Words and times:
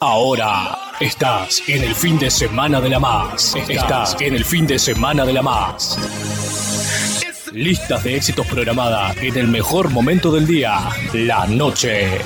Ahora 0.00 0.78
estás 1.00 1.60
en 1.66 1.82
el 1.82 1.92
fin 1.92 2.20
de 2.20 2.30
semana 2.30 2.80
de 2.80 2.88
la 2.88 3.00
más. 3.00 3.56
Estás 3.68 4.16
en 4.20 4.36
el 4.36 4.44
fin 4.44 4.64
de 4.64 4.78
semana 4.78 5.26
de 5.26 5.32
la 5.32 5.42
más. 5.42 5.98
Listas 7.52 8.04
de 8.04 8.14
éxitos 8.14 8.46
programadas 8.46 9.16
en 9.16 9.36
el 9.36 9.48
mejor 9.48 9.90
momento 9.90 10.30
del 10.30 10.46
día, 10.46 10.88
la 11.12 11.46
noche. 11.48 12.18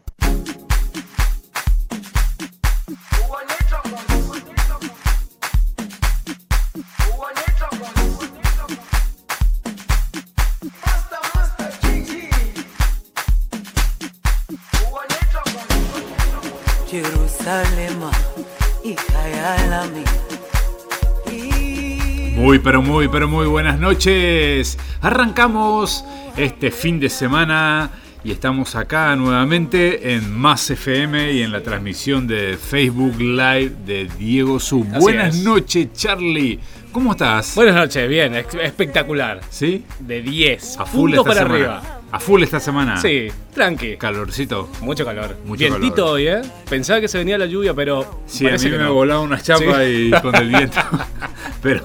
Muy, 22.52 22.60
pero 22.60 22.82
muy, 22.82 23.08
pero 23.08 23.30
muy 23.30 23.46
buenas 23.46 23.80
noches. 23.80 24.78
Arrancamos 25.00 26.04
este 26.36 26.70
fin 26.70 27.00
de 27.00 27.08
semana 27.10 27.92
y 28.26 28.32
estamos 28.34 28.76
acá 28.76 29.16
nuevamente 29.16 30.14
en 30.14 30.38
Más 30.38 30.70
FM 30.70 31.32
y 31.32 31.44
en 31.44 31.54
la 31.54 31.64
transmisión 31.64 32.28
de 32.28 32.58
Facebook 32.58 33.16
Live 33.22 33.72
de 33.86 34.10
Diego 34.20 34.60
Sub. 34.60 34.86
Buenas 35.00 35.38
noches, 35.38 35.94
Charlie. 35.94 36.60
¿Cómo 36.92 37.14
estás? 37.14 37.56
Buenas 37.56 37.76
noches, 37.76 38.10
bien, 38.10 38.36
espectacular. 38.36 39.40
¿Sí? 39.50 39.86
De 40.02 40.22
10. 40.22 40.78
A 40.80 40.86
full 40.86 41.12
puntos 41.12 41.28
esta 41.28 41.46
para 41.46 41.56
semana. 41.56 41.78
arriba. 41.78 42.01
A 42.12 42.20
full 42.20 42.44
esta 42.44 42.60
semana. 42.60 42.98
Sí, 42.98 43.30
tranqui. 43.54 43.96
Calorcito. 43.98 44.68
Mucho 44.82 45.06
calor. 45.06 45.38
Mucho 45.46 45.60
Vientito 45.60 45.96
calor. 45.96 46.10
hoy, 46.12 46.28
¿eh? 46.28 46.42
Pensaba 46.70 47.00
que 47.00 47.08
se 47.08 47.18
venía 47.18 47.38
la 47.38 47.46
lluvia, 47.46 47.74
pero. 47.74 48.22
Sí, 48.26 48.48
a 48.48 48.52
mí 48.52 48.58
que 48.60 48.70
me 48.72 48.78
no. 48.80 48.94
volaba 48.94 49.22
una 49.22 49.42
chapa 49.42 49.80
Sí. 49.86 50.12
y 50.14 50.22
con 50.22 50.36
el 50.36 50.50
viento. 50.50 50.80
pero, 51.64 51.84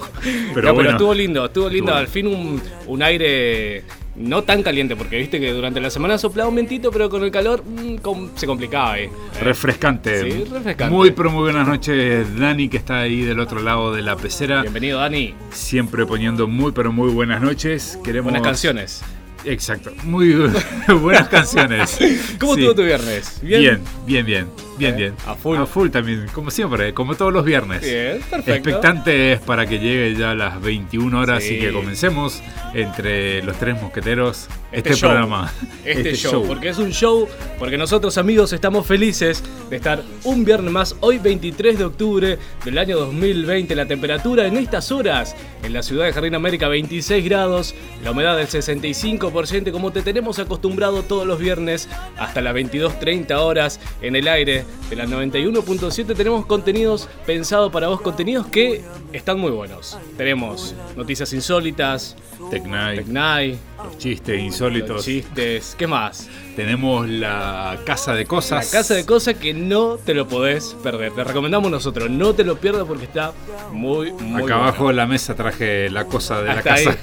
pero 0.55 0.69
No, 0.69 0.75
bueno. 0.75 0.91
estuvo 0.91 1.15
lindo, 1.15 1.45
estuvo 1.47 1.69
lindo. 1.69 1.93
Estuvo- 1.93 1.99
Al 2.01 2.09
fin 2.09 2.27
un, 2.27 2.61
un 2.89 3.03
aire 3.03 3.85
no 4.17 4.43
tan 4.43 4.63
caliente, 4.63 4.97
porque 4.97 5.19
viste 5.19 5.39
que 5.39 5.53
durante 5.53 5.79
la 5.81 5.91
semana 5.91 6.17
soplaba 6.19 6.49
un 6.49 6.55
vientito, 6.57 6.91
pero 6.91 7.09
con 7.11 7.23
el 7.23 7.31
calor 7.31 7.63
mm, 7.65 7.97
com- 7.99 8.31
se 8.35 8.47
complicaba 8.47 8.93
ahí. 8.95 9.09
Refrescante. 9.43 10.23
Sí, 10.23 10.45
refrescante. 10.51 10.89
Muy, 10.93 11.13
pero 11.13 11.31
muy 11.31 11.43
buenas 11.45 11.69
noches, 11.69 12.27
Dani, 12.37 12.69
que 12.69 12.79
está 12.79 13.01
ahí 13.01 13.21
del 13.23 13.39
otro 13.39 13.61
lado 13.61 13.93
de 13.95 14.03
la 14.03 14.17
pecera. 14.17 14.63
Bienvenido, 14.63 14.99
Dani. 14.99 15.35
Siempre 15.51 16.05
poniendo 16.07 16.49
muy, 16.49 16.73
pero 16.73 16.91
muy 16.91 17.11
buenas 17.13 17.41
noches. 17.43 17.99
Queremos... 18.03 18.33
Buenas 18.33 18.43
canciones. 18.43 19.03
Exacto. 19.47 19.93
Muy 20.05 20.35
buenas 21.01 21.29
canciones. 21.29 21.97
¿Cómo 22.39 22.55
Sí. 22.55 22.61
estuvo 22.61 22.75
tu 22.75 22.83
viernes? 22.85 23.41
Bien, 23.43 23.63
bien, 23.63 23.81
bien. 24.07 24.27
Bien, 24.27 24.47
¿Eh? 24.85 24.93
bien. 24.93 25.15
A 25.27 25.35
full. 25.35 25.57
A 25.57 25.67
full 25.67 25.89
también, 25.91 26.27
como 26.33 26.51
siempre, 26.51 26.93
como 26.95 27.15
todos 27.15 27.33
los 27.33 27.45
viernes. 27.45 27.81
Bien, 27.83 28.21
perfecto. 28.31 28.53
Expectantes 28.53 29.41
para 29.41 29.67
que 29.67 29.79
llegue 29.79 30.15
ya 30.17 30.33
a 30.33 30.35
las 30.35 30.61
21 30.61 31.19
horas 31.19 31.43
Sí. 31.43 31.55
y 31.55 31.61
que 31.61 31.73
comencemos 31.73 32.43
entre 32.75 33.43
los 33.43 33.57
tres 33.59 33.81
mosqueteros 33.81 34.49
este, 34.73 34.95
show. 34.95 35.09
programa. 35.11 35.53
Este, 35.85 36.15
show, 36.15 36.45
porque 36.47 36.69
es 36.69 36.79
un 36.79 36.91
show, 36.93 37.29
porque 37.59 37.79
nosotros 37.79 38.19
amigos 38.19 38.53
estamos 38.53 38.87
felices 38.87 39.43
de 39.71 39.77
estar 39.77 40.03
un 40.25 40.45
viernes 40.45 40.73
más, 40.73 40.97
hoy 41.01 41.19
23 41.19 41.79
de 41.79 41.85
octubre 41.85 42.39
del 42.65 42.79
año 42.79 42.99
2020, 42.99 43.75
la 43.75 43.87
temperatura 43.87 44.47
en 44.47 44.57
estas 44.57 44.91
horas 44.93 45.35
en 45.63 45.73
la 45.73 45.83
ciudad 45.83 46.05
de 46.07 46.13
Jardín 46.13 46.35
América 46.35 46.69
26 46.69 47.25
grados, 47.25 47.75
la 48.05 48.11
humedad 48.11 48.37
del 48.37 48.49
65%, 48.49 49.71
como 49.73 49.91
te 49.93 50.03
tenemos 50.03 50.39
acostumbrado 50.39 51.03
todos 51.03 51.27
los 51.27 51.39
viernes 51.39 51.89
hasta 52.19 52.41
las 52.41 52.55
22.30 52.55 53.33
horas 53.39 53.81
en 54.03 54.17
el 54.17 54.29
aire 54.29 54.65
de 54.91 54.97
la 54.97 55.07
91.7 55.07 56.15
tenemos 56.17 56.47
contenidos 56.47 57.09
pensados 57.27 57.73
para 57.73 57.89
vos, 57.89 58.01
contenidos 58.01 58.47
que 58.47 58.83
están 59.13 59.39
muy 59.41 59.51
buenos. 59.51 59.99
Tenemos 60.17 60.75
noticias 60.97 61.33
insólitas, 61.33 62.17
Tecnai, 62.51 62.97
Tecnai, 62.99 63.59
los 63.85 63.99
chistes 63.99 64.41
insólitos. 64.41 64.91
los 64.97 65.05
chistes, 65.05 65.75
¿qué 65.79 65.87
más? 65.87 66.29
Tenemos 66.55 67.09
la 67.09 67.79
casa 67.85 68.15
de 68.15 68.23
La 68.23 68.29
cosas. 68.29 68.71
casa 68.71 68.95
de 68.95 69.05
cosas 69.05 69.35
que 69.35 69.53
no 69.55 69.97
te 69.97 70.15
lo 70.15 70.29
podés 70.29 70.77
perder. 70.83 71.13
Te 71.13 71.25
recomendamos 71.25 71.71
nosotros, 71.71 72.09
no 72.11 72.35
te 72.35 72.45
lo 72.45 72.57
pierdas 72.59 72.85
porque 72.87 73.05
está 73.05 73.33
muy, 73.73 74.13
muy 74.13 74.35
Acá 74.35 74.41
bueno. 74.41 74.55
abajo 74.57 74.89
de 74.89 74.95
la 74.95 75.07
mesa 75.07 75.35
traje 75.35 75.91
la 75.91 76.05
cosa 76.05 76.43
de 76.43 76.51
Hasta 76.51 76.71
la 76.71 76.77
casa. 76.77 76.97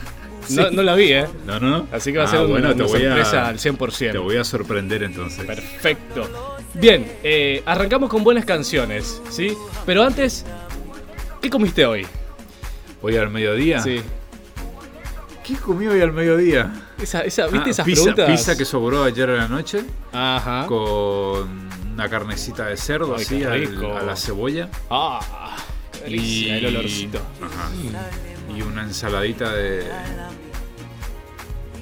No, 0.49 0.67
Sí. 0.69 0.75
no 0.75 0.83
la 0.83 0.93
vi, 0.95 1.13
¿eh? 1.13 1.25
No, 1.45 1.57
no, 1.57 1.69
no. 1.69 1.87
Así 1.93 2.11
que 2.11 2.17
va 2.17 2.25
a 2.25 2.27
Ah, 2.27 2.31
ser 2.31 2.39
una, 2.41 2.49
bueno, 2.49 2.67
te 2.69 2.75
una 2.75 2.85
voy 2.85 2.97
a- 3.05 3.09
sorpresa 3.09 3.47
al 3.47 3.59
100%. 3.59 4.11
Te 4.11 4.17
voy 4.17 4.35
a 4.35 4.43
sorprender 4.43 5.03
entonces. 5.03 5.45
Perfecto. 5.45 6.52
Bien, 6.73 7.11
eh, 7.23 7.61
arrancamos 7.65 8.09
con 8.09 8.23
buenas 8.23 8.45
canciones, 8.45 9.21
¿sí? 9.29 9.55
Pero 9.85 10.03
antes, 10.03 10.45
¿qué 11.41 11.49
comiste 11.49 11.85
hoy? 11.85 12.05
Hoy 13.01 13.15
al 13.17 13.29
mediodía. 13.29 13.79
Sí. 13.81 14.01
¿Qué 15.43 15.55
comí 15.55 15.87
hoy 15.87 16.01
al 16.01 16.13
mediodía? 16.13 16.73
Esa, 17.01 17.21
esa, 17.21 17.47
¿Viste 17.47 17.67
Ah, 17.67 17.71
esas 17.71 17.85
pizza, 17.85 18.01
preguntas? 18.03 18.29
pizza 18.31 18.57
que 18.57 18.65
sobró 18.65 19.03
ayer 19.03 19.29
a 19.29 19.33
la 19.35 19.47
noche 19.49 19.83
Ajá. 20.13 20.65
con 20.67 21.69
una 21.93 22.09
carnecita 22.09 22.67
de 22.67 22.77
cerdo 22.77 23.15
Ay, 23.17 23.23
así 23.23 23.43
al- 23.43 23.85
a 23.97 24.03
la 24.03 24.15
cebolla 24.15 24.69
Ah, 24.89 25.19
qué 25.91 26.03
delicia, 26.05 26.57
el 26.57 26.65
olorcito. 26.67 27.19
Ajá. 27.41 27.69
y 28.55 28.61
una 28.61 28.83
ensaladita 28.83 29.51
de 29.53 29.83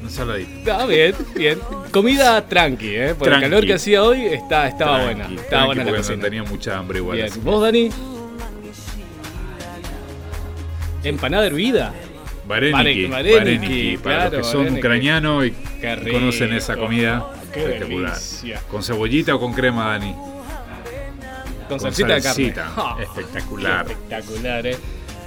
ensaladita. 0.04 0.82
Ah, 0.82 0.86
bien, 0.86 1.16
bien. 1.36 1.60
Comida 1.92 2.46
tranqui, 2.48 2.96
¿eh? 2.96 3.16
Por 3.16 3.28
Tranqui. 3.28 3.46
el 3.46 3.52
calor 3.52 3.66
que 3.66 3.74
hacía 3.74 4.04
hoy, 4.04 4.26
está, 4.26 4.68
estaba 4.68 5.00
Tranqui, 5.02 5.14
buena. 5.24 5.42
Estaba 5.42 5.50
tranqui, 5.50 5.66
buena 5.66 5.84
la 5.84 5.86
porque 5.86 6.02
no 6.02 6.08
cocina. 6.08 6.24
tenía 6.24 6.44
mucha 6.44 6.78
hambre 6.78 6.98
igual. 7.00 7.18
Bien. 7.18 7.30
¿Vos, 7.44 7.62
Dani? 7.62 7.90
Empanada 11.04 11.48
hervida. 11.48 11.94
Vareniki, 12.48 13.06
Vare- 13.08 13.08
vareniki, 13.08 13.34
vareniki, 13.38 13.98
para 13.98 14.16
claro, 14.18 14.38
los 14.40 14.48
que 14.48 14.52
son 14.52 14.78
ucranianos 14.78 15.46
y 15.46 15.50
rico. 15.50 16.12
conocen 16.20 16.54
esa 16.54 16.76
comida 16.76 17.26
Qué 17.54 17.60
espectacular. 17.62 18.14
delicia. 18.14 18.62
¿Con 18.70 18.84
cebollita 18.84 19.36
o 19.36 19.40
con 19.40 19.54
crema, 19.54 19.86
Dani? 19.92 20.16
Con 21.70 21.80
salsita 21.80 22.16
de 22.16 22.22
carne. 22.22 22.54
Ah, 22.58 22.98
Espectacular. 23.02 23.86
espectacular, 23.90 24.68
eh. 24.68 24.78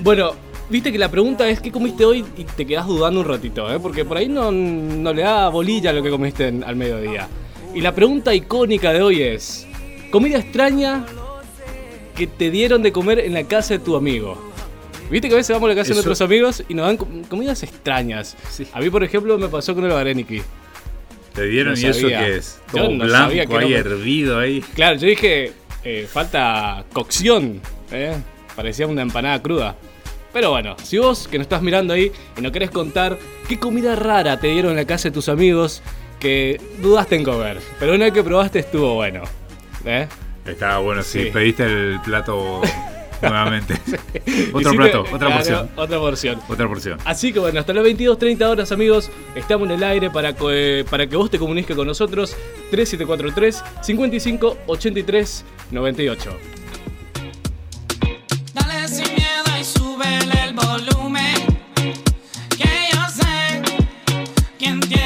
Bueno, 0.01 0.35
viste 0.71 0.91
que 0.93 0.99
la 0.99 1.11
pregunta 1.11 1.49
es 1.49 1.61
qué 1.61 1.71
comiste 1.71 2.05
hoy 2.05 2.25
y 2.37 2.45
te 2.45 2.67
quedás 2.67 2.87
dudando 2.87 3.21
un 3.21 3.27
ratito, 3.27 3.73
¿eh? 3.73 3.79
Porque 3.81 4.05
por 4.05 4.17
ahí 4.17 4.29
no, 4.29 4.51
no 4.51 5.13
le 5.13 5.23
da 5.23 5.49
bolilla 5.49 5.93
lo 5.93 6.03
que 6.03 6.11
comiste 6.11 6.49
en- 6.49 6.65
al 6.65 6.77
mediodía. 6.77 7.29
Y 7.75 7.81
la 7.81 7.95
pregunta 7.95 8.35
icónica 8.35 8.93
de 8.93 9.03
hoy 9.03 9.23
es: 9.23 9.67
¿comida 10.11 10.39
extraña 10.39 11.05
que 12.17 12.27
te 12.27 12.51
dieron 12.51 12.83
de 12.83 12.93
comer 12.93 13.19
en 13.19 13.35
la 13.35 13.45
casa 13.45 13.75
de 13.75 13.81
tu 13.81 13.97
amigo? 13.97 14.53
Viste 15.11 15.29
que 15.29 15.35
a 15.35 15.37
veces 15.37 15.55
vamos 15.55 15.67
a 15.67 15.71
la 15.71 15.77
casa 15.77 15.89
de 15.89 15.95
nuestros 15.95 16.21
amigos 16.23 16.63
y 16.69 16.75
nos 16.75 16.87
dan 16.87 16.97
com- 16.97 17.25
comidas 17.25 17.63
extrañas. 17.63 18.37
Sí. 18.51 18.67
A 18.73 18.81
mí, 18.81 18.89
por 18.91 19.05
ejemplo, 19.05 19.37
me 19.39 19.49
pasó 19.49 19.75
con 19.75 19.85
el 19.85 19.91
Vareniki. 19.91 20.41
¿Te 21.35 21.47
dieron 21.47 21.75
No 21.75 21.81
y 21.81 21.85
eso 21.87 22.07
qué 22.07 22.37
es? 22.37 22.61
Todo 22.73 22.91
no 22.91 23.05
blanco 23.05 23.31
que 23.33 23.57
ahí, 23.59 23.75
hervido 23.75 24.39
ahí. 24.39 24.61
Claro, 24.75 24.97
yo 24.97 25.09
dije, 25.09 25.53
eh, 25.85 26.09
falta 26.11 26.85
cocción. 26.93 27.61
¿eh? 27.93 28.15
Parecía 28.57 28.87
una 28.87 29.03
empanada 29.03 29.43
cruda. 29.43 29.77
Pero 30.35 30.51
bueno, 30.51 30.77
si 30.83 30.99
vos 30.99 31.27
que 31.29 31.39
nos 31.39 31.47
estás 31.47 31.63
mirando 31.63 31.95
ahí 31.95 32.13
y 32.37 32.41
no 32.43 32.53
querés 32.53 32.71
contar 32.71 33.19
qué 33.49 33.59
comida 33.59 33.97
rara 33.97 34.39
te 34.39 34.49
dieron 34.49 34.73
en 34.73 34.77
la 34.77 34.85
casa 34.85 35.09
de 35.09 35.13
tus 35.13 35.31
amigos 35.31 35.81
que 36.21 36.61
dudaste 36.83 37.17
en 37.17 37.25
comer, 37.25 37.59
pero 37.81 37.95
una 37.95 38.05
vez 38.07 38.13
que 38.15 38.23
probaste 38.23 38.59
estuvo 38.59 38.95
bueno. 38.95 39.23
¿eh? 39.87 40.07
Estaba 40.45 40.79
bueno, 40.79 41.03
Sí. 41.03 41.31
pediste 41.33 41.65
el 41.65 42.01
plato 42.05 42.61
nuevamente. 43.23 43.75
Otro 44.53 44.73
plato, 44.73 45.01
otra 45.03 45.19
claro, 45.19 45.35
porción. 45.37 45.71
Otra 45.77 45.99
porción. 45.99 46.41
Otra 46.49 46.69
porción. 46.69 46.99
Así 47.05 47.33
que 47.33 47.39
bueno, 47.39 47.61
hasta 47.61 47.73
las 47.73 47.85
22.30 47.85 48.43
horas 48.45 48.73
amigos, 48.73 49.11
estamos 49.35 49.69
en 49.69 49.75
el 49.77 49.85
aire 49.85 50.11
para, 50.11 50.35
co- 50.35 50.51
eh, 50.51 50.85
para 50.91 51.07
que 51.07 51.17
vos 51.17 51.31
te 51.31 51.39
comuniques 51.39 51.77
con 51.77 51.87
nosotros 51.87 52.37
3743 52.71 53.63
55 53.83 54.59
83 54.67 55.45
98. 55.71 56.31
Volumen. 60.55 61.35
Que 62.57 62.89
yo 62.93 63.09
sé 63.09 63.63
quién 64.59 64.81
tiene 64.81 65.04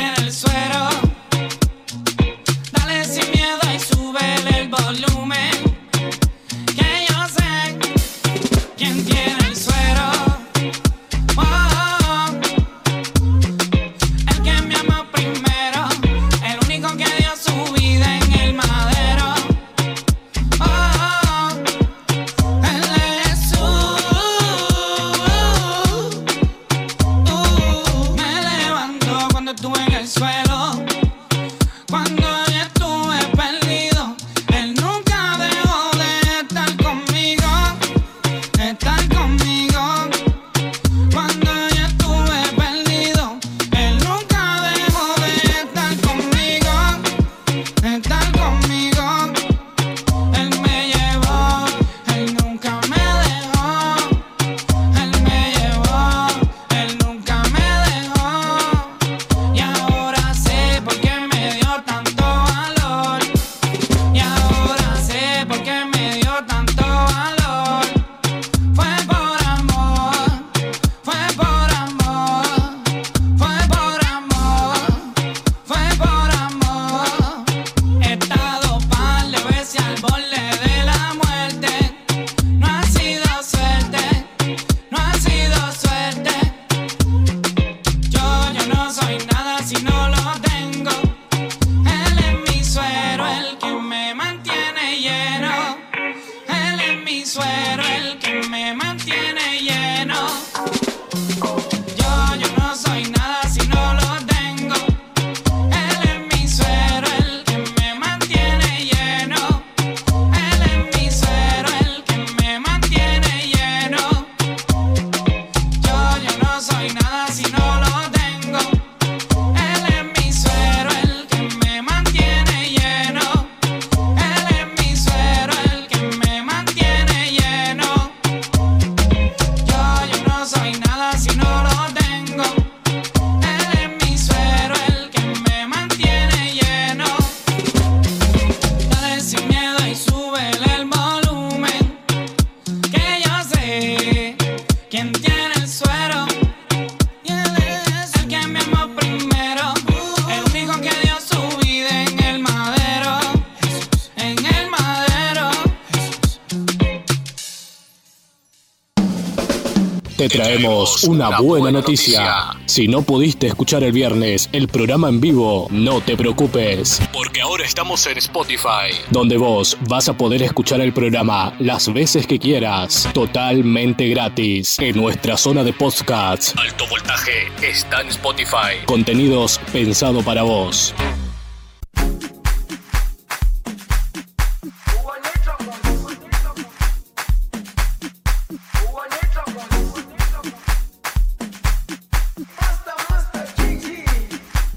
una 161.05 161.41
buena 161.41 161.71
noticia. 161.71 162.57
Si 162.67 162.89
no 162.89 163.03
pudiste 163.03 163.47
escuchar 163.47 163.83
el 163.85 163.93
viernes 163.93 164.49
el 164.53 164.69
programa 164.69 165.09
en 165.09 165.21
vivo, 165.21 165.69
no 165.71 166.01
te 166.01 166.17
preocupes. 166.17 167.01
Porque 167.13 167.41
ahora 167.41 167.65
estamos 167.65 168.07
en 168.07 168.19
Spotify, 168.19 168.95
donde 169.11 169.37
vos 169.37 169.77
vas 169.89 170.09
a 170.09 170.17
poder 170.17 170.43
escuchar 170.43 170.81
el 170.81 170.93
programa 170.93 171.55
las 171.59 171.93
veces 171.93 172.27
que 172.27 172.39
quieras, 172.39 173.09
totalmente 173.13 174.09
gratis. 174.09 174.79
En 174.79 174.97
nuestra 174.97 175.37
zona 175.37 175.65
de 175.65 175.73
podcasts, 175.73 176.55
Alto 176.57 176.87
Voltaje 176.89 177.49
está 177.63 178.01
en 178.01 178.09
Spotify. 178.09 178.85
Contenidos 178.87 179.61
pensado 179.73 180.23
para 180.23 180.43
vos. 180.43 180.95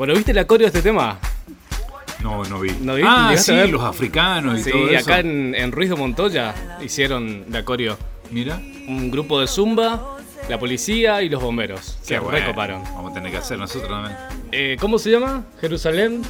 Bueno, 0.02 0.16
¿viste 0.16 0.34
la 0.34 0.46
coreo 0.48 0.64
de 0.66 0.70
este 0.80 0.82
tema? 0.82 1.20
No, 2.24 2.44
no 2.46 2.60
vi. 2.60 2.72
¿No 2.82 2.96
vi? 2.96 3.04
Ah, 3.06 3.28
¿Llegaste 3.30 3.54
sí, 3.54 3.60
a 3.60 3.68
los 3.68 3.84
africanos 3.84 4.60
y 4.60 4.64
Sí, 4.64 4.72
todo 4.72 4.90
eso. 4.90 4.98
acá 5.12 5.20
en, 5.20 5.54
en 5.54 5.72
Ruiz 5.72 5.92
de 5.92 5.96
Montoya 5.96 6.56
hicieron 6.84 7.46
la 7.52 7.64
coreo. 7.64 8.00
Mira. 8.32 8.56
Un 8.88 9.12
grupo 9.12 9.40
de 9.40 9.46
zumba, 9.46 10.18
la 10.50 10.58
policía 10.60 11.22
y 11.22 11.30
los 11.30 11.40
bomberos. 11.40 12.00
Qué 12.02 12.16
Se 12.16 12.20
bueno. 12.20 12.40
recoparon. 12.40 12.84
Vamos 12.84 13.12
a 13.12 13.14
tener 13.14 13.32
que 13.32 13.38
hacer 13.38 13.60
nosotros 13.60 13.92
también. 13.92 14.18
Eh, 14.52 14.76
¿Cómo 14.80 14.98
se 14.98 15.12
llama? 15.12 15.44
Jerusalén. 15.62 16.24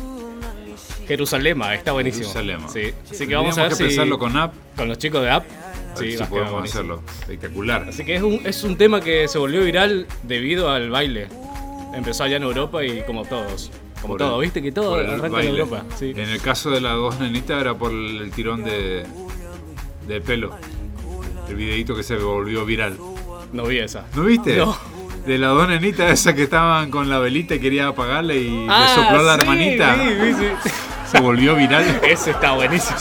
Jerusalema, 1.08 1.74
está 1.74 1.94
buenísimo. 1.94 2.26
Jerusalema. 2.28 2.68
Sí. 2.68 2.92
Así 3.10 3.26
que 3.26 3.36
vamos 3.36 3.58
a 3.58 3.62
ver 3.62 3.70
que 3.70 3.76
si 3.78 3.84
pensarlo 3.86 4.20
con 4.20 4.36
app. 4.36 4.54
con 4.76 4.90
los 4.90 4.98
chicos 4.98 5.22
de 5.22 5.30
App. 5.30 5.46
Sí, 5.98 6.18
si 6.18 6.24
podemos 6.26 6.62
hacerlo. 6.70 7.04
Espectacular. 7.22 7.86
Así 7.88 8.04
que 8.04 8.16
es 8.16 8.22
un, 8.22 8.42
es 8.46 8.66
un 8.66 8.76
tema 8.76 9.00
que 9.00 9.30
se 9.30 9.38
volvió 9.38 9.64
viral 9.64 10.08
debido 10.24 10.70
al 10.70 10.90
baile. 10.90 11.30
Empezó 11.94 12.24
allá 12.24 12.38
en 12.38 12.44
Europa 12.44 12.84
y 12.86 13.02
como 13.04 13.26
todos. 13.26 13.72
Como 14.02 14.14
Por 14.14 14.20
todo, 14.20 14.36
el- 14.38 14.42
viste 14.48 14.62
que 14.62 14.72
todo 14.72 14.96
arranca 14.96 15.42
en. 15.42 15.48
Europa. 15.50 15.84
Sí. 15.98 16.12
En 16.16 16.30
el 16.30 16.42
caso 16.42 16.72
de 16.72 16.82
las 16.82 16.94
dos 16.96 17.20
nenitas 17.20 17.60
era 17.62 17.76
por 17.76 17.92
el 17.92 18.32
tirón 18.32 18.64
de, 18.64 19.06
de 20.08 20.22
pelo. 20.22 20.56
El 21.50 21.56
videito 21.56 21.96
que 21.96 22.04
se 22.04 22.16
volvió 22.16 22.66
viral. 22.66 22.98
No 23.54 23.64
vi 23.66 23.80
esa. 23.80 24.06
¿No 24.16 24.24
viste? 24.24 24.56
No. 24.58 24.76
De 25.26 25.38
las 25.38 25.52
dos 25.52 25.68
nenitas 25.68 26.10
esas 26.12 26.34
que 26.34 26.44
estaban 26.44 26.90
con 26.90 27.10
la 27.10 27.20
velita 27.20 27.54
y 27.56 27.60
quería 27.60 27.88
apagarle 27.90 28.38
y 28.38 28.66
Ah, 28.70 28.88
le 28.96 29.04
sopló 29.04 29.22
la 29.24 29.36
sí, 29.36 29.40
hermanita. 29.42 29.96
vi, 29.96 30.34
sí. 30.34 30.70
Se 31.12 31.20
volvió 31.20 31.56
viral. 31.56 32.00
Ese 32.04 32.32
está 32.32 32.54
buenísimo. 32.54 32.98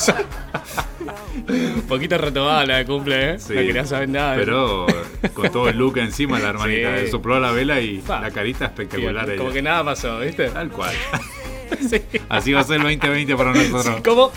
Un 1.49 1.83
poquito 1.89 2.19
retomada 2.19 2.67
la 2.67 2.77
de 2.79 2.85
cumple, 2.85 3.35
¿eh? 3.35 3.39
Sí. 3.39 3.55
No 3.55 3.61
quería 3.61 3.87
saber 3.87 4.09
nada. 4.09 4.35
Pero 4.37 4.87
con 5.35 5.51
todo 5.51 5.69
el 5.69 5.77
look 5.77 5.99
encima 5.99 6.39
la 6.39 6.51
hermanita. 6.51 6.99
Sí. 7.01 7.11
Sopló 7.11 7.39
la 7.41 7.53
vela 7.53 7.81
y 7.81 8.01
Fa. 8.01 8.21
la 8.21 8.31
carita 8.31 8.67
espectacular. 8.67 9.37
Como 9.37 9.49
ella. 9.49 9.55
que 9.55 9.63
nada 9.63 9.85
pasó, 9.85 10.19
¿viste? 10.21 10.49
Tal 10.51 10.71
cual. 10.71 10.95
Sí. 11.89 12.03
Así 12.29 12.53
va 12.53 12.61
a 12.61 12.65
ser 12.65 12.79
el 12.79 12.83
2020 12.83 13.37
para 13.37 13.55
nosotros. 13.55 14.01
¿Cómo? 14.05 14.33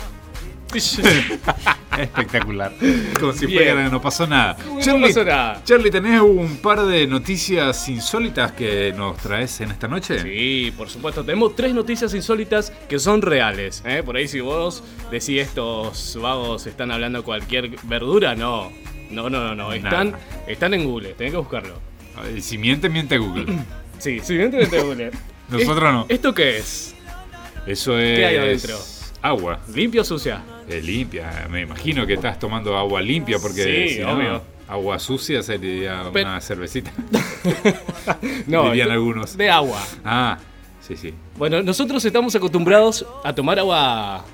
Espectacular. 1.98 2.72
Como 3.20 3.32
si 3.32 3.46
Bien. 3.46 3.64
fuera 3.64 3.84
que 3.84 3.90
no 3.90 4.00
pasó 4.00 4.26
nada. 4.26 4.56
No 4.66 4.80
Charlie, 4.80 5.06
pasó 5.08 5.24
nada. 5.24 5.62
Charlie, 5.64 5.90
¿tenés 5.90 6.20
un 6.20 6.56
par 6.58 6.84
de 6.84 7.06
noticias 7.06 7.88
insólitas 7.88 8.52
que 8.52 8.92
nos 8.96 9.16
traes 9.18 9.60
en 9.60 9.70
esta 9.70 9.86
noche? 9.88 10.20
Sí, 10.20 10.72
por 10.76 10.88
supuesto. 10.88 11.24
Tenemos 11.24 11.54
tres 11.54 11.74
noticias 11.74 12.12
insólitas 12.14 12.70
que 12.88 12.98
son 12.98 13.22
reales. 13.22 13.82
¿eh? 13.86 14.02
Por 14.04 14.16
ahí 14.16 14.26
si 14.26 14.40
vos 14.40 14.82
decís 15.10 15.40
estos 15.40 16.18
vagos 16.20 16.66
están 16.66 16.90
hablando 16.90 17.22
cualquier 17.22 17.70
verdura, 17.84 18.34
no. 18.34 18.72
No, 19.10 19.28
no, 19.30 19.40
no, 19.42 19.54
no. 19.54 19.72
Están, 19.72 20.12
Nada. 20.12 20.22
están 20.46 20.74
en 20.74 20.84
Google, 20.84 21.14
tenés 21.14 21.32
que 21.32 21.38
buscarlo. 21.38 21.74
Si 22.40 22.58
miente, 22.58 22.88
miente 22.88 23.18
Google. 23.18 23.46
Sí, 23.98 24.18
sí, 24.22 24.34
dentro 24.36 24.58
de 24.60 24.82
Google. 24.82 25.10
Nosotros 25.48 25.92
no. 25.92 26.06
¿Esto 26.08 26.34
qué 26.34 26.58
es? 26.58 26.94
Eso 27.66 27.96
es. 27.98 28.18
¿Qué 28.18 28.26
hay 28.26 28.36
adentro? 28.36 28.76
Agua. 29.22 29.60
¿Limpio 29.74 30.02
o 30.02 30.04
sucia? 30.04 30.42
Eh, 30.68 30.82
limpia. 30.82 31.46
Me 31.50 31.62
imagino 31.62 32.04
que 32.06 32.14
estás 32.14 32.38
tomando 32.38 32.76
agua 32.76 33.00
limpia 33.00 33.38
porque 33.38 33.62
Sí, 33.88 33.94
si 33.94 34.00
no, 34.00 34.12
obvio. 34.12 34.42
agua 34.68 34.98
sucia 34.98 35.42
sería 35.42 36.02
una 36.12 36.40
cervecita. 36.40 36.90
No, 38.46 38.64
Dirían 38.64 38.90
algunos. 38.90 39.36
De 39.36 39.48
agua. 39.48 39.80
Ah, 40.04 40.38
sí, 40.80 40.96
sí. 40.96 41.14
Bueno, 41.38 41.62
nosotros 41.62 42.04
estamos 42.04 42.34
acostumbrados 42.34 43.06
a 43.24 43.32
tomar 43.34 43.58
agua 43.58 44.24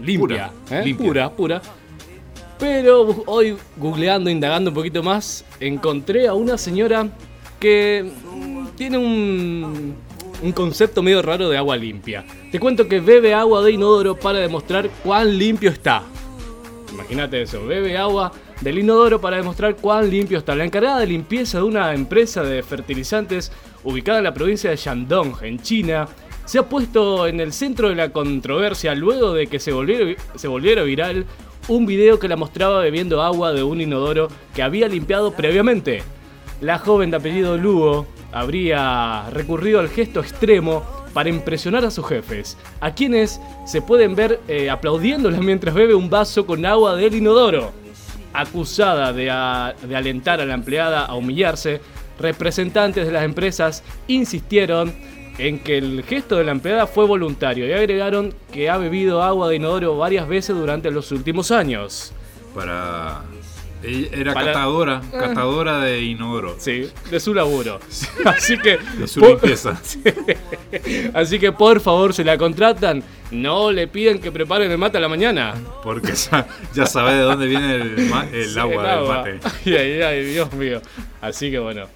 limpia, 0.00 0.50
Pura, 0.66 0.80
¿eh? 0.80 0.84
limpia. 0.84 1.06
pura, 1.06 1.30
pura. 1.30 1.62
Pero 2.58 3.24
hoy, 3.26 3.56
googleando, 3.76 4.30
indagando 4.30 4.70
un 4.70 4.74
poquito 4.74 5.02
más, 5.02 5.44
encontré 5.60 6.28
a 6.28 6.34
una 6.34 6.56
señora 6.56 7.08
que 7.58 8.10
mm, 8.32 8.66
tiene 8.76 8.98
un, 8.98 9.96
un 10.42 10.52
concepto 10.52 11.02
medio 11.02 11.22
raro 11.22 11.48
de 11.48 11.56
agua 11.56 11.76
limpia. 11.76 12.24
Te 12.52 12.60
cuento 12.60 12.86
que 12.86 13.00
bebe 13.00 13.34
agua 13.34 13.62
de 13.62 13.72
inodoro 13.72 14.16
para 14.16 14.38
demostrar 14.38 14.88
cuán 15.02 15.36
limpio 15.38 15.70
está. 15.70 16.02
Imagínate 16.92 17.42
eso, 17.42 17.66
bebe 17.66 17.96
agua 17.96 18.30
del 18.60 18.78
inodoro 18.78 19.20
para 19.20 19.36
demostrar 19.36 19.76
cuán 19.76 20.10
limpio 20.10 20.38
está. 20.38 20.54
La 20.54 20.64
encargada 20.64 21.00
de 21.00 21.06
limpieza 21.06 21.58
de 21.58 21.64
una 21.64 21.92
empresa 21.92 22.42
de 22.42 22.62
fertilizantes 22.62 23.50
ubicada 23.82 24.18
en 24.18 24.24
la 24.24 24.34
provincia 24.34 24.70
de 24.70 24.76
Shandong, 24.76 25.42
en 25.42 25.58
China, 25.60 26.08
se 26.44 26.58
ha 26.58 26.68
puesto 26.68 27.26
en 27.26 27.40
el 27.40 27.52
centro 27.52 27.88
de 27.88 27.94
la 27.94 28.10
controversia 28.10 28.94
luego 28.94 29.32
de 29.32 29.46
que 29.46 29.58
se 29.58 29.72
volviera, 29.72 30.14
se 30.34 30.46
volviera 30.46 30.82
viral 30.82 31.24
un 31.68 31.86
video 31.86 32.18
que 32.18 32.28
la 32.28 32.36
mostraba 32.36 32.80
bebiendo 32.80 33.22
agua 33.22 33.52
de 33.52 33.62
un 33.62 33.80
inodoro 33.80 34.28
que 34.54 34.62
había 34.62 34.88
limpiado 34.88 35.32
previamente. 35.32 36.02
La 36.60 36.78
joven 36.78 37.10
de 37.10 37.16
apellido 37.16 37.56
Lugo 37.56 38.06
habría 38.32 39.28
recurrido 39.30 39.80
al 39.80 39.88
gesto 39.88 40.20
extremo 40.20 40.82
para 41.12 41.28
impresionar 41.28 41.84
a 41.84 41.90
sus 41.90 42.06
jefes, 42.06 42.58
a 42.80 42.92
quienes 42.92 43.40
se 43.66 43.80
pueden 43.80 44.14
ver 44.14 44.40
eh, 44.48 44.68
aplaudiéndola 44.68 45.38
mientras 45.40 45.74
bebe 45.74 45.94
un 45.94 46.10
vaso 46.10 46.44
con 46.44 46.66
agua 46.66 46.96
del 46.96 47.14
inodoro. 47.14 47.72
Acusada 48.32 49.12
de, 49.12 49.30
alentar 49.30 50.40
a 50.40 50.44
la 50.44 50.54
empleada 50.54 51.04
a 51.04 51.14
humillarse, 51.14 51.80
representantes 52.18 53.06
de 53.06 53.12
las 53.12 53.24
empresas 53.24 53.84
insistieron 54.08 54.92
en 55.38 55.58
que 55.58 55.78
el 55.78 56.04
gesto 56.04 56.36
de 56.36 56.44
la 56.44 56.52
empleada 56.52 56.86
fue 56.86 57.06
voluntario 57.06 57.66
y 57.66 57.72
agregaron 57.72 58.32
que 58.52 58.70
ha 58.70 58.76
bebido 58.78 59.22
agua 59.22 59.48
de 59.48 59.56
inodoro 59.56 59.96
varias 59.96 60.28
veces 60.28 60.56
durante 60.56 60.90
los 60.90 61.10
últimos 61.12 61.50
años. 61.50 62.12
Para. 62.54 63.22
Era 63.86 64.32
Para- 64.32 64.46
catadora, 64.46 65.02
catadora 65.12 65.78
de 65.80 66.00
inodoro. 66.02 66.54
Sí, 66.58 66.88
de 67.10 67.20
su 67.20 67.34
laburo. 67.34 67.80
Así 68.24 68.56
que. 68.58 68.78
De 68.98 69.06
su 69.06 69.20
por- 69.20 69.30
limpieza. 69.30 69.78
Así 71.12 71.38
que 71.38 71.52
por 71.52 71.80
favor, 71.80 72.14
si 72.14 72.24
la 72.24 72.38
contratan, 72.38 73.02
no 73.30 73.70
le 73.72 73.86
piden 73.86 74.20
que 74.20 74.32
preparen 74.32 74.70
el 74.70 74.78
mate 74.78 74.96
a 74.96 75.00
la 75.00 75.08
mañana. 75.08 75.54
Porque 75.82 76.12
ya, 76.14 76.46
ya 76.74 76.86
sabe 76.86 77.14
de 77.14 77.20
dónde 77.20 77.46
viene 77.46 77.74
el, 77.74 78.08
ma- 78.08 78.26
el 78.32 78.58
agua 78.58 78.74
El 78.74 78.80
del 78.80 78.90
agua. 78.90 79.16
mate. 79.18 79.38
Ay, 79.66 79.74
ay, 79.74 80.02
ay, 80.02 80.24
Dios 80.32 80.52
mío. 80.54 80.80
Así 81.20 81.50
que 81.50 81.58
bueno. 81.58 81.86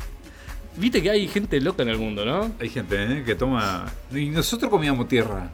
Viste 0.78 1.02
que 1.02 1.10
hay 1.10 1.26
gente 1.28 1.60
loca 1.60 1.82
en 1.82 1.88
el 1.88 1.98
mundo, 1.98 2.24
¿no? 2.24 2.52
Hay 2.60 2.68
gente 2.68 2.96
¿eh? 3.02 3.22
que 3.24 3.34
toma. 3.34 3.86
Y 4.14 4.26
nosotros 4.26 4.70
comíamos 4.70 5.08
tierra. 5.08 5.50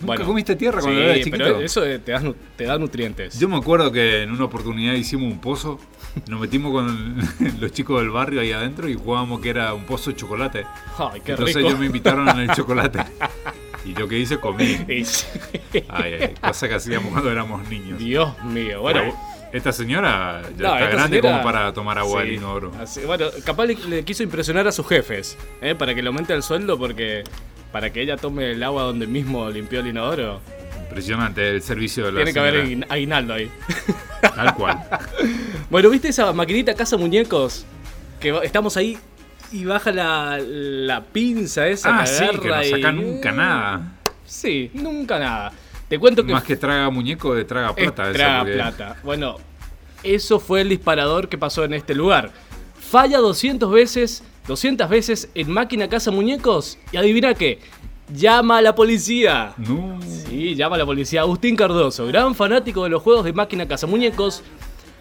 ¿Nunca 0.00 0.24
comiste 0.24 0.56
tierra 0.56 0.80
cuando 0.80 0.98
sí, 0.98 1.04
eras 1.06 1.18
chiquito? 1.18 1.36
pero 1.38 1.60
eso 1.60 1.82
te, 1.82 2.18
nu- 2.20 2.34
te 2.56 2.64
da 2.64 2.76
nutrientes. 2.76 3.38
Yo 3.38 3.48
me 3.48 3.56
acuerdo 3.56 3.92
que 3.92 4.22
en 4.22 4.32
una 4.32 4.44
oportunidad 4.46 4.94
hicimos 4.94 5.30
un 5.32 5.40
pozo, 5.40 5.78
nos 6.26 6.40
metimos 6.40 6.72
con 6.72 7.18
los 7.60 7.70
chicos 7.72 8.00
del 8.00 8.10
barrio 8.10 8.40
ahí 8.40 8.50
adentro 8.50 8.88
y 8.88 8.94
jugábamos 8.94 9.40
que 9.40 9.50
era 9.50 9.72
un 9.74 9.84
pozo 9.84 10.10
de 10.10 10.16
chocolate. 10.16 10.64
Ay, 10.98 11.20
qué 11.24 11.32
Entonces 11.32 11.54
rico. 11.56 11.68
ellos 11.68 11.78
me 11.78 11.86
invitaron 11.86 12.28
al 12.28 12.50
chocolate. 12.56 12.98
Y 13.84 13.94
yo 13.94 14.08
que 14.08 14.18
hice, 14.18 14.38
comí. 14.38 14.78
Ay, 14.88 15.04
ay, 15.88 16.34
cosa 16.40 16.68
que 16.68 16.74
hacíamos 16.74 17.12
cuando 17.12 17.30
éramos 17.30 17.68
niños. 17.68 17.98
Dios 18.00 18.42
mío, 18.44 18.80
bueno. 18.80 19.02
Esta 19.52 19.72
señora 19.72 20.42
ya 20.56 20.68
No, 20.68 20.74
está 20.76 20.86
grande 20.90 21.16
señora- 21.18 21.30
como 21.40 21.42
para 21.42 21.72
tomar 21.72 21.98
agua 21.98 22.22
Sí, 22.22 22.28
del 22.28 22.36
inodoro. 22.38 22.72
así- 22.80 23.00
bueno, 23.02 23.26
capaz 23.44 23.66
le, 23.66 23.74
le 23.88 24.04
quiso 24.04 24.22
impresionar 24.22 24.66
a 24.66 24.72
sus 24.72 24.86
jefes, 24.88 25.36
¿eh? 25.60 25.74
para 25.74 25.94
que 25.94 26.02
le 26.02 26.08
aumente 26.08 26.32
el 26.32 26.42
sueldo, 26.42 26.78
porque 26.78 27.24
para 27.70 27.90
que 27.92 28.00
ella 28.02 28.16
tome 28.16 28.52
el 28.52 28.62
agua 28.62 28.82
donde 28.84 29.06
mismo 29.06 29.48
limpió 29.50 29.80
el 29.80 29.88
inodoro, 29.88 30.40
Impresionante 30.88 31.48
el 31.48 31.62
servicio 31.62 32.04
de 32.04 32.12
la 32.12 32.16
tiene 32.18 32.32
que 32.34 32.38
haber 32.38 32.86
aguinaldo 32.90 33.32
ahí. 33.32 33.50
Tal 34.20 34.54
cual. 34.54 34.78
Bueno, 35.70 35.88
¿viste 35.88 36.08
esa 36.08 36.34
maquinita 36.34 36.74
casa 36.74 36.98
muñecos? 36.98 37.64
Que 38.20 38.38
estamos 38.42 38.76
ahí 38.76 38.98
y 39.52 39.64
baja 39.64 39.90
la, 39.90 40.38
la 40.38 41.00
pinza 41.02 41.66
esa 41.66 41.98
Ah, 42.00 42.06
sí, 42.06 42.24
que 42.42 42.48
no 42.48 42.62
y- 42.62 42.70
saca 42.70 42.92
nunca 42.92 43.32
nada. 43.32 43.92
Sí, 44.26 44.70
nunca 44.74 45.18
nada. 45.18 45.52
Te 45.92 45.98
cuento 45.98 46.24
que 46.24 46.32
Más 46.32 46.44
que 46.44 46.56
traga 46.56 46.88
muñeco 46.88 47.34
de 47.34 47.44
traga 47.44 47.74
plata. 47.74 48.10
traga 48.14 48.44
plata. 48.44 48.96
Bueno, 49.04 49.36
eso 50.02 50.40
fue 50.40 50.62
el 50.62 50.70
disparador 50.70 51.28
que 51.28 51.36
pasó 51.36 51.64
en 51.64 51.74
este 51.74 51.94
lugar. 51.94 52.30
Falla 52.80 53.18
200 53.18 53.70
veces, 53.70 54.24
200 54.48 54.88
veces 54.88 55.28
en 55.34 55.50
máquina 55.50 55.90
casa 55.90 56.10
muñecos 56.10 56.78
y 56.92 56.96
adivina 56.96 57.34
qué, 57.34 57.58
llama 58.10 58.56
a 58.56 58.62
la 58.62 58.74
policía. 58.74 59.52
No. 59.58 60.00
Sí, 60.00 60.54
llama 60.54 60.76
a 60.76 60.78
la 60.78 60.86
policía. 60.86 61.20
Agustín 61.20 61.56
Cardoso, 61.56 62.06
gran 62.06 62.34
fanático 62.34 62.84
de 62.84 62.88
los 62.88 63.02
juegos 63.02 63.26
de 63.26 63.34
máquina 63.34 63.68
casa 63.68 63.86
muñecos, 63.86 64.42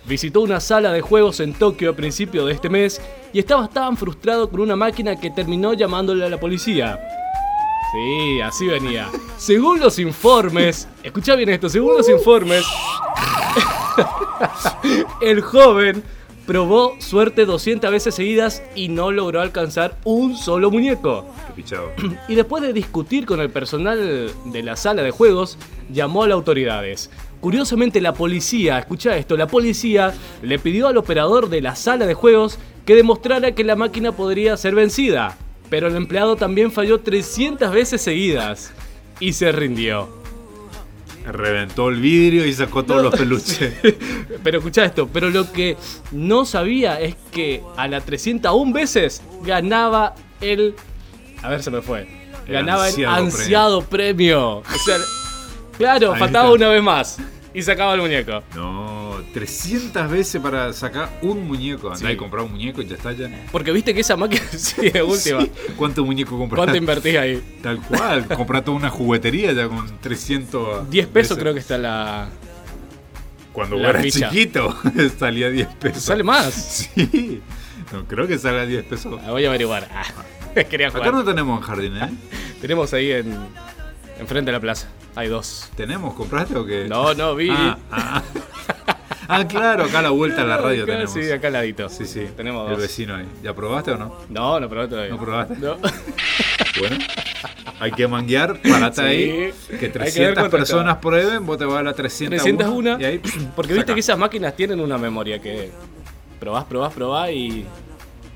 visitó 0.06 0.42
una 0.42 0.60
sala 0.60 0.92
de 0.92 1.00
juegos 1.00 1.40
en 1.40 1.54
Tokio 1.54 1.92
a 1.92 1.96
principio 1.96 2.46
de 2.46 2.52
este 2.52 2.68
mes 2.68 3.02
y 3.32 3.40
estaba 3.40 3.70
tan 3.70 3.96
frustrado 3.96 4.50
con 4.50 4.60
una 4.60 4.76
máquina 4.76 5.18
que 5.18 5.30
terminó 5.30 5.74
llamándole 5.74 6.26
a 6.26 6.30
la 6.30 6.38
policía. 6.38 7.00
Sí, 7.92 8.40
así 8.40 8.68
venía. 8.68 9.10
Según 9.38 9.80
los 9.80 10.00
informes, 10.00 10.88
escucha 11.04 11.36
bien 11.36 11.50
esto, 11.50 11.68
según 11.68 11.98
los 11.98 12.08
informes, 12.08 12.64
el 15.22 15.42
joven 15.42 16.04
probó 16.46 16.96
suerte 17.00 17.46
200 17.46 17.92
veces 17.92 18.16
seguidas 18.16 18.64
y 18.76 18.88
no 18.90 19.12
logró 19.12 19.42
alcanzar 19.42 19.98
un 20.06 20.38
solo 20.38 20.72
muñeco. 20.72 21.26
Qué 21.48 21.54
pichado. 21.54 21.92
Y 22.28 22.36
después 22.36 22.64
de 22.64 22.74
discutir 22.74 23.26
con 23.26 23.40
el 23.40 23.50
personal 23.50 24.32
de 24.46 24.64
la 24.64 24.76
sala 24.76 25.02
de 25.02 25.12
juegos, 25.12 25.58
llamó 25.92 26.24
a 26.24 26.28
las 26.28 26.36
autoridades. 26.36 27.10
Curiosamente 27.42 28.00
la 28.02 28.14
policía, 28.14 28.80
escucha 28.80 29.18
esto, 29.18 29.36
la 29.36 29.48
policía 29.48 30.14
le 30.42 30.60
pidió 30.60 30.88
al 30.88 30.98
operador 30.98 31.50
de 31.50 31.62
la 31.62 31.76
sala 31.76 32.06
de 32.06 32.14
juegos 32.14 32.60
que 32.86 32.96
demostrara 32.96 33.54
que 33.54 33.64
la 33.64 33.76
máquina 33.76 34.12
podría 34.12 34.56
ser 34.58 34.76
vencida. 34.76 35.38
Pero 35.72 35.88
el 35.88 35.96
empleado 35.96 36.36
también 36.36 36.70
falló 36.70 37.00
300 37.00 37.72
veces 37.72 38.02
seguidas 38.02 38.74
y 39.22 39.32
se 39.32 39.54
rindió. 39.54 40.10
Reventó 41.26 41.88
el 41.88 42.02
vidrio 42.02 42.46
y 42.46 42.52
sacó 42.52 42.84
todos 42.84 43.02
los 43.02 43.16
peluches. 43.16 43.74
Pero 44.44 44.58
escucha 44.58 44.84
esto, 44.84 45.08
pero 45.08 45.30
lo 45.30 45.50
que 45.52 45.78
no 46.12 46.46
sabía 46.46 47.00
es 47.00 47.16
que 47.32 47.64
a 47.78 47.88
las 47.88 48.04
301 48.06 48.74
veces 48.74 49.22
ganaba 49.44 50.16
el... 50.42 50.76
A 51.42 51.50
ver, 51.50 51.64
se 51.64 51.72
me 51.72 51.82
fue. 51.82 52.08
El 52.48 52.54
Ganaba 52.54 52.86
ansiado 52.88 53.18
el 53.18 53.24
ansiado 53.26 53.82
premio. 53.84 54.58
O 54.58 54.64
sea, 54.84 54.98
claro, 55.78 56.14
Ahí 56.14 56.20
faltaba 56.20 56.46
está. 56.48 56.56
una 56.56 56.70
vez 56.70 56.84
más. 56.84 57.18
Y 57.54 57.62
sacaba 57.62 57.94
el 57.94 58.02
muñeco. 58.02 58.44
No, 58.56 59.01
300 59.34 60.10
veces 60.10 60.42
para 60.42 60.72
sacar 60.74 61.10
un 61.22 61.48
muñeco. 61.48 61.88
Andá 61.92 62.08
Sí. 62.08 62.14
y 62.14 62.18
comprar 62.18 62.44
un 62.46 62.52
muñeco 62.52 62.82
y 62.82 62.88
ya 62.88 62.96
está 62.96 63.12
ya. 63.14 63.30
Porque 63.52 63.72
viste 63.72 63.94
que 63.94 64.02
esa 64.02 64.16
máquina... 64.16 64.42
Sí, 64.58 64.90
de 64.90 65.02
última. 65.04 65.42
Sí. 65.42 65.52
¿Cuánto 65.78 66.04
muñeco 66.06 66.38
compraste? 66.38 66.56
¿Cuánto 66.58 66.78
invertís 66.78 67.18
ahí? 67.18 67.42
Tal 67.62 67.80
cual, 67.82 68.26
comprar 68.28 68.64
toda 68.64 68.78
una 68.78 68.90
juguetería 68.90 69.52
ya 69.54 69.68
con 69.68 69.88
300. 70.00 70.90
10 70.90 71.08
pesos 71.08 71.38
creo 71.38 71.54
que 71.54 71.60
está 71.60 71.78
la... 71.78 72.30
Cuando 73.54 73.76
la 73.76 73.90
era 73.90 74.02
ficha. 74.02 74.30
chiquito 74.30 74.76
salía 75.20 75.50
10 75.50 75.68
pesos. 75.76 76.04
¿Sale 76.04 76.24
más? 76.24 76.54
Sí. 76.96 77.42
No, 77.92 78.06
creo 78.06 78.26
que 78.28 78.38
salga 78.38 78.66
10 78.66 78.86
pesos. 78.86 79.22
La 79.22 79.32
voy 79.32 79.44
a 79.44 79.50
averiguar. 79.50 79.90
Ah, 79.94 80.06
quería 80.70 80.90
jugar. 80.90 81.08
Acá 81.08 81.12
no 81.18 81.24
tenemos 81.26 81.64
jardín, 81.66 81.98
¿eh? 81.98 82.10
Tenemos 82.62 82.94
ahí 82.94 83.12
en... 83.12 83.38
Enfrente 84.20 84.52
de 84.52 84.54
la 84.54 84.60
plaza. 84.62 84.88
Hay 85.16 85.28
dos. 85.28 85.70
¿Tenemos? 85.76 86.14
¿Compraste 86.14 86.56
o 86.56 86.66
qué? 86.66 86.86
No, 86.88 87.14
no, 87.14 87.36
vi. 87.36 87.50
Ah, 87.50 87.78
ah. 87.92 88.24
Ah, 89.28 89.48
claro, 89.48 89.84
acá 89.86 90.00
a 90.00 90.02
la 90.04 90.10
vuelta 90.10 90.42
a 90.42 90.46
la 90.46 90.58
radio 90.58 90.84
Acá, 90.84 90.94
tenemos. 90.94 91.14
Sí, 91.14 91.32
acá 91.32 91.48
al 91.48 91.54
ladito. 91.54 91.88
Sí, 91.90 92.06
sí. 92.06 92.28
Tenemos 92.36 92.66
El 92.68 92.74
dos. 92.74 92.82
vecino 92.82 93.16
ahí. 93.16 93.26
¿Ya 93.44 93.54
probaste 93.54 93.92
o 93.92 93.98
no? 93.98 94.16
No, 94.30 94.60
no 94.60 94.68
probé 94.70 94.88
todavía. 94.88 95.12
¿No 95.12 95.20
probaste? 95.20 95.56
No. 95.58 95.78
Bueno, 96.80 96.98
hay 97.82 97.92
que 97.92 98.08
manguear, 98.08 98.60
parate 98.62 98.96
Sí. 98.96 99.02
ahí. 99.02 99.28
Que 99.68 99.74
Hay 99.74 99.78
que 99.80 99.88
ver 99.88 99.92
300 99.92 100.34
cuánto 100.36 100.58
personas 100.58 100.98
prueben, 100.98 101.46
vos 101.46 101.58
te 101.58 101.66
vas 101.66 101.80
a 101.80 101.84
la 101.84 101.94
301. 101.94 102.58
301. 102.58 102.98
Y 103.00 103.04
ahí, 103.06 103.22
Porque 103.56 103.74
viste 103.74 103.88
saca. 103.88 103.94
que 103.94 104.00
esas 104.00 104.18
máquinas 104.18 104.56
tienen 104.56 104.80
una 104.80 104.98
memoria 104.98 105.40
que 105.42 105.70
probás, 106.40 106.64
probás, 106.64 106.94
probás 106.94 107.30
y 107.32 107.66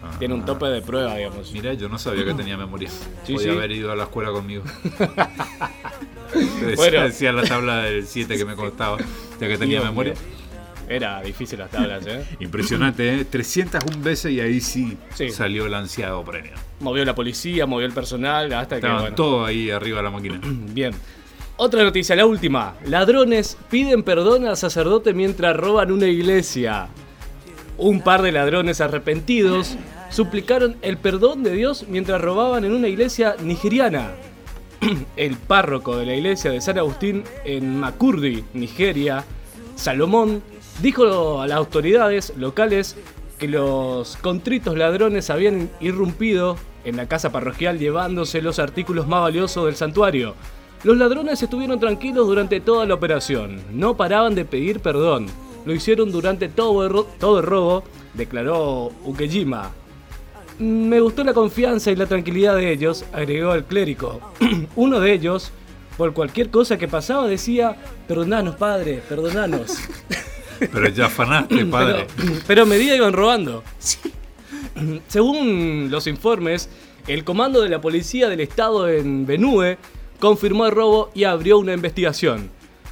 Ah. 0.04 0.12
tiene 0.20 0.36
un 0.36 0.46
tope 0.46 0.66
de 0.68 0.82
prueba, 0.84 1.16
digamos. 1.16 1.52
Mira, 1.54 1.74
yo 1.74 1.88
no 1.90 1.98
sabía 1.98 2.26
que 2.26 2.34
tenía 2.36 2.58
memoria. 2.58 2.90
Sí, 3.26 3.34
Podía 3.34 3.52
sí. 3.54 3.58
haber 3.58 3.72
ido 3.72 3.92
a 3.92 3.96
la 3.96 4.04
escuela 4.04 4.32
conmigo. 4.32 4.64
Decía, 6.34 6.76
Bueno. 6.76 7.02
decía 7.04 7.32
la 7.32 7.44
tabla 7.44 7.78
del 7.84 8.06
7 8.06 8.38
que 8.38 8.46
me 8.46 8.56
costaba, 8.56 8.98
ya 9.40 9.48
que 9.48 9.58
tenía 9.58 9.82
memoria. 9.82 10.14
Era 10.88 11.22
difícil 11.22 11.60
las 11.60 11.72
tablas, 11.72 12.06
¿eh? 12.08 12.24
Impresionante, 12.40 13.22
¿eh? 13.22 13.26
301 13.26 14.04
veces 14.04 14.32
y 14.32 14.40
ahí 14.40 14.60
sí, 14.62 14.98
Sí. 15.14 15.30
salió 15.30 15.66
el 15.66 15.74
ansiado 15.74 16.24
premio. 16.24 16.52
Movió 16.80 17.04
la 17.06 17.16
policía, 17.16 17.66
movió 17.66 17.86
el 17.88 17.94
personal, 17.94 18.52
hasta 18.54 18.80
que, 18.80 18.88
bueno. 18.88 19.16
todos 19.16 19.48
ahí 19.48 19.72
arriba 19.72 19.98
de 19.98 20.04
la 20.04 20.12
máquina. 20.12 20.40
Bien. 20.74 20.94
Otra 21.58 21.84
noticia, 21.84 22.16
la 22.16 22.26
última. 22.26 22.76
Ladrones 22.86 23.58
piden 23.72 24.04
perdón 24.04 24.46
al 24.46 24.58
sacerdote 24.58 25.14
mientras 25.14 25.56
roban 25.56 25.92
una 25.92 26.06
iglesia. 26.08 26.88
Un 27.78 28.02
par 28.02 28.22
de 28.22 28.32
ladrones 28.32 28.80
arrepentidos 28.82 29.78
suplicaron 30.10 30.76
el 30.82 30.98
perdón 30.98 31.44
de 31.44 31.52
Dios 31.54 31.86
mientras 31.90 32.22
robaban 32.22 32.64
en 32.66 32.74
una 32.74 32.88
iglesia 32.90 33.36
nigeriana. 33.42 34.12
El 35.18 35.36
párroco 35.38 35.98
de 35.98 36.06
la 36.06 36.16
iglesia 36.16 36.52
de 36.52 36.62
San 36.62 36.78
Agustín 36.78 37.24
en 37.46 37.80
Makurdi, 37.80 38.44
Nigeria, 38.54 39.24
Salomón, 39.76 40.42
dijo 40.82 41.42
a 41.42 41.48
las 41.48 41.58
autoridades 41.58 42.34
locales 42.38 42.96
que 43.40 43.48
los 43.48 44.18
contritos 44.18 44.78
ladrones 44.78 45.30
habían 45.30 45.70
irrumpido 45.80 46.58
en 46.84 46.98
la 46.98 47.08
casa 47.08 47.32
parroquial 47.32 47.80
llevándose 47.80 48.42
los 48.42 48.60
artículos 48.60 49.08
más 49.08 49.22
valiosos 49.22 49.66
del 49.66 49.76
santuario. 49.76 50.36
Los 50.84 50.98
ladrones 50.98 51.42
estuvieron 51.42 51.80
tranquilos 51.80 52.28
durante 52.28 52.60
toda 52.60 52.86
la 52.86 52.94
operación, 52.94 53.60
no 53.72 53.98
paraban 53.98 54.36
de 54.36 54.46
pedir 54.46 54.80
perdón. 54.80 55.28
Lo 55.66 55.74
hicieron 55.74 56.12
durante 56.12 56.48
todo 56.48 56.86
el, 56.86 57.06
todo 57.20 57.40
el 57.40 57.46
robo, 57.46 57.84
declaró 58.14 58.92
Ukejima. 59.04 59.72
Me 60.60 61.02
gustó 61.02 61.24
la 61.24 61.34
confianza 61.34 61.92
y 61.92 61.96
la 61.96 62.06
tranquilidad 62.06 62.56
de 62.56 62.72
ellos, 62.72 63.04
agregó 63.12 63.56
el 63.56 63.64
clérigo. 63.64 64.22
Uno 64.76 65.00
de 65.00 65.12
ellos, 65.12 65.52
por 65.98 66.14
cualquier 66.14 66.52
cosa 66.52 66.78
que 66.78 66.88
pasaba, 66.88 67.28
decía, 67.28 67.76
perdonanos, 68.08 68.56
padre, 68.56 69.02
perdonanos. 69.10 69.76
Pero 70.60 70.90
ya 70.90 71.06
afanaste, 71.08 71.66
padre. 71.66 72.08
Pero, 72.16 72.34
pero 72.48 72.66
medida 72.66 72.96
iban 72.96 73.14
robando. 73.14 73.64
Según 75.08 75.90
los 75.90 76.08
informes, 76.08 76.70
el 77.08 77.24
comando 77.24 77.62
de 77.62 77.70
la 77.70 77.82
policía 77.82 78.30
del 78.30 78.42
estado 78.42 78.90
en 78.90 79.26
Benue 79.26 79.78
confirmó 80.20 80.66
el 80.66 80.72
robo 80.72 81.12
y 81.14 81.24
abrió 81.24 81.60
una 81.60 81.74
investigación. 81.74 82.50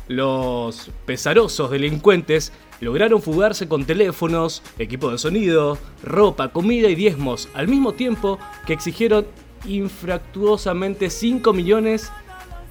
Los 0.08 0.92
pesarosos 1.06 1.72
delincuentes 1.72 2.52
lograron 2.82 3.22
fugarse 3.22 3.68
con 3.68 3.86
teléfonos, 3.86 4.62
equipo 4.78 5.10
de 5.10 5.18
sonido, 5.18 5.78
ropa, 6.04 6.50
comida 6.50 6.90
y 6.90 6.96
diezmos, 6.96 7.48
al 7.54 7.68
mismo 7.68 7.94
tiempo 7.94 8.38
que 8.68 8.74
exigieron 8.74 9.26
infractuosamente 9.66 11.10
5 11.10 11.54
millones 11.54 12.12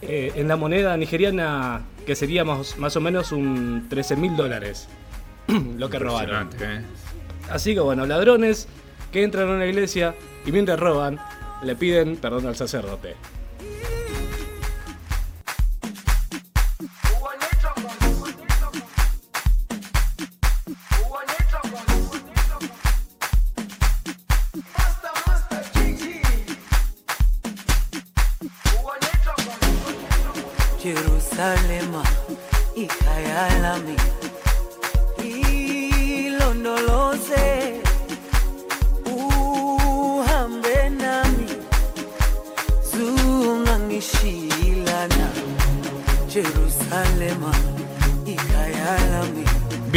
eh, 0.03 0.33
en 0.35 0.49
la 0.49 0.57
moneda 0.57 0.97
nigeriana, 0.97 1.83
que 2.05 2.17
sería 2.17 2.45
más, 2.45 2.77
más 2.79 2.97
o 2.97 3.01
menos 3.01 3.33
un 3.33 3.87
13 3.89 4.17
mil 4.17 4.37
dólares. 4.37 4.89
Lo 5.77 5.89
que 5.89 5.99
robaron. 5.99 6.51
¿eh? 6.61 6.83
Así 7.51 7.75
que 7.75 7.81
bueno, 7.81 8.05
ladrones 8.07 8.69
que 9.13 9.23
entran 9.23 9.49
a 9.49 9.53
una 9.53 9.67
iglesia 9.67 10.15
y 10.45 10.53
mientras 10.53 10.79
roban, 10.81 11.21
le 11.63 11.77
piden 11.77 12.17
perdón 12.17 12.47
al 12.47 12.57
sacerdote. 12.57 13.15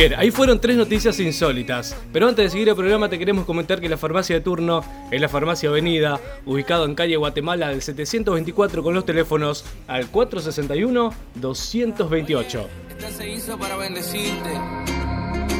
Bien, 0.07 0.19
ahí 0.19 0.29
fueron 0.29 0.61
tres 0.61 0.77
noticias 0.77 1.19
insólitas. 1.19 1.97
Pero 2.13 2.27
antes 2.27 2.45
de 2.45 2.51
seguir 2.51 2.69
el 2.69 2.75
programa 2.75 3.09
te 3.09 3.17
queremos 3.17 3.43
comentar 3.43 3.81
que 3.81 3.89
la 3.89 3.97
farmacia 3.97 4.35
de 4.35 4.41
turno 4.41 4.85
es 5.09 5.19
la 5.19 5.27
farmacia 5.27 5.69
Avenida, 5.69 6.21
ubicado 6.45 6.85
en 6.85 6.93
calle 6.93 7.15
Guatemala 7.15 7.69
del 7.69 7.81
724 7.81 8.83
con 8.83 8.93
los 8.93 9.03
teléfonos 9.03 9.65
al 9.87 10.11
461-228. 10.11 12.67
Esta 12.91 13.09
se 13.09 13.31
hizo 13.31 13.57
para 13.57 13.77
bendecirte. 13.77 14.51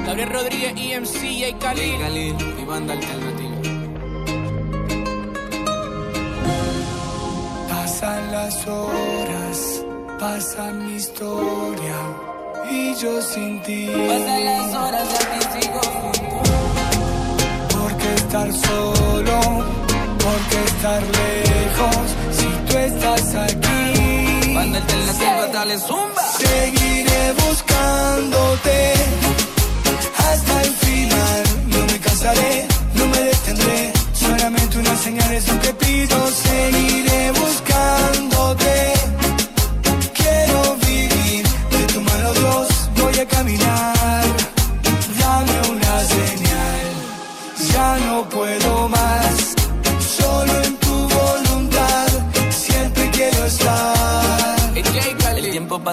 Gabriel 0.05 0.29
Rodríguez, 0.29 0.75
EMC, 0.77 1.23
y 1.23 1.51
Khalil. 1.53 1.97
Khalil 1.97 2.35
y 2.61 2.65
banda 2.65 2.93
alternativa. 2.93 3.55
Pasan 7.67 8.31
las 8.31 8.67
horas, 8.67 9.83
pasa 10.20 10.72
mi 10.72 10.98
historia 10.98 12.34
y 12.69 12.95
yo 12.95 13.21
sin 13.21 13.61
ti. 13.61 13.87
Pasan 14.07 14.45
las 14.45 14.73
horas 14.73 15.07
y 15.11 15.15
aquí 15.23 15.39
sigo 15.53 15.81
junto. 16.01 16.41
Porque 17.77 18.13
estar 18.15 18.51
solo, 18.53 19.39
porque 20.23 20.57
estar 20.71 21.01
lejos, 21.01 22.07
si 22.37 22.47
tú 22.67 22.77
estás 22.77 23.35
aquí. 23.35 24.53
Banda 24.53 24.79
alternativa, 24.79 25.47
dale 25.53 25.77
zumba. 25.77 26.23
Seguiré 26.37 27.33
buscándote 27.47 28.93
hasta 30.17 30.61
el 30.63 30.71
final. 30.85 31.43
No 31.67 31.85
me 31.91 31.99
cansaré, 31.99 32.67
no 32.93 33.07
me 33.07 33.19
detendré. 33.19 33.93
Solamente 34.13 34.79
una 34.79 34.95
señal 34.97 35.31
es 35.33 35.47
lo 35.47 35.59
que 35.61 35.73
pido. 35.73 36.17
Seguiré 36.31 37.31
buscándote. 37.31 38.14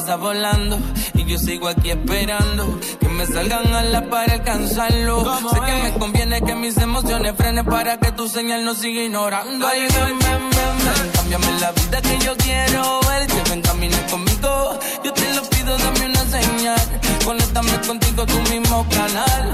Pasa 0.02 0.16
volando 0.16 0.78
y 1.14 1.24
yo 1.26 1.38
sigo 1.38 1.68
aquí 1.68 1.90
esperando 1.90 2.80
que 2.98 3.08
me 3.08 3.24
salgan 3.26 3.72
a 3.72 3.82
la 3.82 4.10
para 4.10 4.34
alcanzarlo. 4.34 5.24
Sé 5.50 5.60
que 5.60 5.82
me 5.82 5.92
conviene 5.98 6.40
que 6.42 6.54
mis 6.56 6.76
emociones 6.78 7.34
frenen 7.36 7.64
para 7.64 7.98
que 7.98 8.10
tu 8.12 8.28
señal 8.28 8.64
no 8.64 8.74
siga 8.74 9.02
ignorando. 9.02 9.66
Ay, 9.66 9.80
ven, 9.82 10.18
ven, 10.18 10.50
ven, 10.50 10.76
ven. 10.84 11.10
Cámbiame 11.14 11.60
la 11.60 11.70
vida 11.72 12.02
que 12.02 12.18
yo 12.18 12.36
quiero 12.36 13.00
verte. 13.08 13.50
Ven, 13.50 13.62
camina 13.62 13.96
conmigo. 14.10 14.78
Yo 15.04 15.12
te 15.12 15.34
lo 15.34 15.42
pido, 15.50 15.78
dame 15.78 16.06
una 16.06 16.24
señal. 16.24 17.00
Conéctame 17.24 17.80
contigo, 17.86 18.26
tu 18.26 18.38
mismo 18.50 18.86
canal. 18.88 19.52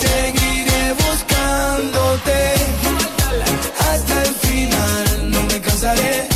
Seguiré 0.00 0.92
buscándote 0.92 2.54
hasta 3.88 4.22
el 4.22 4.34
final. 4.34 5.30
No 5.30 5.42
me 5.44 5.60
cansaré, 5.62 6.28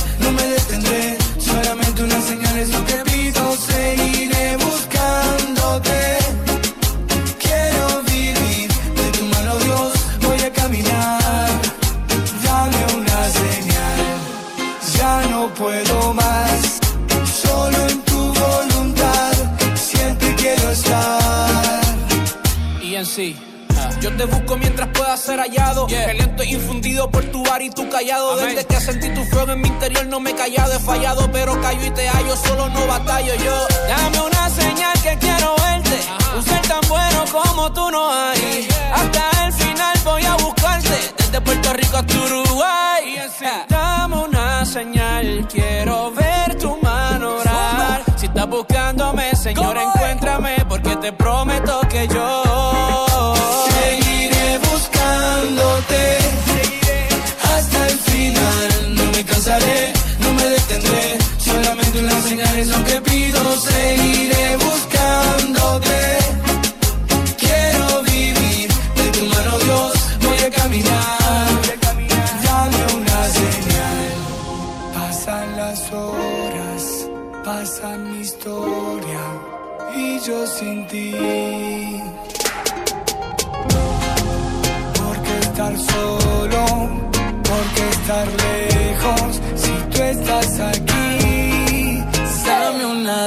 te 24.20 24.26
busco 24.26 24.56
mientras 24.58 24.88
pueda 24.88 25.16
ser 25.16 25.40
hallado. 25.40 25.86
Que 25.86 26.12
lento 26.12 26.42
infundido 26.44 27.10
por 27.10 27.24
tu 27.24 27.42
bar 27.42 27.62
y 27.62 27.70
tu 27.70 27.88
callado. 27.88 28.36
Desde 28.36 28.66
que 28.66 28.78
sentí 28.78 29.08
tu 29.14 29.24
fuego 29.24 29.52
en 29.52 29.62
mi 29.62 29.68
interior 29.68 30.06
no 30.08 30.20
me 30.20 30.32
he 30.32 30.34
callado. 30.34 30.74
He 30.74 30.78
fallado, 30.78 31.30
pero 31.32 31.58
callo 31.62 31.86
y 31.86 31.90
te 31.90 32.06
hallo. 32.06 32.36
Solo 32.36 32.68
no 32.68 32.86
batallo 32.86 33.34
yo. 33.36 33.66
Dame 33.88 34.20
una 34.20 34.50
señal 34.50 34.92
que 35.02 35.16
quiero 35.16 35.54
verte. 35.56 35.98
Un 36.36 36.42
ser 36.42 36.60
tan 36.68 36.80
bueno 36.86 37.24
como 37.32 37.72
tú 37.72 37.90
no 37.90 38.12
hay. 38.12 38.68
Hasta 38.92 39.46
el 39.46 39.52
final 39.54 39.98
voy 40.04 40.24
a 40.26 40.34
buscarte. 40.34 41.14
Desde 41.16 41.40
Puerto 41.40 41.72
Rico 41.72 41.96
hasta 41.96 42.18
Uruguay. 42.18 43.22
Dame 43.70 44.16
una 44.16 44.66
señal. 44.66 45.48
Quiero 45.50 46.10
ver 46.10 46.58
tu 46.58 46.76
mano 46.82 47.36
orar. 47.36 48.04
Si 48.16 48.26
estás 48.26 48.46
buscándome, 48.50 49.34
Señor, 49.34 49.78
encuéntrame. 49.78 50.66
Porque 50.68 50.94
te 50.96 51.10
prometo 51.10 51.80
que 51.88 52.06
yo. 52.06 52.49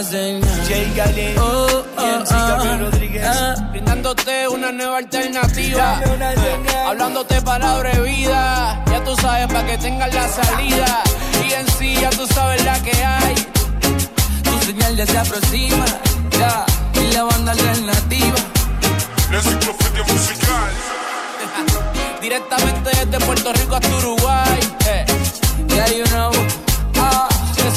Una 0.03 0.11
señal. 0.11 0.67
Jay 0.67 0.93
Gale, 0.97 1.35
Oh, 1.39 1.83
oh, 1.97 2.01
y 2.01 2.09
MC 2.19 2.29
Gabriel 2.31 2.81
oh, 2.81 2.91
Rodríguez. 2.91 3.25
ah. 3.25 3.55
Brindándote 3.71 4.47
una 4.49 4.71
nueva 4.73 4.97
alternativa. 4.97 6.01
Una 6.13 6.31
señal. 6.33 6.87
Hablándote 6.87 7.41
palabra 7.41 7.89
de 7.91 8.01
vida. 8.01 8.83
Ya 8.91 9.01
tú 9.05 9.15
sabes 9.15 9.47
para 9.47 9.65
que 9.65 9.77
tengas 9.77 10.13
la 10.13 10.27
salida. 10.27 11.03
Y 11.47 11.53
en 11.53 11.67
sí 11.77 11.95
ya 12.01 12.09
tú 12.09 12.27
sabes 12.27 12.65
la 12.65 12.77
que 12.83 12.91
hay. 13.01 13.35
Tu 14.43 14.65
señal 14.65 14.95
ya 14.97 15.05
se 15.05 15.17
aproxima. 15.17 15.85
Ya. 16.37 16.65
Y 17.01 17.13
la 17.13 17.23
banda 17.23 17.53
alternativa. 17.53 18.35
La 19.31 19.37
enciclopedia 19.37 20.03
musical. 20.03 20.71
Directamente 22.21 22.89
desde 22.89 23.25
Puerto 23.25 23.53
Rico 23.53 23.75
hasta 23.75 23.95
Uruguay. 23.95 24.59
Eh. 24.87 25.05
Yeah, 25.69 25.87
you 25.87 26.03
know. 26.07 26.31
Ah, 26.33 26.72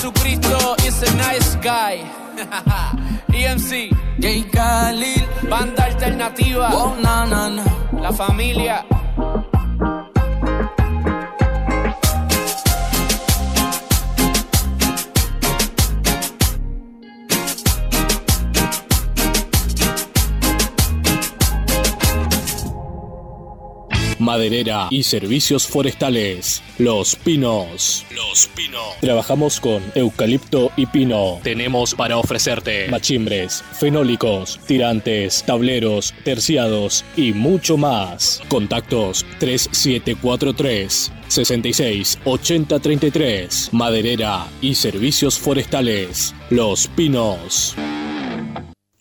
Jesucristo 0.07 0.77
is 0.87 1.03
a 1.03 1.17
nice 1.17 1.57
guy. 1.57 1.99
EMC, 3.35 3.91
J. 4.21 4.45
Khalil, 4.55 5.27
banda 5.51 5.83
alternativa. 5.83 6.71
Oh, 6.71 6.95
na, 7.03 7.27
na, 7.27 7.49
na. 7.51 7.65
La 7.99 8.13
familia. 8.13 8.87
Maderera 24.27 24.89
y 24.91 25.05
servicios 25.05 25.69
forestales. 25.69 26.61
Los 26.79 27.15
Pinos. 27.15 28.05
Los 28.13 28.49
Pinos. 28.49 28.83
Trabajamos 29.01 29.61
con 29.61 29.81
eucalipto 29.95 30.73
y 30.77 30.87
pino. 30.87 31.39
Tenemos 31.45 31.95
para 31.95 32.19
ofrecerte 32.19 32.89
machimbres, 32.89 33.63
fenólicos, 33.79 34.59
tirantes, 34.67 35.45
tableros, 35.45 36.13
terciados 36.25 37.05
y 37.17 37.35
mucho 37.35 37.77
más. 37.77 38.43
Contactos 38.49 39.25
3743 39.39 41.13
66 41.29 42.19
80 42.25 42.81
33. 42.81 43.69
Maderera 43.71 44.49
y 44.61 44.75
servicios 44.75 45.39
forestales. 45.39 46.35
Los 46.51 46.89
Pinos. 46.89 47.77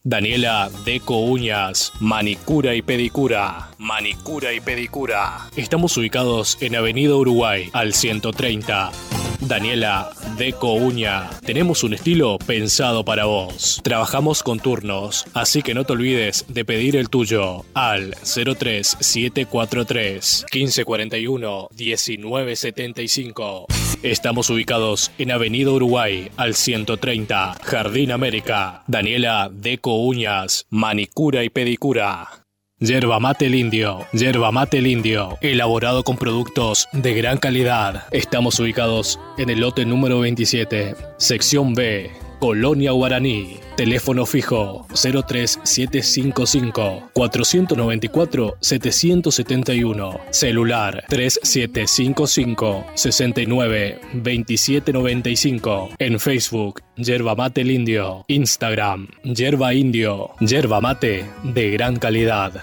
Daniela 0.07 0.69
Deco 0.85 1.17
Uñas, 1.17 1.91
Manicura 1.99 2.75
y 2.75 2.83
Pedicura. 2.83 3.71
Manicura 3.79 4.53
y 4.53 4.59
Pedicura. 4.59 5.49
Estamos 5.55 5.97
ubicados 5.97 6.59
en 6.61 6.75
Avenida 6.75 7.15
Uruguay, 7.15 7.71
al 7.73 7.95
130. 7.95 8.91
Daniela 9.39 10.11
Deco 10.37 10.73
Uña. 10.73 11.31
Tenemos 11.43 11.83
un 11.83 11.95
estilo 11.95 12.37
pensado 12.37 13.03
para 13.03 13.25
vos. 13.25 13.81
Trabajamos 13.83 14.43
con 14.43 14.59
turnos, 14.59 15.25
así 15.33 15.63
que 15.63 15.73
no 15.73 15.85
te 15.85 15.93
olvides 15.93 16.45
de 16.49 16.65
pedir 16.65 16.97
el 16.97 17.09
tuyo 17.09 17.65
al 17.73 18.15
03743 18.21 20.45
1541 20.53 21.69
1975. 21.75 23.84
Estamos 24.03 24.49
ubicados 24.49 25.11
en 25.17 25.31
Avenida 25.31 25.71
Uruguay 25.71 26.29
al 26.37 26.55
130, 26.55 27.55
Jardín 27.63 28.11
América. 28.11 28.83
Daniela 28.87 29.49
Deco 29.51 29.95
Uñas, 29.95 30.65
manicura 30.69 31.43
y 31.43 31.49
pedicura. 31.49 32.45
Yerba 32.79 33.19
mate 33.19 33.45
el 33.45 33.55
indio, 33.55 34.05
yerba 34.11 34.51
mate 34.51 34.79
el 34.79 35.01
elaborado 35.41 36.03
con 36.03 36.17
productos 36.17 36.89
de 36.91 37.13
gran 37.13 37.37
calidad. 37.37 38.03
Estamos 38.11 38.59
ubicados 38.59 39.17
en 39.37 39.49
el 39.49 39.61
lote 39.61 39.85
número 39.85 40.19
27, 40.19 40.95
sección 41.17 41.73
B, 41.73 42.11
Colonia 42.39 42.91
Guaraní. 42.91 43.64
Teléfono 43.75 44.25
fijo 44.25 44.85
03755 44.93 47.09
494 47.13 48.57
771. 48.59 50.19
Celular 50.29 51.03
3755 51.09 52.85
69 52.95 53.99
2795. 54.13 55.89
En 55.99 56.19
Facebook, 56.19 56.81
Yerba 56.95 57.35
Mate 57.35 57.61
el 57.61 57.71
Indio. 57.71 58.23
Instagram, 58.27 59.07
Yerba 59.23 59.73
Indio. 59.73 60.29
Yerba 60.39 60.79
Mate 60.79 61.25
de 61.43 61.71
gran 61.71 61.97
calidad. 61.97 62.53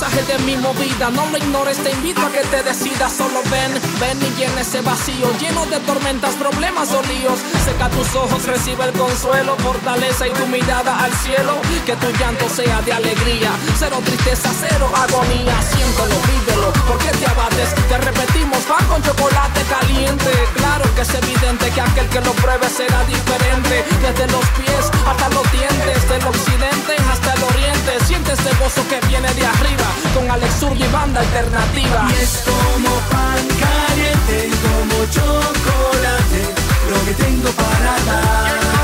Mensaje 0.00 0.22
de 0.32 0.38
mi 0.44 0.56
movida. 0.56 1.10
No 1.10 1.26
lo 1.26 1.36
ignores, 1.36 1.76
te 1.76 1.90
invito 1.90 2.22
a 2.22 2.32
que 2.32 2.40
te 2.40 2.62
decidas. 2.62 3.12
Solo 3.12 3.42
ven, 3.50 3.72
ven 4.00 4.18
y 4.22 4.38
llena 4.38 4.62
ese 4.62 4.80
vacío, 4.80 5.30
lleno 5.38 5.66
de 5.66 5.78
tormentas, 5.80 6.34
problemas 6.36 6.90
o 6.92 7.02
líos. 7.02 7.38
Seca 7.64 7.90
tus 7.90 8.14
ojos, 8.14 8.46
recibe 8.46 8.84
el 8.84 8.92
consuelo, 8.92 9.56
fortaleza 9.58 10.26
y 10.26 10.30
tu 10.30 10.46
mirada 10.46 11.04
al 11.04 11.12
cielo. 11.12 11.60
Que 11.84 11.96
tu 11.96 12.10
llanto 12.12 12.48
sea 12.48 12.80
de 12.82 12.92
alegría, 12.92 13.50
cero 13.78 13.98
tristeza, 14.04 14.50
cero 14.58 14.90
agonía. 14.94 15.56
Siéntelo, 15.62 16.69
vívelo, 16.90 16.98
porque 16.98 17.10
te 17.18 17.26
abates. 17.26 17.74
Te 17.88 17.98
repetimos, 17.98 18.58
pan 18.64 18.84
con 18.86 19.02
chocolate 19.02 19.62
caliente. 19.62 20.30
Claro 20.54 20.84
que 20.94 21.02
es 21.02 21.14
evidente 21.14 21.70
que 21.70 21.80
aquel 21.80 22.08
que 22.08 22.20
lo 22.20 22.32
pruebe 22.32 22.68
será 22.68 23.04
diferente. 23.04 23.84
Desde 24.00 24.26
los 24.32 24.44
pies 24.58 24.90
hasta 25.06 25.28
los 25.30 25.52
dientes, 25.52 26.08
del 26.08 26.26
occidente 26.26 26.96
hasta 27.10 27.34
el 27.34 27.42
oriente. 27.44 28.04
Siente 28.06 28.32
este 28.32 28.50
gozo 28.56 28.82
que 28.88 29.00
viene 29.06 29.32
de 29.34 29.46
arriba, 29.46 29.86
con 30.14 30.30
Alex 30.30 30.62
y 30.76 30.86
banda 30.92 31.20
alternativa. 31.20 32.08
Y 32.10 32.22
es 32.22 32.42
como 32.44 32.90
pan 33.10 33.44
caliente 33.58 34.50
como 34.62 35.04
chocolate 35.06 36.42
lo 36.90 37.04
que 37.04 37.14
tengo 37.14 37.50
para 37.50 37.94
dar. 38.06 38.79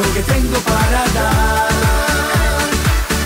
Lo 0.00 0.14
que 0.14 0.22
tengo 0.22 0.58
para 0.60 1.02
dar. 1.18 1.68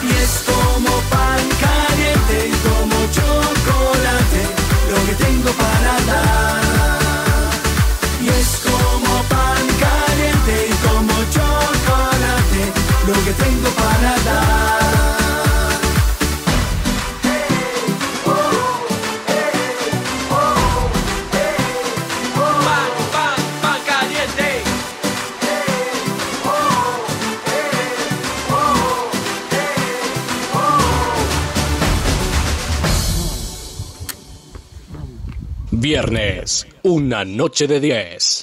Y 0.02 0.10
es 0.22 0.32
como 0.50 0.92
pan 1.14 1.42
caliente 1.64 2.38
como 2.66 2.96
chocolate 3.16 4.42
lo 4.90 4.98
que 5.06 5.14
tengo 5.24 5.50
para 5.62 5.94
dar. 6.10 6.62
Y 8.24 8.28
es 8.40 8.48
como 8.66 9.12
pan 9.32 9.64
caliente 9.84 10.56
como 10.86 11.14
chocolate 11.34 12.62
lo 13.08 13.16
que 13.24 13.32
tengo 13.44 13.68
para 13.80 14.12
dar. 14.28 14.93
Viernes, 35.84 36.66
una 36.82 37.26
noche 37.26 37.66
de 37.66 37.78
10. 37.78 38.42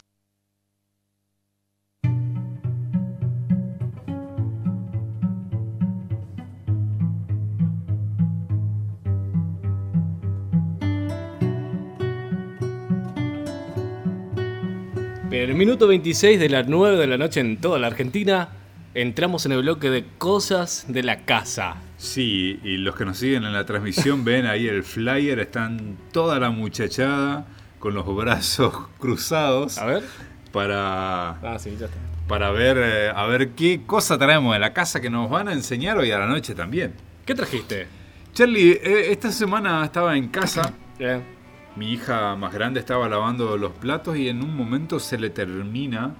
En 15.31 15.33
el 15.33 15.55
minuto 15.55 15.87
26 15.87 16.39
de 16.39 16.47
las 16.47 16.67
9 16.67 16.95
de 16.95 17.07
la 17.07 17.17
noche 17.17 17.39
en 17.39 17.57
toda 17.59 17.79
la 17.79 17.87
Argentina, 17.87 18.49
entramos 18.93 19.47
en 19.47 19.53
el 19.53 19.63
bloque 19.63 19.89
de 19.89 20.05
cosas 20.19 20.85
de 20.89 21.01
la 21.01 21.25
casa. 21.25 21.77
Sí, 22.01 22.59
y 22.63 22.77
los 22.77 22.95
que 22.95 23.05
nos 23.05 23.17
siguen 23.19 23.43
en 23.43 23.53
la 23.53 23.63
transmisión 23.63 24.23
ven 24.25 24.47
ahí 24.47 24.67
el 24.67 24.81
flyer, 24.83 25.37
están 25.39 25.97
toda 26.11 26.39
la 26.39 26.49
muchachada 26.49 27.45
con 27.77 27.93
los 27.93 28.15
brazos 28.15 28.73
cruzados. 28.99 29.77
A 29.77 29.85
ver. 29.85 30.03
Para, 30.51 31.29
Ah, 31.41 31.59
sí, 31.59 31.77
ya 31.79 31.85
está. 31.85 31.97
para 32.27 32.49
ver, 32.51 32.77
eh, 32.79 33.11
a 33.15 33.25
ver 33.27 33.49
qué 33.51 33.81
cosa 33.85 34.17
traemos 34.17 34.51
de 34.53 34.59
la 34.59 34.73
casa 34.73 34.99
que 34.99 35.11
nos 35.11 35.29
van 35.29 35.47
a 35.47 35.53
enseñar 35.53 35.97
hoy 35.99 36.11
a 36.11 36.17
la 36.17 36.25
noche 36.25 36.55
también. 36.55 36.93
¿Qué 37.23 37.35
trajiste? 37.35 37.85
Charlie, 38.33 38.71
eh, 38.83 39.11
esta 39.11 39.31
semana 39.31 39.85
estaba 39.85 40.17
en 40.17 40.27
casa. 40.29 40.73
Bien. 40.97 41.21
Mi 41.75 41.93
hija 41.93 42.35
más 42.35 42.51
grande 42.51 42.79
estaba 42.79 43.07
lavando 43.07 43.55
los 43.57 43.73
platos 43.73 44.17
y 44.17 44.27
en 44.27 44.41
un 44.43 44.55
momento 44.57 44.99
se 44.99 45.17
le 45.19 45.29
termina 45.29 46.15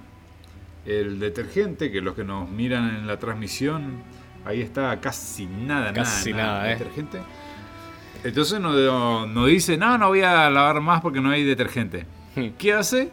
el 0.86 1.18
detergente, 1.18 1.90
que 1.90 2.00
los 2.00 2.14
que 2.14 2.24
nos 2.24 2.48
miran 2.48 2.88
en 2.96 3.06
la 3.06 3.18
transmisión, 3.18 4.02
ahí 4.44 4.60
está 4.60 4.98
casi 5.00 5.46
nada, 5.46 5.92
Casi 5.92 6.32
nada, 6.32 6.44
nada, 6.46 6.62
de 6.64 6.72
eh. 6.72 6.76
detergente. 6.76 7.18
Entonces 8.24 8.60
nos, 8.60 9.28
nos 9.28 9.46
dice, 9.48 9.76
no, 9.76 9.98
no 9.98 10.08
voy 10.08 10.22
a 10.22 10.48
lavar 10.50 10.80
más 10.80 11.00
porque 11.00 11.20
no 11.20 11.30
hay 11.30 11.44
detergente. 11.44 12.06
Hmm. 12.36 12.50
¿Qué 12.58 12.72
hace? 12.72 13.10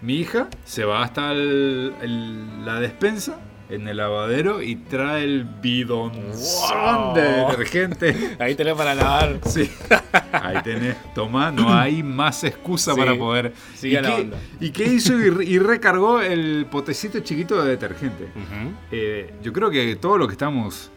Mi 0.00 0.14
hija 0.16 0.48
se 0.64 0.84
va 0.84 1.02
hasta 1.02 1.32
el- 1.32 1.94
el- 2.00 2.64
la 2.64 2.80
despensa 2.80 3.38
en 3.70 3.88
el 3.88 3.96
lavadero 3.96 4.62
y 4.62 4.76
trae 4.76 5.24
el 5.24 5.44
bidonzón 5.44 7.14
de 7.14 7.40
Wow. 7.40 7.50
detergente. 7.50 8.36
Ahí 8.38 8.54
tenés 8.54 8.74
para 8.74 8.94
lavar. 8.94 9.38
Sí. 9.46 9.70
Ahí 10.32 10.62
tenés, 10.62 10.96
toma, 11.14 11.50
no 11.50 11.72
hay 11.72 12.02
más 12.02 12.44
excusa 12.44 12.92
Sí. 12.94 13.00
para 13.00 13.16
poder. 13.16 13.52
Sigue 13.74 13.98
¿Y, 13.98 14.02
la 14.02 14.08
qué, 14.16 14.22
onda. 14.22 14.38
¿Y 14.60 14.70
qué 14.70 14.84
hizo? 14.84 15.18
Y, 15.18 15.30
re- 15.30 15.44
y 15.44 15.58
recargó 15.58 16.20
el 16.20 16.66
potecito 16.70 17.20
chiquito 17.20 17.62
de 17.62 17.70
detergente. 17.70 18.28
Eh, 18.90 19.34
yo 19.42 19.52
creo 19.52 19.70
que 19.70 19.96
todo 19.96 20.18
lo 20.18 20.26
que 20.26 20.32
estamos 20.32 20.90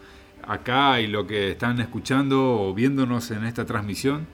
acá 0.47 0.99
y 1.01 1.07
lo 1.07 1.25
que 1.25 1.51
están 1.51 1.79
escuchando 1.81 2.59
o 2.61 2.73
viéndonos 2.73 3.31
en 3.31 3.45
esta 3.45 3.65
transmisión, 3.65 4.27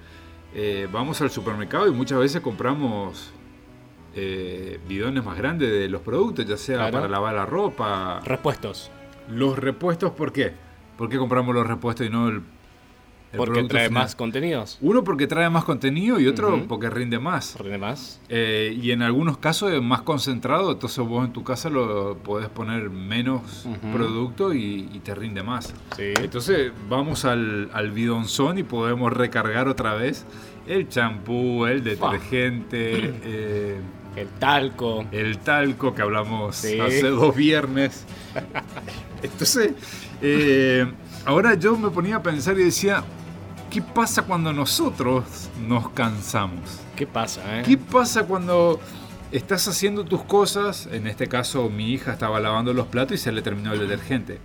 eh, 0.53 0.87
vamos 0.91 1.21
al 1.21 1.29
supermercado 1.31 1.87
y 1.87 1.91
muchas 1.91 2.19
veces 2.19 2.41
compramos 2.41 3.31
eh, 4.15 4.79
bidones 4.87 5.23
más 5.23 5.37
grandes 5.37 5.69
de 5.71 5.87
los 5.89 6.01
productos, 6.01 6.45
ya 6.45 6.57
sea 6.57 6.77
Claro. 6.77 6.91
para 6.93 7.07
lavar 7.07 7.33
la 7.35 7.45
ropa. 7.45 8.19
Repuestos. 8.25 8.91
Los 9.29 9.57
repuestos, 9.57 10.11
¿por 10.11 10.31
qué? 10.33 10.51
¿Por 10.97 11.09
qué 11.09 11.17
compramos 11.17 11.55
los 11.55 11.65
repuestos 11.65 12.05
y 12.05 12.09
no 12.09 12.27
el, 12.27 12.41
el 13.31 13.37
Porque 13.37 13.63
trae 13.63 13.87
final? 13.87 14.03
más 14.03 14.15
contenidos. 14.15 14.77
Uno 14.81 15.05
porque 15.05 15.25
trae 15.25 15.49
más 15.49 15.63
contenido 15.63 16.19
y 16.19 16.27
otro 16.27 16.65
porque 16.67 16.89
rinde 16.89 17.17
más. 17.17 17.57
Rinde 17.57 17.77
más. 17.77 18.19
Eh, 18.27 18.77
y 18.79 18.91
en 18.91 19.01
algunos 19.01 19.37
casos 19.37 19.71
es 19.71 19.81
más 19.81 20.01
concentrado, 20.01 20.73
entonces 20.73 21.05
vos 21.07 21.25
en 21.25 21.31
tu 21.31 21.43
casa 21.45 21.69
lo 21.69 22.17
podés 22.17 22.49
poner 22.49 22.89
menos 22.89 23.65
producto 23.93 24.53
y, 24.53 24.89
y 24.93 24.99
te 24.99 25.15
rinde 25.15 25.43
más. 25.43 25.73
Sí. 25.95 26.11
Entonces 26.19 26.73
vamos 26.89 27.23
al, 27.23 27.69
al 27.73 27.91
bidonzón 27.91 28.57
y 28.57 28.63
podemos 28.63 29.13
recargar 29.13 29.69
otra 29.69 29.93
vez 29.93 30.25
el 30.67 30.89
champú, 30.89 31.65
el 31.65 31.83
detergente, 31.85 33.13
eh, 33.23 33.79
El 34.15 34.27
talco. 34.27 35.05
el 35.11 35.37
talco 35.37 35.93
que 35.95 36.01
hablamos 36.01 36.55
Sí. 36.57 36.79
hace 36.79 37.07
dos 37.09 37.35
viernes. 37.35 38.05
Entonces, 39.23 39.73
eh, 40.21 40.91
ahora 41.25 41.53
yo 41.55 41.77
me 41.77 41.89
ponía 41.89 42.17
a 42.17 42.23
pensar 42.23 42.59
y 42.59 42.63
decía, 42.65 43.03
¿qué 43.69 43.81
pasa 43.81 44.23
cuando 44.23 44.51
nosotros 44.53 45.49
nos 45.67 45.89
cansamos? 45.91 46.79
¿Qué 46.95 47.07
pasa, 47.07 47.59
eh? 47.59 47.63
¿Qué 47.65 47.77
pasa 47.77 48.23
cuando 48.25 48.79
estás 49.31 49.67
haciendo 49.67 50.03
tus 50.05 50.23
cosas? 50.23 50.87
En 50.91 51.07
este 51.07 51.27
caso, 51.27 51.69
mi 51.69 51.91
hija 51.93 52.13
estaba 52.13 52.39
lavando 52.39 52.73
los 52.73 52.87
platos 52.87 53.15
y 53.15 53.17
se 53.17 53.31
le 53.31 53.41
terminó 53.41 53.73
el 53.73 53.79
detergente. 53.79 54.39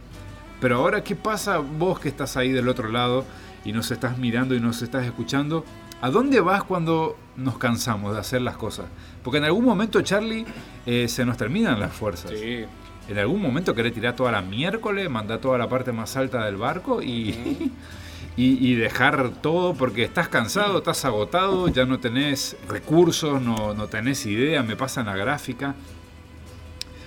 Pero 0.60 0.76
ahora, 0.76 1.02
¿qué 1.04 1.16
pasa 1.16 1.58
vos 1.58 2.00
que 2.00 2.08
estás 2.08 2.36
ahí 2.36 2.50
del 2.52 2.68
otro 2.68 2.88
lado 2.88 3.24
y 3.64 3.72
nos 3.72 3.90
estás 3.90 4.16
mirando 4.16 4.54
y 4.54 4.60
nos 4.60 4.80
estás 4.82 5.04
escuchando? 5.04 5.64
¿A 6.00 6.10
dónde 6.10 6.40
vas 6.40 6.62
cuando 6.64 7.16
nos 7.36 7.58
cansamos 7.58 8.14
de 8.14 8.20
hacer 8.20 8.42
las 8.42 8.56
cosas? 8.56 8.86
Porque 9.22 9.38
en 9.38 9.44
algún 9.44 9.64
momento, 9.64 10.00
Charlie, 10.02 10.44
eh, 10.84 11.08
se 11.08 11.24
nos 11.24 11.36
terminan 11.36 11.80
las 11.80 11.92
fuerzas. 11.92 12.32
Sí. 12.32 12.64
En 13.08 13.18
algún 13.18 13.40
momento 13.40 13.74
querés 13.74 13.94
tirar 13.94 14.14
toda 14.14 14.32
la 14.32 14.42
miércoles, 14.42 15.08
mandar 15.08 15.38
toda 15.38 15.56
la 15.56 15.68
parte 15.68 15.92
más 15.92 16.16
alta 16.16 16.44
del 16.44 16.56
barco 16.56 17.00
y, 17.02 17.70
y, 18.36 18.70
y 18.70 18.74
dejar 18.74 19.30
todo 19.40 19.74
porque 19.74 20.04
estás 20.04 20.28
cansado, 20.28 20.78
estás 20.78 21.04
agotado, 21.04 21.68
ya 21.68 21.86
no 21.86 21.98
tenés 21.98 22.56
recursos, 22.68 23.40
no, 23.40 23.74
no 23.74 23.86
tenés 23.86 24.26
idea, 24.26 24.62
me 24.62 24.76
pasa 24.76 25.00
en 25.00 25.06
la 25.06 25.16
gráfica. 25.16 25.74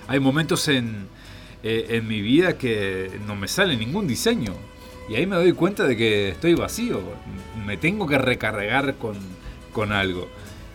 Hay 0.08 0.18
momentos 0.18 0.66
en, 0.68 1.06
eh, 1.62 1.86
en 1.90 2.08
mi 2.08 2.20
vida 2.20 2.58
que 2.58 3.20
no 3.26 3.36
me 3.36 3.46
sale 3.46 3.76
ningún 3.76 4.08
diseño 4.08 4.54
y 5.10 5.16
ahí 5.16 5.26
me 5.26 5.36
doy 5.36 5.52
cuenta 5.52 5.84
de 5.86 5.96
que 5.96 6.28
estoy 6.30 6.54
vacío, 6.54 7.00
me 7.66 7.76
tengo 7.76 8.06
que 8.06 8.16
recargar 8.16 8.94
con, 8.94 9.16
con 9.72 9.92
algo. 9.92 10.28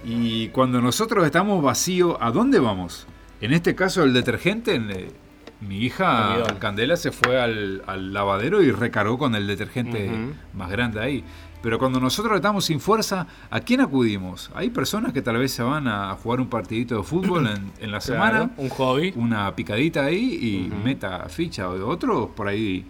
Y 0.06 0.50
cuando 0.50 0.82
nosotros 0.82 1.26
estamos 1.26 1.64
vacíos, 1.64 2.18
¿a 2.20 2.30
dónde 2.32 2.60
vamos? 2.60 3.08
En 3.42 3.54
este 3.54 3.74
caso 3.74 4.04
el 4.04 4.14
detergente, 4.14 4.76
en, 4.76 4.92
eh, 4.92 5.08
mi 5.62 5.80
hija. 5.80 6.44
Candela 6.60 6.98
se 6.98 7.12
fue 7.12 7.42
al, 7.42 7.82
al 7.88 8.14
lavadero 8.14 8.62
y 8.62 8.72
recargó 8.72 9.18
con 9.18 9.36
el 9.36 9.48
detergente 9.48 10.12
más 10.54 10.70
grande 10.70 11.00
ahí. 11.00 11.24
Pero 11.64 11.80
cuando 11.80 12.00
nosotros 12.00 12.36
estamos 12.36 12.66
sin 12.66 12.80
fuerza, 12.80 13.26
¿a 13.50 13.60
quién 13.62 13.82
acudimos? 13.82 14.52
Hay 14.54 14.70
personas 14.70 15.14
que 15.14 15.24
tal 15.24 15.38
vez 15.38 15.52
se 15.54 15.64
van 15.64 15.88
a 15.88 16.14
jugar 16.16 16.40
un 16.42 16.48
partidito 16.50 16.98
de 16.98 17.04
fútbol 17.04 17.48
en, 17.48 17.72
en 17.80 17.92
la 17.92 18.00
Claro, 18.00 18.02
semana, 18.02 18.52
un 18.58 18.70
hobby. 18.70 19.14
una 19.16 19.56
picadita 19.56 20.04
ahí 20.06 20.68
y 20.70 20.84
meta 20.84 21.28
ficha. 21.30 21.68
O 21.70 21.88
Otros 21.90 22.30
por 22.36 22.48
ahí 22.48 22.86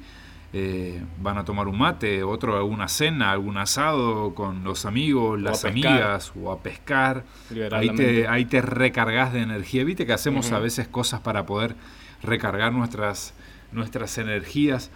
eh, 0.57 1.03
van 1.21 1.37
a 1.37 1.43
tomar 1.43 1.67
un 1.67 1.77
mate, 1.77 2.23
otro 2.23 2.55
alguna 2.55 2.87
cena, 2.87 3.31
algún 3.31 3.57
asado 3.57 4.33
con 4.33 4.63
los 4.63 4.85
amigos, 4.85 5.41
las 5.41 5.65
amigas 5.65 6.31
o 6.41 6.49
a 6.49 6.63
pescar. 6.63 7.25
Ahí 7.73 7.89
te, 7.89 8.25
ahí 8.29 8.45
te 8.45 8.61
recargas 8.61 9.33
de 9.33 9.41
energía. 9.41 9.83
Viste 9.83 10.05
que 10.05 10.13
hacemos 10.13 10.53
a 10.53 10.59
veces 10.59 10.87
cosas 10.87 11.19
para 11.19 11.45
poder 11.45 11.75
recargar 12.23 12.71
nuestras, 12.71 13.33
nuestras 13.73 14.17
energías. 14.17 14.91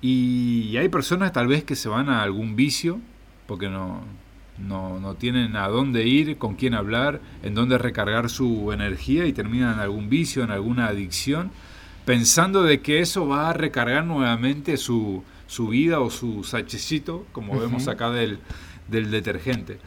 Y 0.00 0.76
hay 0.76 0.88
personas 0.88 1.32
tal 1.32 1.48
vez 1.48 1.64
que 1.64 1.74
se 1.74 1.88
van 1.88 2.08
a 2.08 2.22
algún 2.22 2.54
vicio 2.54 3.00
porque 3.48 3.68
no, 3.68 4.02
no, 4.58 5.00
no 5.00 5.14
tienen 5.14 5.56
a 5.56 5.66
dónde 5.66 6.06
ir, 6.06 6.38
con 6.38 6.54
quién 6.54 6.74
hablar, 6.74 7.20
en 7.42 7.56
dónde 7.56 7.78
recargar 7.78 8.30
su 8.30 8.70
energía 8.70 9.26
y 9.26 9.32
terminan 9.32 9.74
en 9.74 9.80
algún 9.80 10.08
vicio, 10.08 10.44
en 10.44 10.52
alguna 10.52 10.86
adicción, 10.86 11.50
pensando 12.04 12.62
de 12.62 12.80
que 12.80 13.00
eso 13.00 13.26
va 13.28 13.50
a 13.50 13.52
recargar 13.52 14.04
nuevamente 14.04 14.76
su, 14.76 15.22
su 15.46 15.68
vida 15.68 16.00
o 16.00 16.10
su 16.10 16.44
sachecito, 16.44 17.26
como 17.32 17.58
vemos 17.58 17.82
Ujú. 17.82 17.90
acá 17.92 18.10
del, 18.10 18.38
del 18.88 19.10
detergente. 19.10 19.78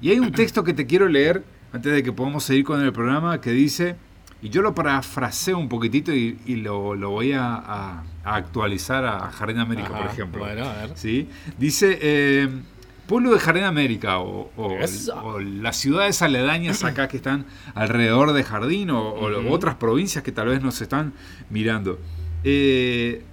Y 0.00 0.10
hay 0.10 0.18
un 0.18 0.32
texto 0.32 0.64
que 0.64 0.72
te 0.72 0.86
quiero 0.86 1.08
leer 1.08 1.44
antes 1.72 1.92
de 1.92 2.02
que 2.02 2.12
podamos 2.12 2.44
seguir 2.44 2.64
con 2.64 2.80
el 2.82 2.92
programa 2.92 3.40
que 3.40 3.52
dice, 3.52 3.96
y 4.42 4.48
yo 4.48 4.62
lo 4.62 4.74
parafraseo 4.74 5.58
un 5.58 5.68
poquitito 5.68 6.12
y, 6.14 6.38
y 6.46 6.56
lo, 6.56 6.94
lo 6.94 7.10
voy 7.10 7.32
a, 7.32 7.54
a- 7.54 8.04
a 8.24 8.34
actualizar 8.36 9.04
a 9.04 9.30
Jardín 9.30 9.58
América, 9.58 9.88
por 9.90 10.06
ejemplo. 10.06 10.40
Bueno, 10.44 10.64
a 10.64 10.74
ver. 10.74 10.92
¿sí? 10.94 11.28
Dice, 11.58 11.98
eh, 12.00 12.48
pueblo 13.10 13.32
de 13.32 13.40
Jardín 13.40 13.64
América 13.64 14.20
o, 14.20 14.50
o- 14.56 14.72
Eso. 14.78 15.14
o 15.22 15.40
las 15.40 15.76
ciudades 15.76 16.22
aledañas 16.22 16.84
acá 16.90 17.08
que 17.08 17.16
están 17.16 17.44
alrededor 17.74 18.32
de 18.32 18.44
Jardín 18.44 18.90
o, 18.90 19.14
otras 19.50 19.74
provincias 19.74 20.22
que 20.24 20.32
tal 20.32 20.46
vez 20.48 20.62
nos 20.62 20.80
están 20.80 21.12
mirando. 21.50 21.98
Eh, 22.44 23.24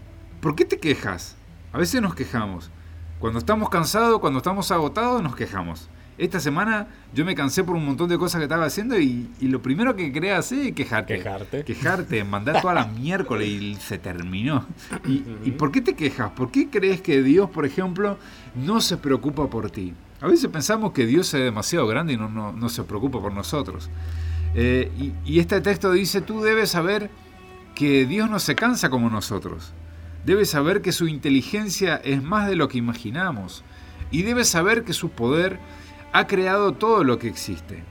¿Por 0.42 0.56
qué 0.56 0.66
te 0.66 0.80
quejas? 0.80 1.36
A 1.74 1.78
veces 1.78 2.02
nos 2.02 2.16
quejamos. 2.16 2.72
Cuando 3.20 3.40
estamos 3.40 3.70
cansados, 3.70 4.20
cuando 4.20 4.40
estamos 4.40 4.72
agotados, 4.72 5.22
nos 5.22 5.36
quejamos. 5.36 5.90
Esta 6.18 6.40
semana 6.40 6.88
yo 7.14 7.26
me 7.26 7.36
cansé 7.36 7.64
por 7.64 7.76
un 7.76 7.86
montón 7.86 8.10
de 8.10 8.18
cosas 8.18 8.40
que 8.40 8.46
estaba 8.46 8.66
haciendo 8.66 9.00
y, 9.00 9.30
y 9.40 9.48
lo 9.50 9.62
primero 9.62 9.96
que 9.96 10.12
quería 10.12 10.38
hacer 10.38 10.60
es 10.68 10.74
quejarte. 10.74 11.18
Quejarte. 11.18 11.64
Quejarte, 11.64 12.24
mandar 12.24 12.62
toda 12.62 12.74
la 12.74 12.86
miércoles 12.86 13.48
y 13.48 13.76
se 13.76 14.00
terminó. 14.00 14.66
¿Y, 15.06 15.24
¿Y 15.44 15.52
por 15.52 15.72
qué 15.72 15.82
te 15.82 15.96
quejas? 15.96 16.32
¿Por 16.32 16.52
qué 16.52 16.70
crees 16.70 17.02
que 17.02 17.22
Dios, 17.22 17.50
por 17.52 17.66
ejemplo, 17.66 18.18
no 18.56 18.82
se 18.82 18.98
preocupa 18.98 19.48
por 19.48 19.70
ti? 19.70 19.94
A 20.20 20.28
veces 20.28 20.50
pensamos 20.50 20.92
que 20.92 21.06
Dios 21.06 21.32
es 21.36 21.44
demasiado 21.44 21.86
grande 21.86 22.14
y 22.14 22.18
no, 22.18 22.30
no, 22.30 22.52
no 22.52 22.70
se 22.70 22.84
preocupa 22.84 23.22
por 23.22 23.32
nosotros. 23.32 23.90
Eh, 24.56 24.92
y, 24.98 25.14
y 25.24 25.40
este 25.40 25.62
texto 25.62 25.92
dice, 25.92 26.22
tú 26.22 26.42
debes 26.42 26.72
saber 26.72 27.12
que 27.76 28.08
Dios 28.08 28.28
no 28.28 28.40
se 28.40 28.56
cansa 28.56 28.90
como 28.90 29.12
nosotros. 29.12 29.72
Debes 30.26 30.50
saber 30.50 30.82
que 30.82 30.92
su 30.92 31.08
inteligencia 31.08 31.98
es 31.98 32.24
más 32.24 32.50
de 32.50 32.56
lo 32.56 32.68
que 32.68 32.80
imaginamos. 32.80 33.64
Y 34.10 34.24
debes 34.24 34.48
saber 34.48 34.84
que 34.84 34.94
su 34.94 35.10
poder 35.10 35.60
ha 36.14 36.28
creado 36.28 36.74
todo 36.74 37.04
lo 37.04 37.20
que 37.20 37.28
existe. 37.28 37.84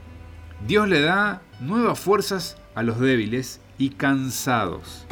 Dios 0.65 0.87
le 0.87 1.01
da 1.01 1.41
nuevas 1.59 1.99
fuerzas 1.99 2.57
a 2.75 2.83
los 2.83 2.99
débiles 2.99 3.61
y 3.77 3.89
cansados. 3.89 5.05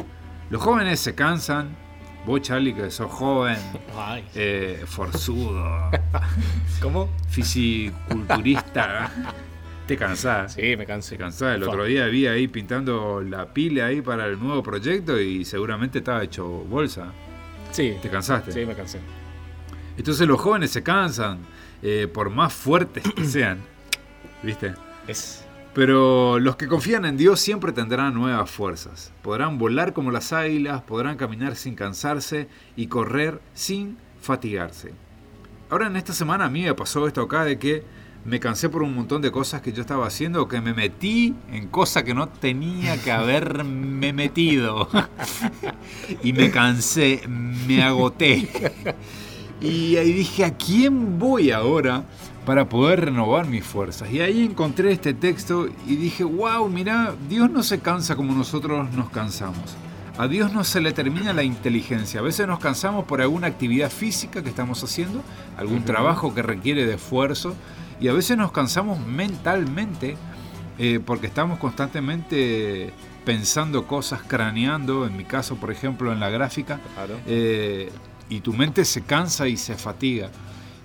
Los 0.50 0.62
jóvenes 0.62 1.00
se 1.00 1.14
cansan. 1.14 1.76
Vos, 2.24 2.40
Charlie, 2.42 2.74
que 2.74 2.90
sos 2.90 3.10
joven, 3.10 3.56
eh, 4.34 4.82
forzudo, 4.86 5.90
¿Cómo? 6.82 7.08
fisiculturista, 7.28 9.12
te 9.86 9.96
cansás. 9.96 10.54
Sí, 10.54 10.76
me 10.76 10.84
cansé. 10.86 11.10
Se 11.10 11.16
cansaba. 11.18 11.54
El 11.54 11.62
otro 11.62 11.84
día 11.84 12.06
vi 12.06 12.26
ahí 12.26 12.48
pintando 12.48 13.22
la 13.22 13.46
pila 13.54 13.86
ahí 13.86 14.02
para 14.02 14.26
el 14.26 14.40
nuevo 14.40 14.60
proyecto 14.62 15.20
y 15.20 15.44
seguramente 15.44 15.98
estaba 15.98 16.24
hecho 16.24 16.44
bolsa. 16.46 17.12
Sí. 17.70 17.94
¿Te 18.02 18.08
cansaste? 18.08 18.50
Sí, 18.50 18.66
me 18.66 18.74
cansé. 18.74 18.98
Entonces 19.96 20.26
los 20.26 20.40
jóvenes 20.40 20.70
se 20.70 20.82
cansan, 20.82 21.38
eh, 21.82 22.08
por 22.12 22.30
más 22.30 22.52
fuertes 22.52 23.04
que 23.14 23.24
sean. 23.26 23.60
¿Viste? 24.42 24.74
Es. 25.06 25.44
Pero 25.74 26.38
los 26.38 26.56
que 26.56 26.68
confían 26.68 27.04
en 27.04 27.18
Dios 27.18 27.38
siempre 27.38 27.70
tendrán 27.70 28.14
nuevas 28.14 28.50
fuerzas. 28.50 29.12
Podrán 29.22 29.58
volar 29.58 29.92
como 29.92 30.10
las 30.10 30.32
águilas, 30.32 30.80
podrán 30.82 31.18
caminar 31.18 31.54
sin 31.54 31.74
cansarse 31.74 32.48
y 32.76 32.86
correr 32.86 33.40
sin 33.52 33.98
fatigarse. 34.20 34.92
Ahora 35.68 35.88
en 35.88 35.96
esta 35.96 36.14
semana 36.14 36.46
a 36.46 36.48
mí 36.48 36.62
me 36.62 36.72
pasó 36.74 37.06
esto 37.06 37.20
acá 37.20 37.44
de 37.44 37.58
que 37.58 37.82
me 38.24 38.40
cansé 38.40 38.68
por 38.68 38.82
un 38.82 38.94
montón 38.94 39.20
de 39.20 39.30
cosas 39.30 39.60
que 39.60 39.72
yo 39.72 39.82
estaba 39.82 40.06
haciendo, 40.06 40.48
que 40.48 40.60
me 40.60 40.72
metí 40.72 41.34
en 41.52 41.68
cosas 41.68 42.04
que 42.04 42.14
no 42.14 42.28
tenía 42.28 42.96
que 43.02 43.12
haberme 43.12 44.12
metido. 44.12 44.88
y 46.22 46.32
me 46.32 46.50
cansé, 46.50 47.20
me 47.28 47.82
agoté. 47.82 48.48
Y 49.60 49.96
ahí 49.96 50.12
dije, 50.12 50.44
¿a 50.44 50.56
quién 50.56 51.18
voy 51.18 51.50
ahora 51.50 52.04
para 52.44 52.68
poder 52.68 53.06
renovar 53.06 53.46
mis 53.46 53.64
fuerzas? 53.64 54.10
Y 54.10 54.20
ahí 54.20 54.44
encontré 54.44 54.92
este 54.92 55.14
texto 55.14 55.68
y 55.86 55.96
dije, 55.96 56.24
wow, 56.24 56.68
mira, 56.68 57.14
Dios 57.28 57.50
no 57.50 57.62
se 57.62 57.80
cansa 57.80 58.16
como 58.16 58.34
nosotros 58.34 58.92
nos 58.92 59.10
cansamos. 59.10 59.76
A 60.18 60.28
Dios 60.28 60.52
no 60.52 60.64
se 60.64 60.80
le 60.80 60.92
termina 60.92 61.32
la 61.32 61.42
inteligencia. 61.42 62.20
A 62.20 62.22
veces 62.22 62.46
nos 62.46 62.58
cansamos 62.58 63.04
por 63.04 63.20
alguna 63.20 63.48
actividad 63.48 63.90
física 63.90 64.42
que 64.42 64.48
estamos 64.48 64.82
haciendo, 64.82 65.22
algún 65.58 65.84
trabajo 65.84 66.34
que 66.34 66.42
requiere 66.42 66.86
de 66.86 66.94
esfuerzo, 66.94 67.54
y 68.00 68.08
a 68.08 68.12
veces 68.12 68.36
nos 68.36 68.52
cansamos 68.52 68.98
mentalmente 69.06 70.16
eh, 70.78 71.00
porque 71.04 71.26
estamos 71.26 71.58
constantemente 71.58 72.92
pensando 73.24 73.86
cosas, 73.86 74.22
craneando, 74.22 75.06
en 75.06 75.16
mi 75.16 75.24
caso, 75.24 75.56
por 75.56 75.70
ejemplo, 75.70 76.12
en 76.12 76.20
la 76.20 76.30
gráfica, 76.30 76.80
eh, 77.26 77.90
y 78.28 78.40
tu 78.40 78.52
mente 78.52 78.84
se 78.84 79.02
cansa 79.02 79.48
y 79.48 79.56
se 79.56 79.76
fatiga. 79.76 80.30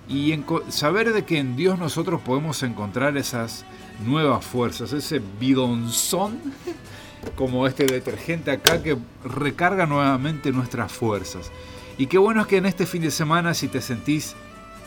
Y 0.08 0.38
saber 0.68 1.12
de 1.12 1.24
que 1.24 1.38
en 1.38 1.56
Dios 1.56 1.78
nosotros 1.78 2.20
podemos 2.20 2.62
encontrar 2.62 3.16
esas 3.16 3.64
nuevas 4.04 4.44
fuerzas, 4.44 4.92
ese 4.92 5.20
bidonzón 5.40 6.38
como 7.36 7.66
este 7.66 7.86
detergente 7.86 8.50
acá 8.50 8.82
que 8.82 8.96
recarga 9.24 9.86
nuevamente 9.86 10.52
nuestras 10.52 10.92
fuerzas. 10.92 11.50
Y 11.98 12.06
qué 12.06 12.18
bueno 12.18 12.42
es 12.42 12.46
que 12.46 12.56
en 12.56 12.66
este 12.66 12.86
fin 12.86 13.02
de 13.02 13.10
semana, 13.10 13.54
si 13.54 13.68
te 13.68 13.80
sentís 13.80 14.34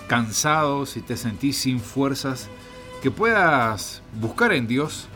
cansado, 0.08 0.86
si 0.86 1.02
te 1.02 1.18
sentís 1.18 1.58
sin 1.58 1.80
fuerzas, 1.80 2.50
que 3.02 3.12
puedas 3.12 4.02
buscar 4.20 4.52
en 4.54 4.68
Dios, 4.68 5.08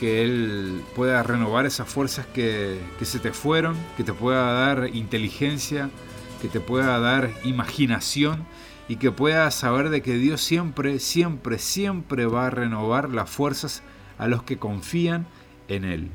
que 0.00 0.22
Él 0.22 0.82
pueda 0.96 1.22
renovar 1.22 1.66
esas 1.66 1.88
fuerzas 1.88 2.26
que 2.26 2.78
se 3.02 3.18
te 3.20 3.32
fueron, 3.32 3.76
que 3.96 4.02
te 4.02 4.12
pueda 4.12 4.52
dar 4.52 4.90
inteligencia, 4.94 5.90
que 6.44 6.50
te 6.50 6.60
pueda 6.60 6.98
dar 6.98 7.30
imaginación 7.44 8.44
y 8.86 8.96
que 8.96 9.10
puedas 9.10 9.54
saber 9.54 9.88
de 9.88 10.02
que 10.02 10.18
Dios 10.18 10.42
siempre, 10.42 10.98
siempre, 10.98 11.58
siempre 11.58 12.26
va 12.26 12.48
a 12.48 12.50
renovar 12.50 13.08
las 13.08 13.30
fuerzas 13.30 13.82
a 14.18 14.28
los 14.28 14.42
que 14.42 14.58
confían 14.58 15.26
en 15.68 15.84
Él. 15.86 16.10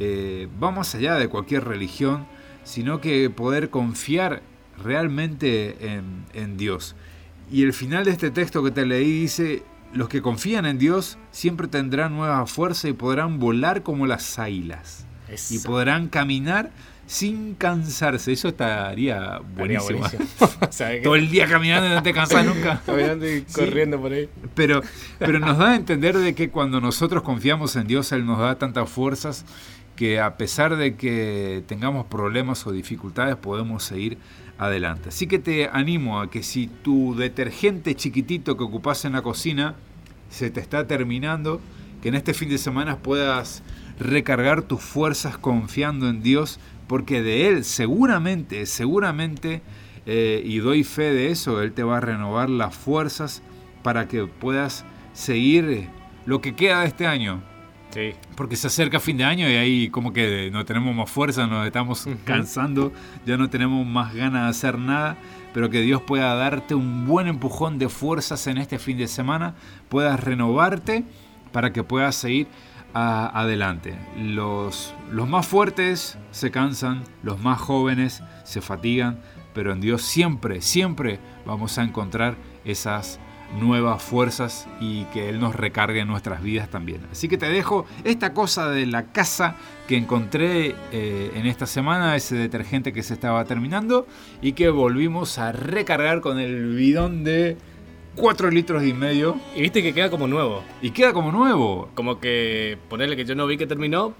Eh, 0.00 0.48
va 0.60 0.72
más 0.72 0.96
allá 0.96 1.14
de 1.14 1.28
cualquier 1.28 1.64
religión, 1.64 2.26
sino 2.64 3.00
que 3.00 3.30
poder 3.30 3.70
confiar 3.70 4.42
realmente 4.82 5.94
en, 5.94 6.24
en 6.32 6.56
Dios. 6.56 6.96
Y 7.48 7.62
el 7.62 7.72
final 7.72 8.04
de 8.04 8.10
este 8.10 8.32
texto 8.32 8.64
que 8.64 8.72
te 8.72 8.84
leí 8.84 9.20
dice, 9.20 9.62
los 9.92 10.08
que 10.08 10.22
confían 10.22 10.66
en 10.66 10.78
Dios 10.78 11.18
siempre 11.30 11.68
tendrán 11.68 12.16
nueva 12.16 12.44
fuerza 12.48 12.88
y 12.88 12.94
podrán 12.94 13.38
volar 13.38 13.84
como 13.84 14.08
las 14.08 14.40
águilas. 14.40 15.06
Eso. 15.28 15.54
Y 15.54 15.58
podrán 15.60 16.08
caminar 16.08 16.72
sin 17.08 17.54
cansarse. 17.54 18.32
Eso 18.32 18.48
estaría 18.48 19.40
buenísimo. 19.56 20.00
Todo 21.02 21.16
el 21.16 21.30
día 21.30 21.48
caminando 21.48 21.86
y 21.88 21.94
no 21.94 22.02
te 22.02 22.12
cansas 22.12 22.44
nunca. 22.44 22.82
Caminando 22.86 23.26
y 23.26 23.40
Sí. 23.48 23.60
corriendo 23.60 23.98
por 23.98 24.12
ahí. 24.12 24.28
Pero, 24.54 24.82
pero 25.18 25.38
nos 25.38 25.56
da 25.56 25.70
a 25.72 25.76
entender 25.76 26.16
de 26.18 26.34
que 26.34 26.50
cuando 26.50 26.80
nosotros 26.82 27.22
confiamos 27.22 27.74
en 27.76 27.86
Dios, 27.86 28.12
Él 28.12 28.26
nos 28.26 28.38
da 28.38 28.58
tantas 28.58 28.90
fuerzas 28.90 29.46
que 29.96 30.20
a 30.20 30.36
pesar 30.36 30.76
de 30.76 30.96
que 30.96 31.64
tengamos 31.66 32.06
problemas 32.06 32.66
o 32.66 32.72
dificultades, 32.72 33.36
podemos 33.36 33.82
seguir 33.82 34.18
adelante. 34.58 35.08
Así 35.08 35.26
que 35.26 35.38
te 35.38 35.66
animo 35.72 36.20
a 36.20 36.30
que 36.30 36.42
si 36.42 36.66
tu 36.66 37.16
detergente 37.16 37.94
chiquitito 37.94 38.58
que 38.58 38.64
ocupas 38.64 39.06
en 39.06 39.12
la 39.14 39.22
cocina 39.22 39.74
se 40.28 40.50
te 40.50 40.60
está 40.60 40.86
terminando, 40.86 41.60
que 42.02 42.10
en 42.10 42.16
este 42.16 42.34
fin 42.34 42.50
de 42.50 42.58
semana 42.58 42.98
puedas 42.98 43.62
recargar 43.98 44.62
tus 44.62 44.82
fuerzas 44.82 45.38
confiando 45.38 46.08
en 46.08 46.22
Dios, 46.22 46.60
porque 46.88 47.22
de 47.22 47.48
Él 47.48 47.64
seguramente, 47.64 48.66
seguramente, 48.66 49.62
eh, 50.06 50.42
y 50.44 50.58
doy 50.58 50.82
fe 50.82 51.12
de 51.12 51.30
eso, 51.30 51.62
Él 51.62 51.72
te 51.72 51.84
va 51.84 51.98
a 51.98 52.00
renovar 52.00 52.50
las 52.50 52.74
fuerzas 52.74 53.42
para 53.82 54.08
que 54.08 54.26
puedas 54.26 54.84
seguir 55.12 55.64
eh, 55.66 55.88
lo 56.26 56.40
que 56.40 56.56
queda 56.56 56.80
de 56.80 56.88
este 56.88 57.06
año. 57.06 57.42
Sí. 57.90 58.12
Porque 58.36 58.56
se 58.56 58.66
acerca 58.66 59.00
fin 59.00 59.16
de 59.16 59.24
año 59.24 59.48
y 59.48 59.54
ahí 59.54 59.88
como 59.90 60.12
que 60.12 60.50
no 60.50 60.64
tenemos 60.64 60.94
más 60.94 61.10
fuerza, 61.10 61.46
nos 61.46 61.66
estamos 61.66 62.06
cansando, 62.24 62.92
ya 63.24 63.36
no 63.36 63.48
tenemos 63.48 63.86
más 63.86 64.14
ganas 64.14 64.44
de 64.44 64.48
hacer 64.48 64.78
nada, 64.78 65.16
pero 65.54 65.70
que 65.70 65.80
Dios 65.80 66.02
pueda 66.02 66.34
darte 66.34 66.74
un 66.74 67.06
buen 67.06 67.28
empujón 67.28 67.78
de 67.78 67.88
fuerzas 67.88 68.46
en 68.46 68.58
este 68.58 68.78
fin 68.78 68.98
de 68.98 69.08
semana, 69.08 69.54
puedas 69.88 70.20
renovarte 70.20 71.04
para 71.52 71.72
que 71.72 71.82
puedas 71.82 72.14
seguir 72.14 72.46
adelante. 72.98 73.98
Los, 74.16 74.94
los 75.10 75.28
más 75.28 75.46
fuertes 75.46 76.18
se 76.30 76.50
cansan, 76.50 77.04
los 77.22 77.38
más 77.40 77.60
jóvenes 77.60 78.22
se 78.44 78.60
fatigan, 78.60 79.20
pero 79.54 79.72
en 79.72 79.80
Dios 79.80 80.02
siempre, 80.02 80.60
siempre 80.60 81.18
vamos 81.44 81.78
a 81.78 81.82
encontrar 81.82 82.36
esas 82.64 83.18
nuevas 83.60 84.02
fuerzas 84.02 84.68
y 84.80 85.04
que 85.06 85.28
Él 85.28 85.40
nos 85.40 85.54
recargue 85.54 86.04
nuestras 86.04 86.42
vidas 86.42 86.68
también. 86.68 87.00
Así 87.10 87.28
que 87.28 87.38
te 87.38 87.48
dejo 87.48 87.86
esta 88.04 88.34
cosa 88.34 88.68
de 88.68 88.86
la 88.86 89.04
casa 89.12 89.56
que 89.86 89.96
encontré 89.96 90.74
eh, 90.92 91.32
en 91.34 91.46
esta 91.46 91.66
semana, 91.66 92.14
ese 92.14 92.36
detergente 92.36 92.92
que 92.92 93.02
se 93.02 93.14
estaba 93.14 93.44
terminando 93.44 94.06
y 94.42 94.52
que 94.52 94.68
volvimos 94.68 95.38
a 95.38 95.52
recargar 95.52 96.20
con 96.20 96.38
el 96.38 96.74
bidón 96.74 97.24
de 97.24 97.56
4 98.18 98.50
litros 98.50 98.84
y 98.84 98.92
medio. 98.92 99.36
Y 99.56 99.62
viste 99.62 99.82
que 99.82 99.94
queda 99.94 100.10
como 100.10 100.26
nuevo. 100.26 100.62
Y 100.82 100.90
queda 100.90 101.12
como 101.12 101.32
nuevo. 101.32 101.88
Como 101.94 102.20
que 102.20 102.78
ponerle 102.88 103.16
que 103.16 103.24
yo 103.24 103.34
no 103.34 103.46
vi 103.46 103.56
que 103.56 103.66
terminó 103.66 104.14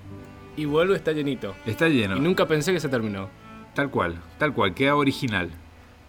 y 0.57 0.65
vuelve 0.65 0.97
está 0.97 1.13
llenito. 1.13 1.55
Está 1.67 1.89
lleno. 1.89 2.17
Y 2.17 2.21
nunca 2.21 2.47
pensé 2.47 2.73
que 2.73 2.81
se 2.81 2.89
terminó. 2.89 3.29
Tal 3.75 3.91
cual, 3.91 4.21
tal 4.39 4.53
cual, 4.55 4.75
queda 4.75 4.97
original. 4.97 5.51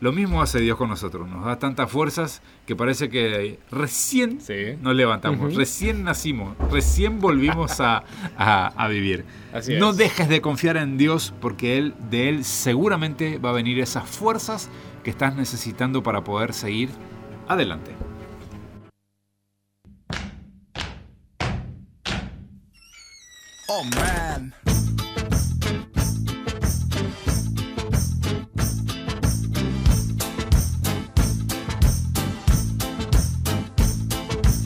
Lo 0.01 0.13
mismo 0.13 0.41
hace 0.41 0.61
Dios 0.61 0.77
con 0.77 0.87
nosotros, 0.87 1.27
nos 1.27 1.43
da 1.43 1.59
tantas 1.59 1.91
fuerzas 1.91 2.41
que 2.65 2.73
parece 2.73 3.09
que 3.09 3.59
recién 3.69 4.39
nos 4.81 4.95
levantamos, 4.95 5.53
recién 5.55 6.05
nacimos, 6.05 6.55
recién 6.71 7.19
volvimos 7.19 7.81
a, 7.81 8.03
a- 8.37 8.67
a 8.77 8.87
vivir. 8.87 9.25
Así 9.53 9.75
no 9.75 9.89
es. 9.89 9.97
dejes 9.97 10.29
de 10.29 10.39
confiar 10.39 10.77
en 10.77 10.97
Dios 10.97 11.33
porque 11.41 11.77
él, 11.77 11.93
de 12.09 12.29
Él 12.29 12.45
seguramente 12.45 13.39
va 13.39 13.49
a 13.49 13.53
venir 13.53 13.77
esas 13.81 14.07
fuerzas 14.09 14.69
que 15.03 15.09
estás 15.09 15.35
necesitando 15.35 16.01
para 16.01 16.23
poder 16.23 16.53
seguir 16.53 16.87
adelante. 17.49 17.95
Oh 23.67 23.83
man. 23.83 24.53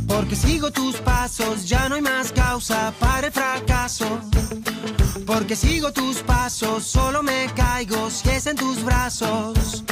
Porque 0.07 0.35
sigo 0.35 0.71
tus 0.71 0.95
pasos, 0.97 1.67
ya 1.67 1.89
no 1.89 1.95
hay 1.95 2.01
más 2.01 2.31
causa 2.31 2.93
para 2.99 3.27
el 3.27 3.33
fracaso. 3.33 4.21
Porque 5.25 5.55
sigo 5.55 5.91
tus 5.91 6.17
pasos, 6.23 6.83
solo 6.83 7.23
me 7.23 7.47
caigo 7.55 8.09
si 8.09 8.29
es 8.29 8.47
en 8.47 8.55
tus 8.55 8.83
brazos. 8.83 9.83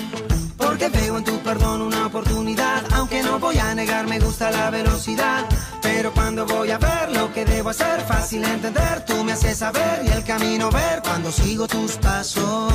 Porque 0.58 0.90
veo 0.90 1.18
en 1.18 1.24
tu 1.24 1.38
perdón 1.40 1.82
una 1.82 2.08
oportunidad, 2.08 2.84
aunque 2.94 3.24
no 3.24 3.40
voy 3.40 3.58
a 3.58 3.74
negar, 3.74 4.08
me 4.08 4.20
gusta 4.20 4.52
la 4.52 4.70
velocidad. 4.70 5.46
Pero 5.82 6.12
cuando 6.12 6.46
voy 6.46 6.72
a 6.72 6.78
ver 6.78 7.12
lo 7.12 7.32
que 7.34 7.46
debo 7.46 7.70
hacer, 7.70 8.02
fácil 8.02 8.44
entender, 8.44 9.06
tú 9.06 9.24
me 9.24 9.34
haces 9.34 9.58
saber 9.60 10.04
y 10.06 10.10
el 10.10 10.24
camino 10.24 10.70
ver 10.70 11.02
cuando 11.02 11.32
sigo 11.32 11.68
tus 11.68 11.94
pasos. 11.98 12.74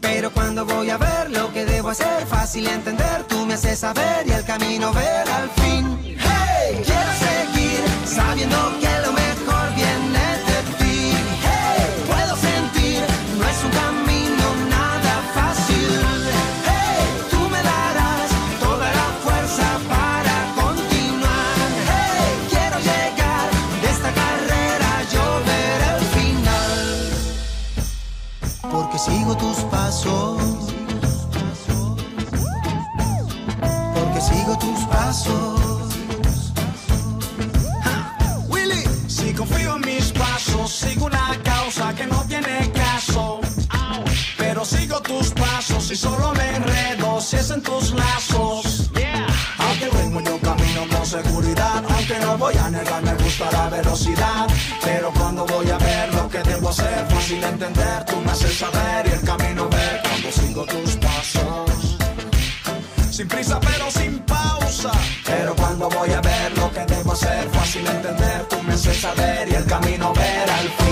Pero 0.00 0.32
cuando 0.32 0.64
voy 0.66 0.90
a 0.90 0.98
ver 0.98 1.30
lo 1.30 1.52
que 1.52 1.64
debo 1.64 1.90
hacer, 1.90 2.26
fácil 2.26 2.66
entender, 2.66 3.24
tú 3.28 3.46
me 3.46 3.54
haces 3.54 3.78
saber 3.78 4.26
y 4.26 4.32
el 4.32 4.44
camino 4.44 4.92
ver 4.92 5.28
al 5.28 5.50
fin. 5.50 6.16
Hey, 6.18 6.82
quiero 6.84 7.17
sabiendo 8.18 8.58
que 8.82 8.92
lo 9.04 9.12
mejor 9.12 9.64
viene 9.80 10.26
de 10.48 10.58
ti. 10.78 10.98
Hey, 11.44 11.82
puedo 12.10 12.34
sentir, 12.48 13.00
no 13.38 13.44
es 13.52 13.58
un 13.66 13.72
camino 13.82 14.46
nada 14.76 15.14
fácil. 15.36 15.90
Hey, 16.68 17.06
tú 17.30 17.40
me 17.54 17.60
darás 17.72 18.28
toda 18.64 18.88
la 19.00 19.08
fuerza 19.24 19.68
para 19.94 20.36
continuar. 20.62 21.68
Hey, 21.92 22.30
quiero 22.52 22.78
llegar 22.90 23.46
de 23.82 23.88
esta 23.96 24.10
carrera, 24.20 24.90
yo 25.14 25.24
ver 25.50 25.78
el 25.92 26.00
final. 26.16 26.80
Porque 28.72 28.98
sigo 28.98 29.32
tus 29.44 29.58
pasos. 29.74 30.42
Porque 33.96 34.20
sigo 34.20 34.52
tus 34.64 34.80
pasos. 34.94 35.67
Confío 39.38 39.76
en 39.76 39.82
mis 39.82 40.10
pasos, 40.12 40.72
sigo 40.72 41.06
una 41.06 41.40
causa 41.44 41.94
que 41.94 42.06
no 42.06 42.24
tiene 42.24 42.72
caso. 42.72 43.40
Pero 44.36 44.64
sigo 44.64 45.00
tus 45.00 45.30
pasos 45.30 45.90
y 45.92 45.96
solo 45.96 46.32
me 46.34 46.56
enredo 46.56 47.20
si 47.20 47.36
es 47.36 47.50
en 47.50 47.62
tus 47.62 47.92
lazos. 47.92 48.90
Aunque 49.58 49.90
ritmo 49.90 50.20
yo 50.22 50.40
camino 50.40 50.82
con 50.90 51.06
seguridad, 51.06 51.84
aunque 51.88 52.18
no 52.18 52.36
voy 52.36 52.54
a 52.56 52.68
negar, 52.70 53.02
me 53.02 53.14
gusta 53.14 53.50
la 53.52 53.68
velocidad. 53.68 54.48
Pero 54.82 55.12
cuando 55.12 55.46
voy 55.46 55.70
a 55.70 55.78
ver 55.78 56.12
lo 56.14 56.28
que 56.28 56.42
debo 56.42 56.70
hacer, 56.70 57.06
fácil 57.08 57.40
de 57.40 57.48
entender, 57.48 58.04
tú 58.06 58.16
me 58.20 58.32
haces 58.32 58.58
saber 58.58 59.06
y 59.06 59.10
el 59.12 59.22
camino 59.22 59.68
ver 59.68 60.02
cuando 60.02 60.32
sigo 60.32 60.64
tus 60.66 60.96
pasos. 60.96 61.96
Sin 63.10 63.28
prisa 63.28 63.60
pero 63.60 63.88
sin 63.90 64.18
pausa. 64.20 64.90
Hacer, 67.18 67.50
fácil 67.50 67.84
de 67.84 67.90
entender, 67.90 68.46
tú 68.48 68.62
me 68.62 68.74
haces 68.74 69.00
saber 69.00 69.48
y 69.48 69.54
el 69.54 69.64
camino 69.66 70.12
ver 70.14 70.50
al 70.50 70.68
fin. 70.68 70.87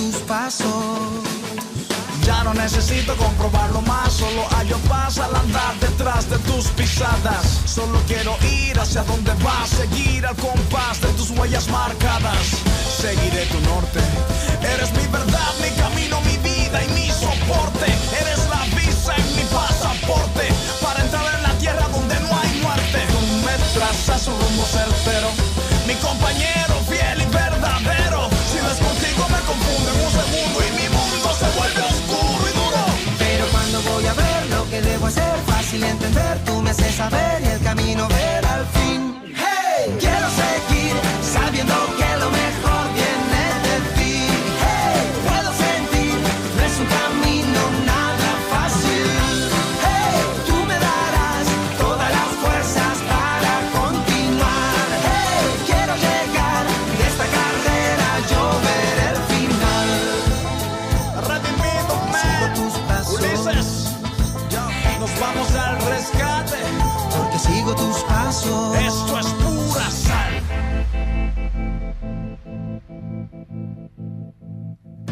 Tus 0.00 0.16
pasos. 0.22 0.68
Ya 2.24 2.44
no 2.44 2.54
necesito 2.54 3.14
comprobarlo 3.16 3.80
más, 3.82 4.12
solo 4.12 4.42
hallo 4.56 4.78
paz 4.88 5.18
al 5.18 5.34
andar 5.34 5.74
detrás 5.80 6.28
de 6.30 6.38
tus 6.38 6.68
pisadas. 6.68 7.60
Solo 7.66 8.00
quiero 8.06 8.36
ir 8.42 8.78
hacia 8.78 9.02
donde 9.02 9.32
vas, 9.44 9.68
seguir 9.68 10.26
al 10.26 10.36
compás 10.36 11.00
de 11.00 11.08
tus 11.18 11.30
huellas 11.30 11.68
marcadas. 11.68 12.46
Seguiré 13.00 13.44
tu 13.46 13.60
norte, 13.72 14.00
eres 14.74 14.90
mi 14.92 15.06
verdad, 15.18 15.52
mi 15.60 15.70
camino, 15.82 16.20
mi 16.22 16.36
vida 16.38 16.82
y 16.84 16.88
mi 16.92 17.08
soporte. 17.10 17.86
Eres 18.20 18.40
la 18.48 18.62
visa 18.76 19.12
en 19.16 19.36
mi 19.36 19.44
pasaporte 19.52 20.48
para 20.82 21.02
entrar 21.04 21.34
en 21.36 21.42
la 21.42 21.54
tierra 21.58 21.88
donde 21.88 22.18
no 22.20 22.30
hay 22.38 22.50
muerte. 22.62 22.98
Tú 23.12 23.20
me 23.46 23.54
trazas 23.78 24.26
un 24.28 24.38
rumbo 24.40 24.64
certero, 24.64 24.99
fácil 35.70 35.84
entender, 35.84 36.44
tú 36.44 36.60
me 36.62 36.70
haces 36.70 36.96
saber 36.96 37.42
y 37.42 37.46
el 37.46 37.60
camino 37.60 38.08
ver 38.08 38.44
al 38.44 38.66
fin. 38.66 39.22
Hey, 39.36 39.94
quiero 40.00 40.26
seguir 40.30 40.94
sabiendo 41.22 41.74
que 41.96 42.09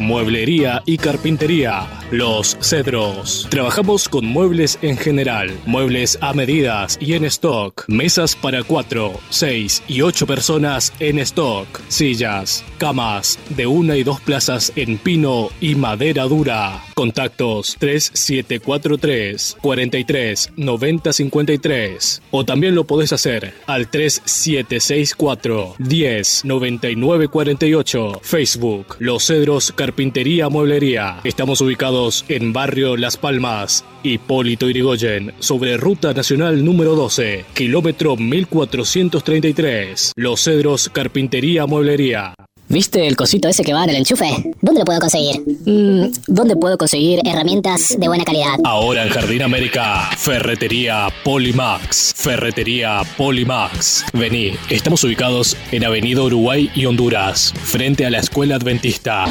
Mueblería 0.09 0.81
y 0.87 0.97
carpintería. 0.97 1.83
Los 2.11 2.57
Cedros. 2.59 3.45
Trabajamos 3.51 4.09
con 4.09 4.25
muebles 4.25 4.79
en 4.81 4.97
general, 4.97 5.55
muebles 5.67 6.17
a 6.21 6.33
medidas 6.33 6.97
y 6.99 7.13
en 7.13 7.23
stock. 7.25 7.85
Mesas 7.87 8.35
para 8.35 8.63
4, 8.63 9.13
6 9.29 9.83
y 9.87 10.01
8 10.01 10.25
personas 10.25 10.91
en 10.99 11.19
stock. 11.19 11.67
Sillas, 11.87 12.65
camas 12.79 13.37
de 13.49 13.67
una 13.67 13.95
y 13.95 14.03
dos 14.03 14.19
plazas 14.21 14.73
en 14.75 14.97
pino 14.97 15.49
y 15.61 15.75
madera 15.75 16.23
dura. 16.23 16.83
Contactos 16.95 17.77
3743 17.77 19.57
43 19.61 20.53
90 20.57 21.13
53. 21.13 22.21
O 22.31 22.43
también 22.43 22.73
lo 22.73 22.85
podés 22.85 23.13
hacer 23.13 23.53
al 23.67 23.87
3764 23.87 25.75
10 25.77 26.45
99 26.45 27.27
48. 27.27 28.19
Facebook 28.23 28.95
Los 28.97 29.27
Cedros 29.27 29.71
Carpintería 29.73 30.49
Mueblería. 30.49 31.19
Estamos 31.23 31.61
ubicados 31.61 31.98
en 32.29 32.53
Barrio 32.53 32.95
Las 32.95 33.17
Palmas, 33.17 33.83
Hipólito 34.03 34.69
Irigoyen, 34.69 35.33
sobre 35.39 35.75
Ruta 35.75 36.13
Nacional 36.13 36.63
número 36.63 36.95
12, 36.95 37.43
kilómetro 37.53 38.15
1433. 38.15 40.13
Los 40.15 40.43
Cedros 40.43 40.89
Carpintería 40.93 41.65
Mueblería. 41.65 42.33
¿Viste 42.69 43.05
el 43.05 43.15
cosito 43.15 43.49
ese 43.49 43.63
que 43.63 43.73
va 43.73 43.83
en 43.83 43.89
el 43.89 43.95
enchufe? 43.97 44.27
¿Dónde 44.61 44.81
lo 44.81 44.85
puedo 44.85 44.99
conseguir? 44.99 45.41
Mm, 45.65 46.11
¿Dónde 46.27 46.55
puedo 46.55 46.77
conseguir 46.77 47.19
herramientas 47.25 47.97
de 47.99 48.07
buena 48.07 48.23
calidad? 48.23 48.59
Ahora 48.63 49.03
en 49.03 49.09
Jardín 49.09 49.41
América, 49.41 50.09
Ferretería 50.15 51.07
Polimax. 51.23 52.13
Ferretería 52.15 53.01
Polimax. 53.17 54.05
Vení, 54.13 54.53
estamos 54.69 55.03
ubicados 55.03 55.57
en 55.71 55.83
Avenida 55.83 56.21
Uruguay 56.21 56.69
y 56.75 56.85
Honduras, 56.85 57.53
frente 57.63 58.05
a 58.05 58.11
la 58.11 58.19
Escuela 58.19 58.55
Adventista. 58.55 59.25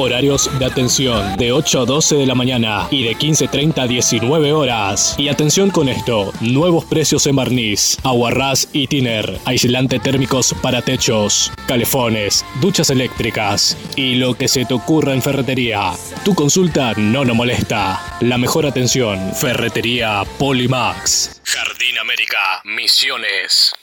Horarios 0.00 0.48
de 0.60 0.64
atención 0.64 1.36
de 1.38 1.50
8 1.50 1.80
a 1.80 1.84
12 1.84 2.14
de 2.14 2.26
la 2.26 2.36
mañana 2.36 2.86
y 2.88 3.02
de 3.02 3.16
15.30 3.16 3.78
a 3.80 3.86
19 3.88 4.52
horas. 4.52 5.16
Y 5.18 5.28
atención 5.28 5.70
con 5.70 5.88
esto, 5.88 6.32
nuevos 6.40 6.84
precios 6.84 7.26
en 7.26 7.34
barniz, 7.34 7.98
aguarrás 8.04 8.68
y 8.72 8.86
tiner, 8.86 9.40
aislante 9.44 9.98
térmicos 9.98 10.54
para 10.62 10.82
techos, 10.82 11.50
calefones, 11.66 12.44
duchas 12.60 12.90
eléctricas 12.90 13.76
y 13.96 14.14
lo 14.14 14.34
que 14.34 14.46
se 14.46 14.64
te 14.64 14.74
ocurra 14.74 15.14
en 15.14 15.22
ferretería. 15.22 15.90
Tu 16.24 16.32
consulta 16.32 16.92
no 16.96 17.24
nos 17.24 17.34
molesta. 17.34 18.00
La 18.20 18.38
mejor 18.38 18.66
atención, 18.66 19.34
Ferretería 19.34 20.22
Polimax. 20.38 21.40
Jardín 21.42 21.98
América, 21.98 22.38
Misiones. 22.64 23.74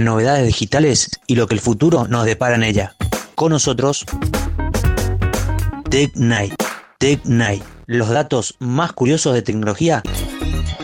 Novedades 0.00 0.46
digitales 0.46 1.10
y 1.26 1.36
lo 1.36 1.46
que 1.46 1.54
el 1.54 1.60
futuro 1.60 2.06
nos 2.08 2.24
depara 2.24 2.54
en 2.54 2.64
ella. 2.64 2.94
Con 3.34 3.52
nosotros, 3.52 4.04
Tech 5.90 6.12
Night. 6.14 6.54
Tech 6.98 7.24
Night. 7.24 7.62
Los 7.86 8.08
datos 8.10 8.56
más 8.58 8.92
curiosos 8.92 9.34
de 9.34 9.42
tecnología. 9.42 10.02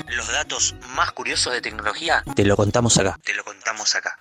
Los 0.08 0.32
datos 0.32 0.74
más 0.94 1.12
curiosos 1.12 1.52
de 1.52 1.60
tecnología. 1.60 2.24
Te 2.34 2.44
lo 2.44 2.56
contamos 2.56 2.98
acá. 2.98 3.18
Te 3.24 3.34
lo 3.34 3.44
contamos 3.44 3.94
acá. 3.94 4.16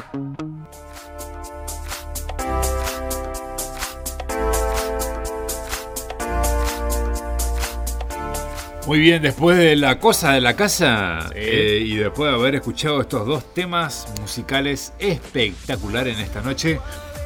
Muy 8.88 9.00
bien, 9.00 9.24
después 9.24 9.58
de 9.58 9.76
la 9.76 10.00
cosa 10.00 10.34
de 10.34 10.42
la 10.42 10.56
casa 10.56 11.32
eh, 11.34 11.82
y 11.84 11.96
después 11.96 12.30
de 12.30 12.38
haber 12.38 12.54
escuchado 12.54 13.02
estos 13.02 13.26
dos 13.26 13.52
temas 13.52 14.08
musicales 14.22 14.94
espectaculares 15.00 16.16
en 16.18 16.24
esta 16.24 16.42
noche, 16.42 16.80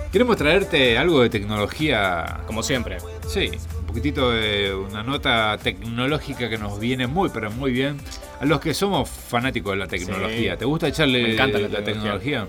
queremos 0.09 0.37
traerte 0.37 0.97
algo 0.97 1.21
de 1.21 1.29
tecnología. 1.29 2.39
Como 2.47 2.63
siempre. 2.63 2.99
Sí, 3.27 3.51
un 3.77 3.85
poquitito 3.85 4.31
de 4.31 4.73
una 4.73 5.03
nota 5.03 5.57
tecnológica 5.61 6.49
que 6.49 6.57
nos 6.57 6.79
viene 6.79 7.07
muy, 7.07 7.29
pero 7.29 7.51
muy 7.51 7.73
bien 7.73 7.97
a 8.39 8.45
los 8.45 8.61
que 8.61 8.73
somos 8.73 9.09
fanáticos 9.09 9.73
de 9.73 9.79
la 9.79 9.87
tecnología. 9.87 10.53
Sí. 10.53 10.59
¿Te 10.59 10.65
gusta 10.65 10.87
echarle 10.87 11.23
Me 11.23 11.33
encanta 11.33 11.59
la 11.59 11.67
la 11.67 11.83
tecnología. 11.83 12.47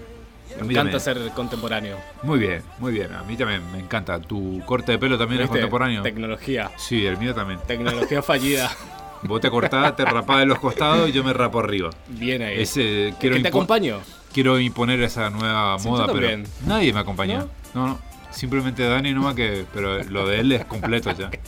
Me 0.51 0.73
encanta 0.73 0.99
también. 0.99 1.01
ser 1.01 1.35
contemporáneo. 1.35 1.97
Muy 2.23 2.39
bien, 2.39 2.63
muy 2.79 2.93
bien. 2.93 3.13
A 3.13 3.25
mí 3.25 3.37
también 3.37 3.61
me 3.73 3.81
encanta. 3.81 4.21
¿Tu 4.21 4.63
corte 4.65 4.93
de 4.93 4.99
pelo 4.99 5.19
también 5.19 5.43
es 5.43 5.49
contemporáneo? 5.49 6.03
Tecnología. 6.03 6.71
Sí, 6.77 7.05
el 7.07 7.17
mío 7.17 7.35
también. 7.35 7.59
Tecnología 7.67 8.23
fallida. 8.23 8.71
Vos 9.23 9.41
te 9.41 9.51
cortás, 9.51 9.95
te 9.97 10.05
rapás 10.05 10.39
de 10.41 10.47
los 10.47 10.59
costados 10.59 11.09
y 11.09 11.12
yo 11.12 11.23
me 11.23 11.33
rapo 11.33 11.61
arriba. 11.61 11.91
Bien 12.09 12.43
ahí. 12.43 12.61
Ese, 12.62 13.09
Es 13.09 13.14
quiero 13.16 13.37
que 13.37 13.43
te 13.43 13.49
acompaño. 13.49 14.01
Quiero 14.33 14.59
imponer 14.59 15.03
esa 15.03 15.29
nueva 15.31 15.79
Sí, 15.79 15.89
moda, 15.89 16.07
pero 16.12 16.29
nadie 16.66 16.93
me 16.93 17.01
acompaña. 17.01 17.47
No, 17.75 17.87
no. 17.89 17.99
Simplemente 18.31 18.85
Dani 18.85 19.12
nomás 19.12 19.35
que. 19.35 19.66
Pero 19.75 20.03
lo 20.05 20.27
de 20.27 20.41
él 20.41 20.53
es 20.53 20.64
completo 20.64 21.11
ya. 21.12 21.31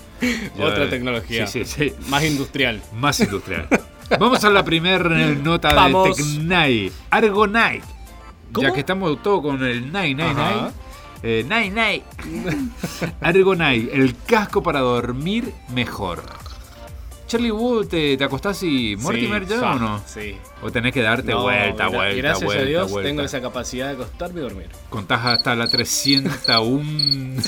Ya, 0.57 0.67
Otra 0.67 0.89
tecnología. 0.89 1.47
Sí, 1.47 1.65
sí, 1.65 1.91
sí. 1.91 1.95
Más 2.09 2.25
industrial. 2.25 2.81
Más 2.95 3.19
industrial. 3.19 3.67
Vamos 4.21 4.45
a 4.45 4.51
la 4.51 4.63
primera 4.65 5.09
nota 5.31 5.75
Vamos. 5.75 6.17
de 6.17 6.23
Tecnai. 6.23 6.93
Argonite. 7.11 7.83
¿Cómo? 8.53 8.69
Ya 8.69 8.75
que 8.75 8.81
estamos 8.81 9.21
todos 9.23 9.43
con 9.43 9.65
el 9.65 9.91
Nai, 9.91 10.15
Nai. 10.15 10.35
Nai. 10.35 10.71
Eh, 11.23 11.45
Nai, 11.49 11.71
Nai. 11.71 12.03
Argonite, 13.21 13.97
el 13.97 14.15
casco 14.27 14.63
para 14.63 14.81
dormir 14.81 15.53
mejor. 15.75 16.23
Charlie, 17.33 17.51
¿vos 17.51 17.89
te, 17.89 18.15
te 18.19 18.25
acostás 18.25 18.63
y 18.63 18.95
Mortimer 18.99 19.47
Sí, 19.49 19.55
ya 19.59 19.73
o 19.73 19.79
no? 19.79 20.03
Sí. 20.05 20.37
¿O 20.61 20.71
tenés 20.71 20.93
que 20.93 21.01
darte 21.01 21.31
No, 21.33 21.45
vuelta, 21.45 21.89
vuelta, 21.89 22.15
Gracias 22.15 22.45
vuelta, 22.45 22.63
a 22.63 22.67
Dios 22.67 22.91
vuelta? 22.91 23.09
tengo 23.09 23.23
esa 23.23 23.41
capacidad 23.41 23.87
de 23.87 23.93
acostarme 23.95 24.41
y 24.41 24.43
dormir. 24.43 24.67
Contás 24.91 25.25
hasta 25.25 25.57
la 25.57 25.67
301 25.67 27.41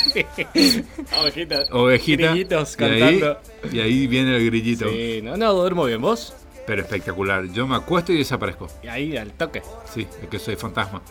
Ovejitas. 1.20 1.70
ovejita. 1.70 2.30
Grillitos 2.30 2.76
y 2.80 2.84
ahí- 2.84 2.98
cantando. 3.20 3.38
Y 3.72 3.80
ahí, 3.80 4.06
viene 4.06 4.34
el 4.38 4.46
grillito. 4.46 4.88
Sí, 4.88 5.20
no, 5.22 5.36
no, 5.36 5.52
duermo 5.52 5.84
bien. 5.84 6.00
¿Vos? 6.00 6.32
Pero 6.66 6.80
espectacular. 6.80 7.44
Yo 7.52 7.66
me 7.66 7.76
acuesto 7.76 8.10
y 8.10 8.16
desaparezco. 8.16 8.68
Y 8.82 8.88
ahí, 8.88 9.18
al 9.18 9.32
toque. 9.32 9.60
Sí, 9.92 10.06
es 10.22 10.28
que 10.30 10.38
soy 10.38 10.56
fantasma. 10.56 11.02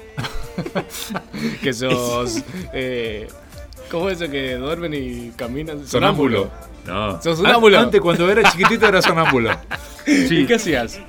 Que 1.62 1.74
sos... 1.74 2.40
eh, 2.74 3.28
¿Cómo 3.92 4.10
es 4.10 4.20
eso 4.20 4.32
que 4.32 4.56
duermen 4.56 4.94
y 4.96 5.30
caminan? 5.36 5.86
Sonámbulo. 5.88 6.50
No. 6.88 7.22
¿Sos 7.22 7.38
sonámbulo? 7.38 7.78
An- 7.78 7.86
Antes, 7.86 8.02
cuando 8.02 8.30
era 8.30 8.44
chiquitito, 8.52 8.88
era 8.88 9.02
sonámbulo. 9.02 9.52
¿Y 10.06 10.46
qué 10.46 10.56
hacías? 10.56 11.00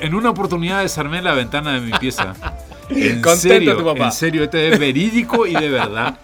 En 0.00 0.14
una 0.14 0.30
oportunidad 0.30 0.82
desarmé 0.82 1.20
la 1.22 1.34
ventana 1.34 1.72
de 1.74 1.80
mi 1.80 1.92
pieza. 1.98 2.34
En 2.90 3.20
Contento 3.20 3.36
serio, 3.36 3.76
tu 3.76 3.84
papá. 3.84 4.06
En 4.06 4.12
serio, 4.12 4.44
esto 4.44 4.56
es 4.56 4.78
verídico 4.78 5.46
y 5.46 5.52
de 5.52 5.68
verdad. 5.68 6.18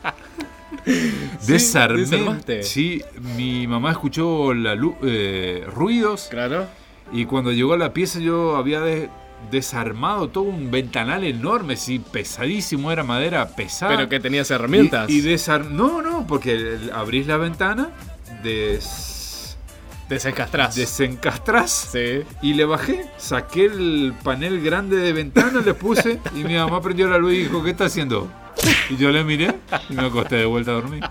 Desarmé. 1.46 2.00
desarmaste. 2.00 2.62
Sí, 2.62 3.02
mi 3.36 3.66
mamá 3.66 3.90
escuchó 3.90 4.54
la 4.54 4.74
eh, 5.02 5.66
ruidos. 5.74 6.28
Claro. 6.30 6.66
Y 7.12 7.26
cuando 7.26 7.52
llegó 7.52 7.74
a 7.74 7.76
la 7.78 7.92
pieza 7.92 8.18
yo 8.18 8.56
había 8.56 8.80
de- 8.80 9.10
desarmado 9.50 10.28
todo 10.28 10.44
un 10.44 10.70
ventanal 10.70 11.22
enorme, 11.24 11.76
sí, 11.76 11.98
pesadísimo, 11.98 12.90
era 12.90 13.04
madera 13.04 13.46
pesada. 13.48 13.94
Pero 13.94 14.08
que 14.08 14.18
tenías 14.20 14.50
herramientas. 14.50 15.10
Y, 15.10 15.18
y 15.18 15.20
desar- 15.20 15.68
No, 15.68 16.00
no, 16.00 16.26
porque 16.26 16.78
abrís 16.94 17.26
la 17.26 17.36
ventana, 17.36 17.90
des... 18.44 19.56
Desencastrás. 20.08 20.76
desencastrás 20.76 21.88
Sí. 21.92 22.22
y 22.42 22.52
le 22.52 22.66
bajé, 22.66 23.06
saqué 23.16 23.64
el 23.64 24.14
panel 24.22 24.62
grande 24.62 24.96
de 24.98 25.14
ventana, 25.14 25.62
le 25.64 25.72
puse 25.72 26.20
y 26.36 26.44
mi 26.44 26.54
mamá 26.56 26.82
prendió 26.82 27.08
la 27.08 27.16
luz 27.18 27.32
y 27.32 27.38
dijo, 27.44 27.64
¿qué 27.64 27.70
está 27.70 27.86
haciendo? 27.86 28.30
Y 28.90 28.96
yo 28.96 29.10
le 29.10 29.24
miré 29.24 29.54
y 29.88 29.94
me 29.94 30.02
acosté 30.06 30.36
de 30.36 30.44
vuelta 30.44 30.72
a 30.72 30.74
dormir. 30.74 31.02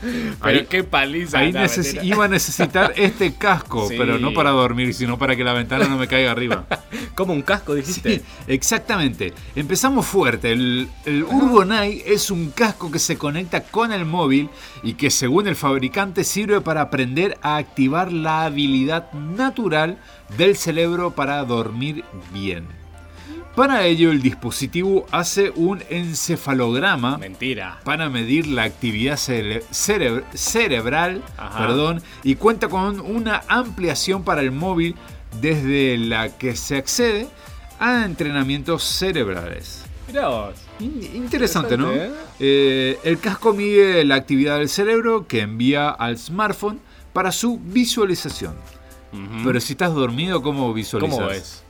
Pero 0.00 0.58
Ahí- 0.58 0.66
qué 0.68 0.84
paliza. 0.84 1.38
Ahí 1.38 1.52
neces- 1.52 2.02
iba 2.04 2.26
a 2.26 2.28
necesitar 2.28 2.92
este 2.96 3.34
casco, 3.34 3.88
Sí. 3.88 3.94
pero 3.96 4.18
no 4.18 4.32
para 4.34 4.50
dormir, 4.50 4.92
sino 4.94 5.18
para 5.18 5.34
que 5.36 5.44
la 5.44 5.52
ventana 5.52 5.86
no 5.88 5.96
me 5.96 6.06
caiga 6.06 6.30
arriba. 6.30 6.66
Como 7.14 7.32
un 7.32 7.42
casco, 7.42 7.74
dijiste. 7.74 8.18
Sí, 8.18 8.22
exactamente. 8.46 9.32
Empezamos 9.54 10.06
fuerte. 10.06 10.52
El, 10.52 10.88
el 11.06 11.24
es 12.06 12.30
un 12.30 12.50
casco 12.50 12.90
que 12.90 12.98
se 12.98 13.16
conecta 13.16 13.62
con 13.62 13.92
el 13.92 14.04
móvil 14.04 14.50
y 14.82 14.94
que 14.94 15.10
según 15.10 15.46
el 15.48 15.56
fabricante 15.56 16.24
sirve 16.24 16.60
para 16.60 16.82
aprender 16.82 17.38
a 17.42 17.56
activar 17.56 18.12
la 18.12 18.44
habilidad 18.44 19.10
natural 19.12 19.98
del 20.36 20.56
cerebro 20.56 21.12
para 21.12 21.42
dormir 21.44 22.04
bien. 22.32 22.66
Para 23.56 23.86
ello 23.86 24.10
el 24.12 24.20
dispositivo 24.20 25.06
hace 25.10 25.50
un 25.56 25.82
encefalograma 25.88 27.16
Mentira. 27.18 27.80
para 27.84 28.10
medir 28.10 28.46
la 28.46 28.64
actividad 28.64 29.16
cere- 29.16 29.62
cere- 29.72 30.22
cerebral 30.34 31.22
perdón, 31.56 32.02
y 32.22 32.34
cuenta 32.34 32.68
con 32.68 33.00
una 33.00 33.42
ampliación 33.48 34.22
para 34.24 34.42
el 34.42 34.52
móvil 34.52 34.94
desde 35.40 35.96
la 35.96 36.36
que 36.36 36.54
se 36.54 36.76
accede 36.76 37.28
a 37.80 38.04
entrenamientos 38.04 38.82
cerebrales. 38.84 39.84
Mirá 40.08 40.28
vos. 40.28 40.54
In- 40.78 41.02
Interesante, 41.14 41.76
¿no? 41.78 41.90
Interesante, 41.92 42.26
Eh, 42.38 42.98
el 43.04 43.18
casco 43.18 43.54
mide 43.54 44.04
la 44.04 44.16
actividad 44.16 44.58
del 44.58 44.68
cerebro 44.68 45.26
que 45.26 45.40
envía 45.40 45.88
al 45.88 46.18
smartphone 46.18 46.78
para 47.14 47.32
su 47.32 47.58
visualización. 47.58 48.54
Pero 49.44 49.58
si 49.60 49.72
estás 49.72 49.94
dormido, 49.94 50.42
¿cómo 50.42 50.74
visualizas? 50.74 51.16
¿Cómo 51.18 51.28
ves? 51.30 51.62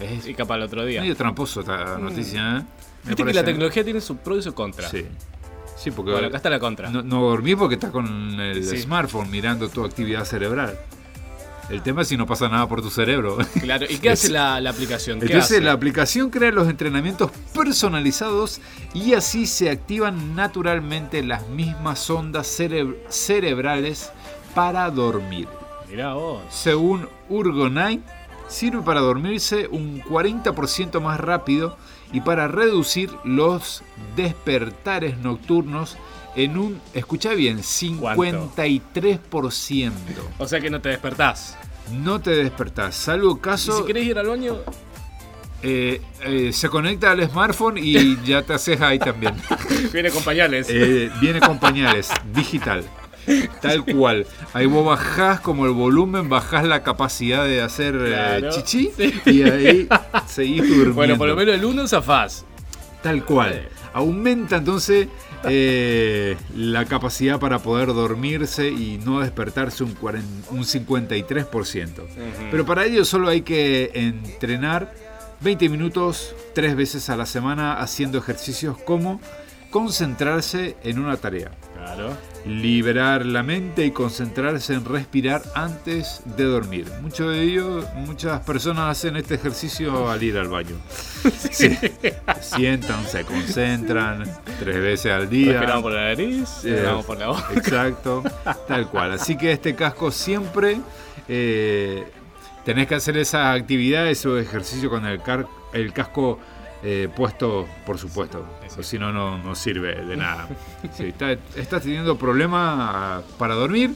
Es 0.00 0.26
Y 0.26 0.34
capaz 0.34 0.56
el 0.56 0.62
otro 0.62 0.84
día. 0.84 1.00
medio 1.00 1.16
tramposo 1.16 1.60
esta 1.60 1.98
noticia, 1.98 2.40
¿eh? 2.40 2.62
Me 3.04 3.10
Viste 3.10 3.16
que 3.16 3.22
parece. 3.24 3.34
la 3.40 3.44
tecnología 3.44 3.84
tiene 3.84 4.00
su 4.00 4.16
pro 4.16 4.36
y 4.36 4.42
su 4.42 4.54
contra. 4.54 4.88
Sí. 4.88 5.06
Sí, 5.76 5.90
porque 5.92 6.10
Bueno, 6.12 6.26
acá 6.28 6.36
está 6.38 6.50
la 6.50 6.58
contra. 6.58 6.90
no, 6.90 7.02
no 7.02 7.20
dormí 7.22 7.54
porque 7.54 7.74
estás 7.76 7.90
con 7.92 8.06
el 8.40 8.64
Sí. 8.64 8.78
smartphone 8.78 9.30
mirando 9.30 9.68
tu 9.68 9.84
actividad 9.84 10.24
cerebral. 10.24 10.76
El 11.70 11.82
tema 11.82 12.00
es 12.02 12.08
si 12.08 12.16
no 12.16 12.26
pasa 12.26 12.48
nada 12.48 12.66
por 12.66 12.80
tu 12.82 12.90
cerebro. 12.90 13.36
Claro. 13.60 13.86
¿Y 13.88 13.98
qué 13.98 14.10
hace 14.10 14.30
la, 14.30 14.60
la 14.60 14.70
aplicación? 14.70 15.20
¿Qué 15.20 15.26
Entonces 15.26 15.52
hace? 15.58 15.60
la 15.60 15.72
aplicación 15.72 16.30
crea 16.30 16.50
los 16.50 16.68
entrenamientos 16.68 17.30
personalizados 17.54 18.60
y 18.94 19.14
así 19.14 19.46
se 19.46 19.70
activan 19.70 20.34
naturalmente 20.34 21.22
las 21.22 21.46
mismas 21.48 22.08
ondas 22.10 22.46
cere- 22.58 22.96
cerebrales 23.08 24.10
para 24.54 24.90
dormir. 24.90 25.46
Mirá 25.88 26.14
vos. 26.14 26.42
Según 26.50 27.08
Urgonite, 27.28 28.02
sirve 28.48 28.82
para 28.82 29.00
dormirse 29.00 29.68
un 29.68 30.02
40% 30.02 31.00
más 31.00 31.20
rápido 31.20 31.76
y 32.12 32.22
para 32.22 32.48
reducir 32.48 33.10
los 33.24 33.84
despertares 34.16 35.18
nocturnos 35.18 35.96
en 36.34 36.58
un, 36.58 36.80
escucha 36.94 37.34
bien, 37.34 37.58
53%. 37.58 39.92
O 40.38 40.46
sea 40.46 40.60
que 40.60 40.70
no 40.70 40.80
te 40.80 40.88
despertás. 40.90 41.56
No 41.92 42.20
te 42.20 42.30
despertás, 42.30 42.94
salvo 42.94 43.36
Y 43.36 43.40
caso 43.40 43.78
si 43.78 43.86
querés 43.86 44.04
ir 44.04 44.18
al 44.18 44.28
baño, 44.28 44.58
eh, 45.62 46.00
eh, 46.24 46.52
se 46.52 46.68
conecta 46.68 47.10
al 47.10 47.28
smartphone 47.28 47.78
y 47.78 48.16
ya 48.24 48.42
te 48.42 48.54
haces 48.54 48.80
ahí 48.80 48.98
también. 48.98 49.34
viene 49.92 50.10
con 50.10 50.22
pañales. 50.22 50.68
Eh, 50.70 51.10
viene 51.20 51.40
con 51.40 51.58
pañales, 51.58 52.10
digital. 52.32 52.84
Tal 53.60 53.84
cual. 53.84 54.26
Ahí 54.52 54.66
vos 54.66 54.84
bajás 54.86 55.40
como 55.40 55.66
el 55.66 55.72
volumen, 55.72 56.28
bajás 56.28 56.64
la 56.64 56.82
capacidad 56.82 57.44
de 57.44 57.60
hacer 57.62 57.94
eh, 57.96 58.08
Claro. 58.08 58.50
chichi 58.50 58.90
y 59.26 59.42
ahí 59.42 59.88
seguís 60.26 60.62
durmiendo. 60.68 60.94
Bueno, 60.94 61.16
por 61.18 61.28
lo 61.28 61.36
menos 61.36 61.54
el 61.54 61.64
uno 61.64 61.86
zafás. 61.86 62.44
Tal 63.02 63.24
cual. 63.24 63.68
Aumenta 63.94 64.56
entonces 64.56 65.08
eh, 65.44 66.36
la 66.56 66.84
capacidad 66.84 67.38
para 67.38 67.58
poder 67.60 67.88
dormirse 67.88 68.68
y 68.68 69.00
no 69.04 69.20
despertarse 69.20 69.82
un, 69.84 69.92
40 69.94 70.50
un 70.50 70.64
53%. 70.64 71.90
Pero 72.50 72.66
para 72.66 72.84
ello 72.84 73.04
solo 73.04 73.28
hay 73.28 73.42
que 73.42 73.90
entrenar 73.94 74.92
20 75.40 75.68
minutos 75.68 76.34
tres 76.54 76.74
veces 76.76 77.08
a 77.10 77.16
la 77.16 77.24
semana 77.26 77.74
haciendo 77.74 78.18
ejercicios 78.18 78.76
como 78.78 79.20
concentrarse 79.70 80.76
en 80.82 80.98
una 80.98 81.16
tarea. 81.16 81.50
Claro. 81.94 82.16
liberar 82.46 83.26
la 83.26 83.42
mente 83.42 83.84
y 83.84 83.90
concentrarse 83.90 84.72
en 84.74 84.84
respirar 84.84 85.42
antes 85.54 86.20
de 86.36 86.44
dormir. 86.44 86.86
Mucho 87.02 87.28
de 87.28 87.42
ello, 87.42 87.84
muchas 87.96 88.40
personas 88.40 88.90
hacen 88.96 89.16
este 89.16 89.34
ejercicio 89.34 90.08
al 90.10 90.22
ir 90.22 90.38
al 90.38 90.48
baño. 90.48 90.76
Sí. 91.50 91.76
Sientan, 92.40 93.04
se 93.06 93.24
concentran 93.24 94.22
tres 94.60 94.76
veces 94.80 95.12
al 95.12 95.28
día. 95.28 95.52
Respiramos 95.54 95.82
por 95.82 95.92
la 95.92 96.04
nariz, 96.04 96.48
Eh, 96.64 96.70
respiramos 96.70 97.04
por 97.04 97.18
la 97.18 97.26
boca. 97.28 97.48
Exacto, 97.56 98.22
tal 98.68 98.88
cual. 98.88 99.12
Así 99.12 99.36
que 99.36 99.50
este 99.52 99.74
casco 99.74 100.10
siempre 100.12 100.78
eh, 101.28 102.04
tenés 102.64 102.86
que 102.86 102.94
hacer 102.94 103.16
esa 103.16 103.52
actividad, 103.52 104.06
ese 104.08 104.38
ejercicio 104.40 104.88
con 104.88 105.04
el, 105.06 105.20
car- 105.22 105.46
el 105.72 105.92
casco 105.92 106.38
eh, 106.82 107.08
puesto, 107.14 107.66
por 107.86 107.98
supuesto. 107.98 108.44
O 108.78 108.82
si 108.82 108.98
no, 108.98 109.12
no 109.12 109.54
sirve 109.54 109.94
de 110.04 110.16
nada. 110.16 110.48
Si 110.96 111.04
está- 111.06 111.32
estás 111.56 111.82
teniendo 111.82 112.16
problemas 112.18 113.22
para 113.38 113.54
dormir, 113.54 113.92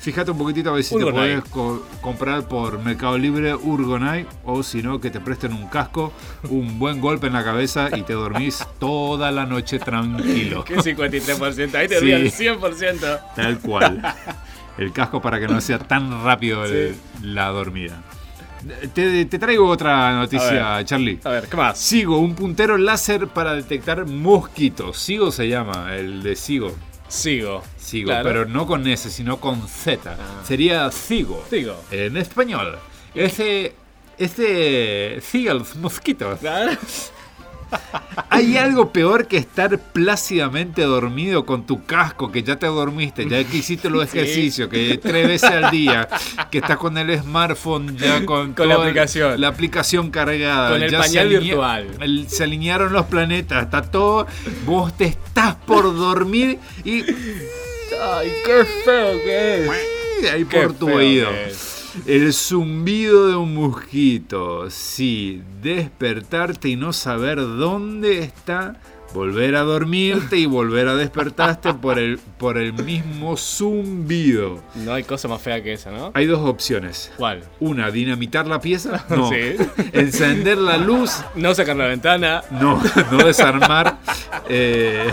fíjate 0.00 0.30
un 0.32 0.38
poquitito 0.38 0.70
a 0.70 0.72
ver 0.72 0.82
si 0.84 0.96
te 0.96 1.04
podés 1.06 1.44
co- 1.44 1.86
comprar 2.00 2.48
por 2.48 2.78
Mercado 2.80 3.16
Libre 3.18 3.54
Urgonite 3.54 4.26
o 4.44 4.62
si 4.62 4.82
no, 4.82 5.00
que 5.00 5.10
te 5.10 5.20
presten 5.20 5.52
un 5.52 5.68
casco, 5.68 6.12
un 6.48 6.78
buen 6.78 7.00
golpe 7.00 7.26
en 7.28 7.34
la 7.34 7.44
cabeza 7.44 7.88
y 7.96 8.02
te 8.02 8.14
dormís 8.14 8.66
toda 8.80 9.30
la 9.30 9.46
noche 9.46 9.78
tranquilo. 9.78 10.64
¿Qué 10.64 10.76
53%? 10.76 11.74
Ahí 11.76 11.86
te 11.88 12.00
Sí. 12.00 12.10
el 12.10 12.32
100%. 12.32 13.20
Tal 13.36 13.58
cual. 13.60 14.02
El 14.78 14.90
casco 14.90 15.20
para 15.20 15.38
que 15.38 15.46
no 15.46 15.60
sea 15.60 15.78
tan 15.78 16.24
rápido 16.24 16.64
el- 16.64 16.96
la 17.22 17.48
dormida. 17.48 18.02
Te, 18.94 19.24
te 19.26 19.38
traigo 19.38 19.66
otra 19.68 20.12
noticia, 20.16 20.76
A 20.76 20.84
Charlie. 20.84 21.18
A 21.24 21.30
ver, 21.30 21.48
¿qué 21.48 21.56
más? 21.56 21.78
Sigo, 21.78 22.18
un 22.18 22.34
puntero 22.34 22.78
láser 22.78 23.26
para 23.28 23.54
detectar 23.54 24.06
mosquitos. 24.06 24.98
Sigo 24.98 25.30
se 25.32 25.48
llama, 25.48 25.94
el 25.96 26.22
de 26.22 26.36
Sigo. 26.36 26.74
Sigo. 27.08 27.62
Sigo, 27.76 28.06
Claro. 28.08 28.24
pero 28.28 28.44
no 28.46 28.66
con 28.66 28.86
S, 28.86 29.10
sino 29.10 29.38
con 29.38 29.66
Z. 29.68 30.16
Sería 30.44 30.90
Sigo. 30.90 31.44
Sigo. 31.50 31.76
En 31.90 32.16
español. 32.16 32.78
Ese. 33.14 33.74
Este. 34.18 35.20
Siga 35.20 35.54
los 35.54 35.74
mosquitos. 35.76 36.38
¿Hay 38.28 38.56
algo 38.56 38.92
peor 38.92 39.26
que 39.26 39.36
estar 39.36 39.78
plácidamente 39.78 40.82
dormido 40.82 41.44
con 41.46 41.66
tu 41.66 41.84
casco, 41.84 42.30
que 42.32 42.42
ya 42.42 42.56
te 42.56 42.66
dormiste, 42.66 43.28
ya 43.28 43.42
que 43.44 43.58
hiciste 43.58 43.88
los 43.90 44.04
ejercicios, 44.04 44.68
que 44.68 44.98
tres 45.02 45.26
veces 45.28 45.50
al 45.50 45.70
día, 45.70 46.08
que 46.50 46.58
estás 46.58 46.76
con 46.78 46.96
el 46.98 47.18
smartphone 47.20 47.96
ya 47.96 48.24
con, 48.24 48.54
Con 48.54 48.68
la 48.68 48.76
aplicación. 48.76 49.40
La 49.40 49.48
aplicación 49.48 50.10
cargada. 50.10 50.70
Con 50.70 50.82
el 50.82 50.90
ya 50.90 50.98
pañal 51.00 51.28
virtual. 51.28 51.88
el- 52.00 52.28
se 52.28 52.44
alinearon 52.44 52.92
los 52.92 53.06
planetas, 53.06 53.64
está 53.64 53.82
todo. 53.82 54.26
Vos 54.64 54.96
te 54.96 55.04
estás 55.04 55.54
por 55.66 55.84
dormir 55.94 56.58
y. 56.84 57.02
Ay, 57.02 58.32
qué 58.46 58.64
feo 58.84 59.12
que 59.22 59.64
es. 59.64 59.70
Ahí 60.32 60.44
Qué 60.44 60.62
por 60.62 60.72
tu 60.74 60.90
oído. 60.90 61.28
El 62.06 62.32
zumbido 62.32 63.28
de 63.28 63.36
un 63.36 63.54
mosquito. 63.54 64.70
Sí, 64.70 65.42
despertarte 65.62 66.68
y 66.68 66.76
no 66.76 66.92
saber 66.92 67.38
dónde 67.38 68.20
está. 68.20 68.76
Volver 69.14 69.56
a 69.56 69.60
dormirte 69.60 70.38
y 70.38 70.46
volver 70.46 70.88
a 70.88 70.94
despertarte 70.94 71.74
por 71.74 71.98
el, 71.98 72.18
por 72.38 72.56
el 72.56 72.72
mismo 72.72 73.36
zumbido. 73.36 74.62
No 74.74 74.94
hay 74.94 75.04
cosa 75.04 75.28
más 75.28 75.42
fea 75.42 75.62
que 75.62 75.74
esa, 75.74 75.90
¿no? 75.90 76.12
Hay 76.14 76.24
dos 76.24 76.40
opciones. 76.48 77.12
¿Cuál? 77.18 77.44
Una, 77.60 77.90
dinamitar 77.90 78.46
la 78.46 78.60
pieza. 78.60 79.04
No. 79.10 79.28
Sí. 79.28 79.56
Encender 79.92 80.56
la 80.56 80.78
luz. 80.78 81.22
No 81.34 81.54
sacar 81.54 81.76
la 81.76 81.86
ventana. 81.88 82.42
No, 82.50 82.82
no 83.10 83.18
desarmar 83.18 83.98
eh, 84.48 85.12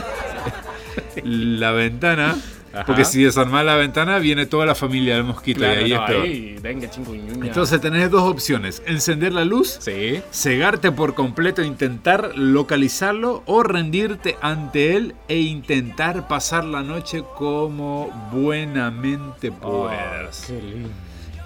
la 1.23 1.71
ventana. 1.71 2.37
Ajá. 2.73 2.85
Porque 2.85 3.03
si 3.03 3.23
desarmar 3.23 3.65
la 3.65 3.75
ventana, 3.75 4.19
viene 4.19 4.45
toda 4.45 4.65
la 4.65 4.75
familia 4.75 5.15
del 5.15 5.23
mosquito 5.23 5.59
Claro, 5.61 5.81
y 5.81 5.83
ahí 5.85 5.89
no, 5.91 6.03
es 6.03 6.09
peor. 6.11 6.23
ahí, 6.23 6.55
venga, 6.61 6.89
chinguñuña. 6.89 7.47
Entonces 7.47 7.81
tenés 7.81 8.11
dos 8.11 8.23
opciones: 8.23 8.83
encender 8.85 9.33
la 9.33 9.43
luz, 9.43 9.77
Sí. 9.79 10.21
cegarte 10.31 10.91
por 10.91 11.15
completo, 11.15 11.63
intentar 11.63 12.31
localizarlo 12.35 13.41
o 13.47 13.63
rendirte 13.63 14.37
ante 14.41 14.95
él 14.95 15.15
e 15.27 15.39
intentar 15.39 16.27
pasar 16.27 16.63
la 16.65 16.83
noche 16.83 17.23
como 17.37 18.29
buenamente 18.31 19.51
puedas. 19.51 20.45
Qué 20.47 20.61
lindo. 20.61 20.89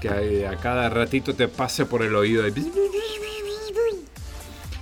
Que 0.01 0.09
a, 0.45 0.51
a 0.51 0.55
cada 0.57 0.89
ratito 0.89 1.33
te 1.33 1.47
pase 1.47 1.85
por 1.85 2.01
el 2.01 2.13
oído. 2.15 2.43
ahí. 2.43 2.51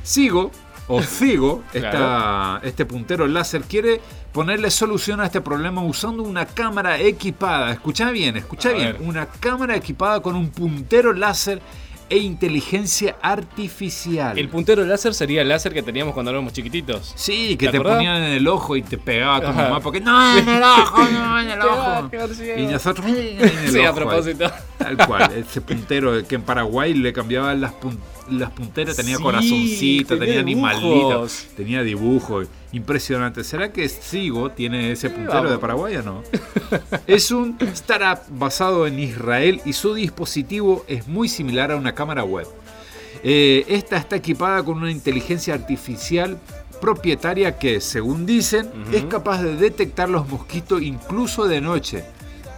Sigo 0.04 0.52
o 0.92 1.02
Figo, 1.02 1.64
esta- 1.74 2.60
este 2.64 2.86
puntero 2.86 3.28
láser, 3.28 3.62
quiere 3.64 4.02
ponerle 4.32 4.72
solución 4.72 5.20
a 5.22 5.26
este 5.26 5.42
problema 5.42 5.82
usando 5.84 6.24
una 6.24 6.46
cámara 6.46 7.00
equipada. 7.00 7.72
Escucha 7.72 8.12
bien, 8.12 8.38
escucha 8.38 8.72
bien. 8.72 8.94
ver. 8.94 9.02
Una 9.02 9.26
cámara 9.26 9.76
equipada 9.76 10.22
con 10.22 10.36
un 10.36 10.50
puntero 10.50 11.14
láser 11.14 11.62
e 12.10 12.18
inteligencia 12.18 13.16
artificial. 13.22 14.38
El 14.38 14.50
puntero 14.50 14.84
láser 14.84 15.14
sería 15.14 15.42
el 15.44 15.48
láser 15.48 15.74
que 15.74 15.82
teníamos 15.82 16.14
cuando 16.14 16.32
éramos 16.32 16.52
chiquititos. 16.52 17.14
Sí, 17.16 17.56
que 17.56 17.70
¿Te 17.70 17.78
acordás? 17.78 17.96
ponían 17.98 18.18
en 18.24 18.34
el 18.34 18.48
ojo 18.50 18.76
y 18.76 18.82
te 18.82 18.98
pegaba 18.98 19.40
tu 19.40 19.48
Ajá. 19.48 19.64
mamá 19.64 19.80
porque 19.80 20.02
no, 20.02 20.38
en 20.38 20.48
el 20.50 20.62
ojo, 20.62 21.04
no, 21.10 21.40
en 21.40 21.50
el 21.52 21.62
ojo. 21.62 22.10
Y 22.58 22.64
nosotros 22.68 23.06
en 23.08 23.40
el 23.42 23.70
Sí, 23.70 23.82
a 23.84 23.94
propósito. 23.94 24.52
Tal 24.78 24.98
cual, 25.08 25.32
ese 25.38 25.62
puntero 25.62 26.26
que 26.28 26.36
en 26.36 26.42
Paraguay 26.42 26.94
le 26.94 27.14
cambiaban 27.14 27.62
las, 27.62 27.72
pun- 27.80 27.98
las 28.30 28.52
punteras, 28.52 28.96
tenía 28.96 29.18
Sí, 29.18 29.24
corazoncito, 29.24 30.18
tenía, 30.18 30.36
tenía 30.36 30.44
dibujos. 30.44 30.72
animalitos, 30.74 31.48
tenía 31.56 31.84
dibujos. 31.84 32.48
Impresionante. 32.74 33.44
¿Será 33.44 33.72
que 33.72 33.88
Sigo 33.90 34.52
tiene 34.52 34.92
ese 34.92 35.10
puntero 35.10 35.34
vamos. 35.34 35.52
de 35.52 35.58
Paraguay 35.58 35.96
o 35.98 36.04
no? 36.04 36.24
es 37.08 37.32
un 37.32 37.58
startup 37.74 38.24
basado 38.30 38.88
en 38.88 39.00
Israel 39.00 39.62
y 39.66 39.74
su 39.74 39.94
dispositivo 39.94 40.86
es 40.88 41.08
muy 41.08 41.28
similar 41.28 41.72
a 41.72 41.76
una 41.76 41.94
cámara 41.94 42.24
web. 42.24 42.48
Eh, 43.24 43.66
esta 43.68 43.98
está 43.98 44.16
equipada 44.16 44.64
con 44.64 44.78
una 44.78 44.90
inteligencia 44.92 45.54
artificial 45.54 46.40
propietaria 46.80 47.60
que, 47.60 47.80
según 47.82 48.26
dicen, 48.26 48.70
es 48.92 49.04
capaz 49.06 49.44
de 49.44 49.56
detectar 49.56 50.10
los 50.10 50.28
mosquitos 50.28 50.82
incluso 50.82 51.48
de 51.48 51.62
noche, 51.62 52.04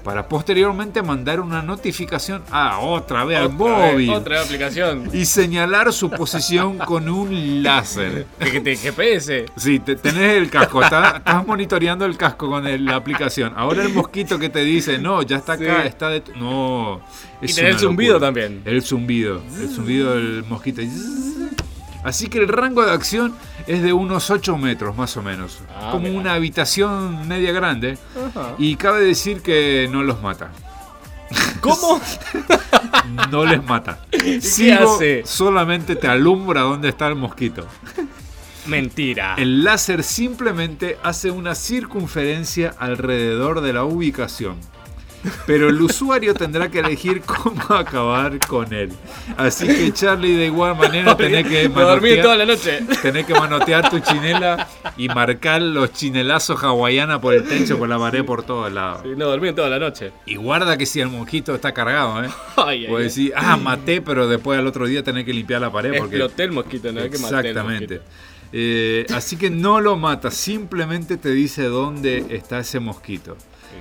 para 0.03 0.27
posteriormente 0.27 1.01
mandar 1.01 1.39
una 1.39 1.61
notificación 1.61 2.43
a 2.51 2.79
otra 2.79 3.23
vez 3.23 3.37
al 3.39 3.45
Otra 3.45 3.57
vez, 3.77 3.93
móvil 3.93 4.09
Otra 4.09 4.41
aplicación. 4.41 5.09
y 5.13 5.25
señalar 5.25 5.93
su 5.93 6.09
posición 6.09 6.77
con 6.79 7.07
un 7.09 7.63
láser. 7.63 8.25
Te 8.37 8.75
GPS. 8.75 9.45
Sí, 9.55 9.79
te- 9.79 9.95
tenés 9.95 10.33
el 10.37 10.49
casco, 10.49 10.83
está- 10.83 11.17
estás 11.17 11.47
monitoreando 11.47 12.05
el 12.05 12.17
casco 12.17 12.49
con 12.49 12.67
el- 12.67 12.83
la 12.85 12.95
aplicación. 12.97 13.53
Ahora 13.55 13.83
el 13.83 13.93
mosquito 13.93 14.37
que 14.37 14.49
te 14.49 14.59
dice, 14.63 14.97
no, 14.97 15.21
ya 15.21 15.37
está 15.37 15.53
acá, 15.53 15.81
Sí. 15.83 15.87
está 15.87 16.09
de... 16.09 16.21
No. 16.35 16.99
Y 17.41 17.45
es 17.45 17.55
tenés 17.55 17.75
el 17.75 17.79
zumbido 17.79 18.13
locura. 18.13 18.27
también. 18.27 18.61
El 18.65 18.81
zumbido, 18.83 19.41
el 19.59 19.69
zumbido 19.69 20.15
del 20.15 20.43
mosquito. 20.49 20.81
Así 22.03 22.27
que 22.27 22.39
el 22.39 22.49
rango 22.49 22.85
de 22.85 22.91
acción 22.91 23.33
es 23.67 23.81
de 23.81 23.93
unos 23.93 24.29
8 24.29 24.57
metros 24.57 24.95
más 24.95 25.15
o 25.17 25.21
menos. 25.21 25.59
Ah, 25.75 25.89
como 25.91 26.09
una 26.09 26.33
habitación 26.33 27.27
media 27.27 27.51
grande. 27.51 27.97
Ajá. 28.15 28.55
Y 28.57 28.75
cabe 28.75 29.03
decir 29.03 29.41
que 29.41 29.87
no 29.91 30.03
los 30.03 30.21
mata. 30.21 30.51
¿Cómo? 31.61 31.99
No 33.29 33.45
les 33.45 33.63
mata. 33.63 33.99
Sigo 34.41 34.95
hace? 34.95 35.23
solamente 35.25 35.95
te 35.95 36.07
alumbra 36.07 36.61
dónde 36.61 36.89
está 36.89 37.07
el 37.07 37.15
mosquito. 37.15 37.67
Mentira. 38.65 39.35
El 39.37 39.63
láser 39.63 40.03
simplemente 40.03 40.97
hace 41.03 41.29
una 41.31 41.53
circunferencia 41.53 42.73
alrededor 42.79 43.61
de 43.61 43.73
la 43.73 43.83
ubicación. 43.83 44.57
Pero 45.45 45.69
el 45.69 45.81
usuario 45.81 46.33
tendrá 46.33 46.69
que 46.69 46.79
elegir 46.79 47.21
cómo 47.21 47.61
acabar 47.69 48.37
con 48.39 48.73
él. 48.73 48.91
Así 49.37 49.67
que 49.67 49.91
Charlie, 49.93 50.35
de 50.35 50.45
igual 50.47 50.75
manera, 50.75 51.15
tenés 51.15 51.47
que 51.47 51.69
manotear, 51.69 52.21
toda 52.21 52.37
la 52.37 52.45
noche. 52.45 52.81
tenés 53.01 53.25
que 53.25 53.33
manotear 53.33 53.89
tu 53.89 53.99
chinela 53.99 54.67
y 54.97 55.07
marcar 55.07 55.61
los 55.61 55.93
chinelazos 55.93 56.63
hawaianas 56.63 57.19
por 57.19 57.33
el 57.33 57.43
techo, 57.43 57.77
por 57.77 57.89
la 57.89 57.97
pared, 57.97 58.23
por 58.25 58.43
todos 58.43 58.71
lados. 58.71 59.01
Sí, 59.03 59.09
no 59.15 59.27
dormí 59.27 59.53
toda 59.53 59.69
la 59.69 59.79
noche. 59.79 60.11
Y 60.25 60.35
guarda 60.35 60.77
que 60.77 60.85
si 60.85 60.99
el 60.99 61.09
mosquito 61.09 61.55
está 61.55 61.73
cargado, 61.73 62.23
¿eh? 62.23 62.29
Ay, 62.57 62.87
Puedes 62.87 63.15
decir, 63.15 63.33
ah, 63.35 63.57
maté, 63.57 64.01
pero 64.01 64.27
después 64.27 64.59
al 64.59 64.67
otro 64.67 64.85
día 64.85 65.03
tenés 65.03 65.25
que 65.25 65.33
limpiar 65.33 65.61
la 65.61 65.71
pared 65.71 65.97
porque... 65.97 66.17
Exploté 66.17 66.43
el 66.43 66.51
mosquito, 66.51 66.91
no 66.91 66.99
es 67.01 67.09
que 67.09 67.17
Exactamente. 67.17 68.01
Eh, 68.55 69.07
así 69.09 69.35
que 69.35 69.49
no 69.49 69.81
lo 69.81 69.97
mata, 69.97 70.29
simplemente 70.29 71.17
te 71.17 71.29
dice 71.29 71.63
dónde 71.63 72.23
está 72.29 72.59
ese 72.59 72.79
mosquito. 72.79 73.35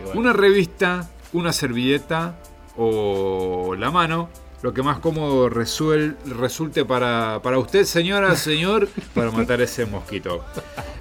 Bueno. 0.07 0.21
Una 0.21 0.33
revista, 0.33 1.11
una 1.33 1.53
servilleta 1.53 2.37
o 2.77 3.75
la 3.79 3.91
mano, 3.91 4.29
lo 4.63 4.73
que 4.73 4.83
más 4.83 4.99
cómodo 5.01 5.51
resuel- 5.51 6.17
resulte 6.25 6.85
para, 6.85 7.41
para 7.43 7.59
usted, 7.59 7.85
señora, 7.85 8.37
señor, 8.37 8.89
para 9.15 9.31
matar 9.31 9.61
ese 9.61 9.87
mosquito. 9.87 10.45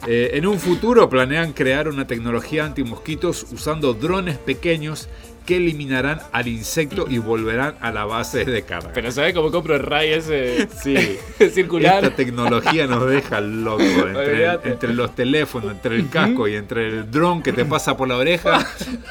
Eh, 0.07 0.31
en 0.33 0.47
un 0.47 0.59
futuro 0.59 1.09
planean 1.09 1.53
crear 1.53 1.87
una 1.87 2.07
tecnología 2.07 2.65
antimosquitos 2.65 3.45
usando 3.51 3.93
drones 3.93 4.37
pequeños 4.39 5.09
que 5.45 5.57
eliminarán 5.57 6.19
al 6.31 6.47
insecto 6.47 7.05
y 7.09 7.17
volverán 7.17 7.75
a 7.81 7.91
la 7.91 8.05
base 8.05 8.45
de 8.45 8.61
carga. 8.63 8.91
Pero 8.93 9.11
¿sabes 9.11 9.33
cómo 9.33 9.51
compro 9.51 9.75
el 9.75 9.81
ray 9.83 10.11
ese 10.13 10.67
Sí, 10.81 10.95
circular? 11.51 12.03
esta 12.03 12.15
tecnología 12.15 12.85
nos 12.87 13.07
deja 13.09 13.41
locos. 13.41 13.81
Entre, 14.63 14.93
los 14.93 15.15
teléfonos, 15.15 15.71
entre 15.71 15.95
el 15.95 16.09
casco 16.09 16.47
y 16.47 16.55
entre 16.55 16.87
el 16.87 17.09
dron 17.11 17.41
que 17.41 17.53
te 17.53 17.65
pasa 17.65 17.97
por 17.97 18.07
la 18.07 18.17
oreja, 18.17 18.65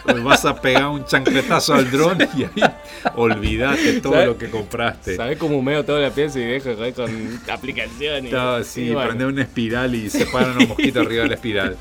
pues 0.05 0.23
vas 0.25 0.45
a 0.45 0.61
pegar 0.61 0.87
un 0.89 1.05
chancletazo 1.05 1.75
al 1.75 1.91
dron 1.91 2.19
y 2.37 2.45
ahí 2.45 2.71
olvídate 3.17 4.01
todo 4.01 4.13
¿Sabes? 4.15 4.27
lo 4.29 4.39
que 4.39 4.51
compraste. 4.51 5.17
¿Sabes 5.17 5.39
cómo 5.39 5.59
humeo 5.59 5.85
toda 5.85 6.01
la 6.01 6.11
pieza 6.11 6.39
y 6.39 6.45
dejo 6.45 6.71
con 6.95 7.41
aplicaciones? 7.51 8.33
No, 8.33 8.63
sí, 8.63 8.83
Y 8.87 8.91
bueno. 8.93 9.09
prender 9.09 9.27
una 9.29 9.43
espiral 9.43 9.95
y 9.95 10.09
se 10.11 10.27
paran 10.27 10.55
los 10.59 10.69
mosquitos 10.69 11.05
arriba 11.07 11.23
de 11.25 11.29
la 11.29 11.35
espiral. 11.35 11.77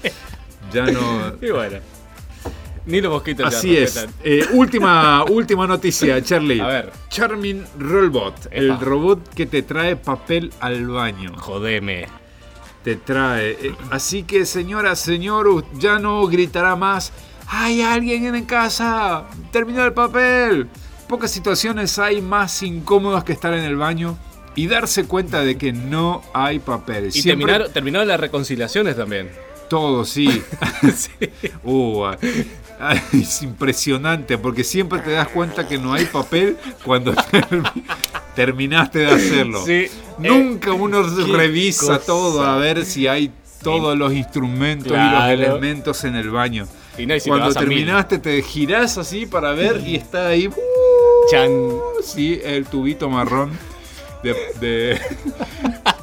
Ya 0.73 0.85
no. 0.85 1.33
Y 1.41 1.49
bueno. 1.51 1.77
Ni 2.89 3.01
los 3.01 3.11
mosquitos 3.11 3.51
ya 3.51 3.57
Así 3.57 3.77
es. 3.77 4.07
Eh, 4.23 4.45
última, 4.53 5.23
última 5.29 5.67
noticia, 5.67 6.21
Charlie. 6.23 6.59
A 6.59 6.67
ver. 6.67 6.91
Charming 7.09 7.63
Robot, 7.77 8.47
el 8.51 8.79
robot 8.79 9.33
que 9.33 9.45
te 9.45 9.61
trae 9.61 9.95
papel 9.95 10.51
al 10.59 10.87
baño. 10.87 11.33
Jodeme. 11.37 12.07
Te 12.83 12.95
trae. 12.95 13.51
Eh, 13.51 13.75
así 13.91 14.23
que, 14.23 14.45
señora, 14.45 14.95
señor, 14.95 15.65
ya 15.77 15.99
no 15.99 16.25
gritará 16.27 16.75
más. 16.75 17.11
¡Hay 17.47 17.81
alguien 17.81 18.33
en 18.35 18.45
casa! 18.45 19.25
¡Terminó 19.51 19.83
el 19.85 19.93
papel! 19.93 20.67
Pocas 21.07 21.31
situaciones 21.31 21.97
hay 21.97 22.21
más 22.21 22.61
incómodas 22.61 23.23
que 23.23 23.33
estar 23.33 23.53
en 23.53 23.63
el 23.63 23.75
baño 23.75 24.17
y 24.55 24.67
darse 24.67 25.05
cuenta 25.05 25.41
de 25.43 25.57
que 25.57 25.73
no 25.73 26.21
hay 26.33 26.59
papel. 26.59 27.07
Y 27.07 27.11
Siempre- 27.11 27.31
terminaron, 27.31 27.73
terminaron 27.73 28.07
las 28.07 28.19
reconciliaciones 28.19 28.95
también. 28.95 29.29
todo, 29.69 30.05
sí. 30.05 30.43
Uh, 31.63 32.03
ah, 32.05 32.17
ah, 32.21 32.27
es 33.13 33.41
impresionante 33.41 34.37
porque 34.37 34.63
siempre 34.63 34.99
te 34.99 35.11
das 35.11 35.27
cuenta 35.27 35.67
que 35.67 35.77
no 35.77 35.93
hay 35.93 36.05
papel 36.05 36.57
cuando 36.83 37.13
term- 37.31 37.69
terminaste 38.35 38.99
de 38.99 39.07
hacerlo. 39.11 39.65
Sí. 39.65 39.87
Nunca 40.17 40.71
uno 40.73 41.03
qué 41.03 41.31
revisa 41.31 41.85
cosa. 41.87 41.99
todo 42.05 42.43
a 42.43 42.57
ver 42.57 42.85
si 42.85 43.07
hay 43.07 43.31
todos 43.61 43.97
los 43.97 44.13
instrumentos 44.13 44.91
y 44.93 45.11
los 45.11 45.23
elementos 45.29 46.03
en 46.05 46.15
el 46.15 46.29
baño. 46.29 46.67
Y 46.97 47.05
no, 47.05 47.15
y 47.15 47.19
si 47.19 47.25
te 47.25 47.29
Cuando 47.29 47.53
terminaste 47.53 48.19
te 48.19 48.41
girás 48.41 48.97
así 48.97 49.25
para 49.25 49.51
ver 49.53 49.81
y 49.85 49.95
está 49.95 50.27
ahí. 50.27 50.47
uh, 50.47 50.53
Chan. 51.31 51.49
Sí, 52.03 52.39
el 52.43 52.65
tubito 52.65 53.09
marrón 53.09 53.51
de, 54.23 54.33
de 54.59 54.99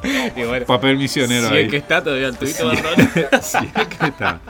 Y 0.36 0.44
bueno, 0.44 0.64
papel 0.66 0.96
misionero 0.96 1.48
si 1.48 1.54
ahí. 1.54 1.64
es 1.64 1.70
que 1.70 1.76
está 1.78 2.02
todavía 2.02 2.28
el 2.28 2.36
tubito 2.36 2.66
marrón. 2.66 3.10
Sí, 3.42 3.58
acá 3.74 4.06
está. 4.06 4.40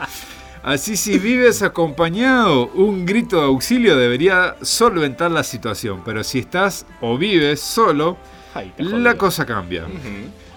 Así 0.67 0.97
si 0.97 1.17
vives 1.17 1.61
acompañado, 1.61 2.67
un 2.73 3.05
grito 3.05 3.37
de 3.37 3.45
auxilio 3.45 3.95
debería 3.95 4.57
solventar 4.61 5.31
la 5.31 5.43
situación. 5.43 6.01
Pero 6.03 6.25
si 6.25 6.39
estás 6.39 6.85
o 6.99 7.17
vives 7.17 7.61
solo, 7.61 8.17
la 8.77 9.15
cosa 9.15 9.45
cambia. 9.45 9.85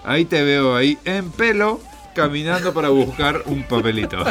Ahí 0.03 0.25
te 0.25 0.43
veo 0.43 0.75
ahí 0.75 0.97
en 1.05 1.31
pelo, 1.31 1.79
caminando 2.13 2.73
para 2.73 2.89
buscar 2.89 3.43
un 3.45 3.63
papelito. 3.63 4.21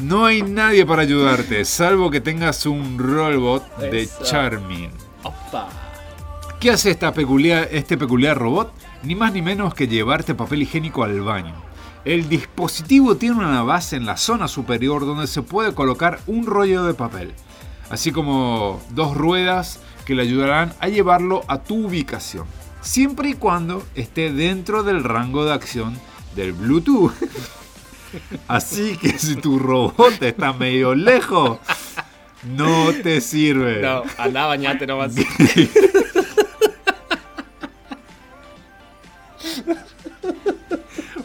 No 0.00 0.24
hay 0.24 0.40
nadie 0.40 0.86
para 0.86 1.02
ayudarte, 1.02 1.66
salvo 1.66 2.10
que 2.10 2.22
tengas 2.22 2.64
un 2.64 2.98
robot 2.98 3.76
de 3.76 4.04
Eso. 4.04 4.24
Charming. 4.24 4.90
Opa. 5.22 5.68
¿Qué 6.58 6.70
hace 6.70 6.92
esta 6.92 7.12
peculiar, 7.12 7.68
este 7.70 7.98
peculiar 7.98 8.38
robot? 8.38 8.72
Ni 9.02 9.14
más 9.16 9.34
ni 9.34 9.42
menos 9.42 9.74
que 9.74 9.86
llevarte 9.86 10.34
papel 10.34 10.62
higiénico 10.62 11.04
al 11.04 11.20
baño. 11.20 11.71
El 12.04 12.28
dispositivo 12.28 13.16
tiene 13.16 13.36
una 13.36 13.62
base 13.62 13.94
en 13.94 14.06
la 14.06 14.16
zona 14.16 14.48
superior 14.48 15.06
donde 15.06 15.28
se 15.28 15.42
puede 15.42 15.72
colocar 15.72 16.18
un 16.26 16.46
rollo 16.46 16.82
de 16.82 16.94
papel, 16.94 17.32
así 17.90 18.10
como 18.10 18.82
dos 18.90 19.16
ruedas 19.16 19.78
que 20.04 20.16
le 20.16 20.22
ayudarán 20.22 20.74
a 20.80 20.88
llevarlo 20.88 21.44
a 21.46 21.62
tu 21.62 21.86
ubicación, 21.86 22.46
siempre 22.80 23.28
y 23.30 23.34
cuando 23.34 23.84
esté 23.94 24.32
dentro 24.32 24.82
del 24.82 25.04
rango 25.04 25.44
de 25.44 25.52
acción 25.52 25.96
del 26.34 26.52
Bluetooth. 26.52 27.12
Así 28.46 28.98
que 28.98 29.18
si 29.18 29.36
tu 29.36 29.58
robot 29.58 30.22
está 30.22 30.52
medio 30.52 30.94
lejos, 30.94 31.60
no 32.44 32.92
te 33.02 33.22
sirve. 33.22 33.80
No, 33.80 34.02
anda 34.18 34.44
a 34.44 34.48
bañarte 34.48 34.86
nomás. 34.86 35.14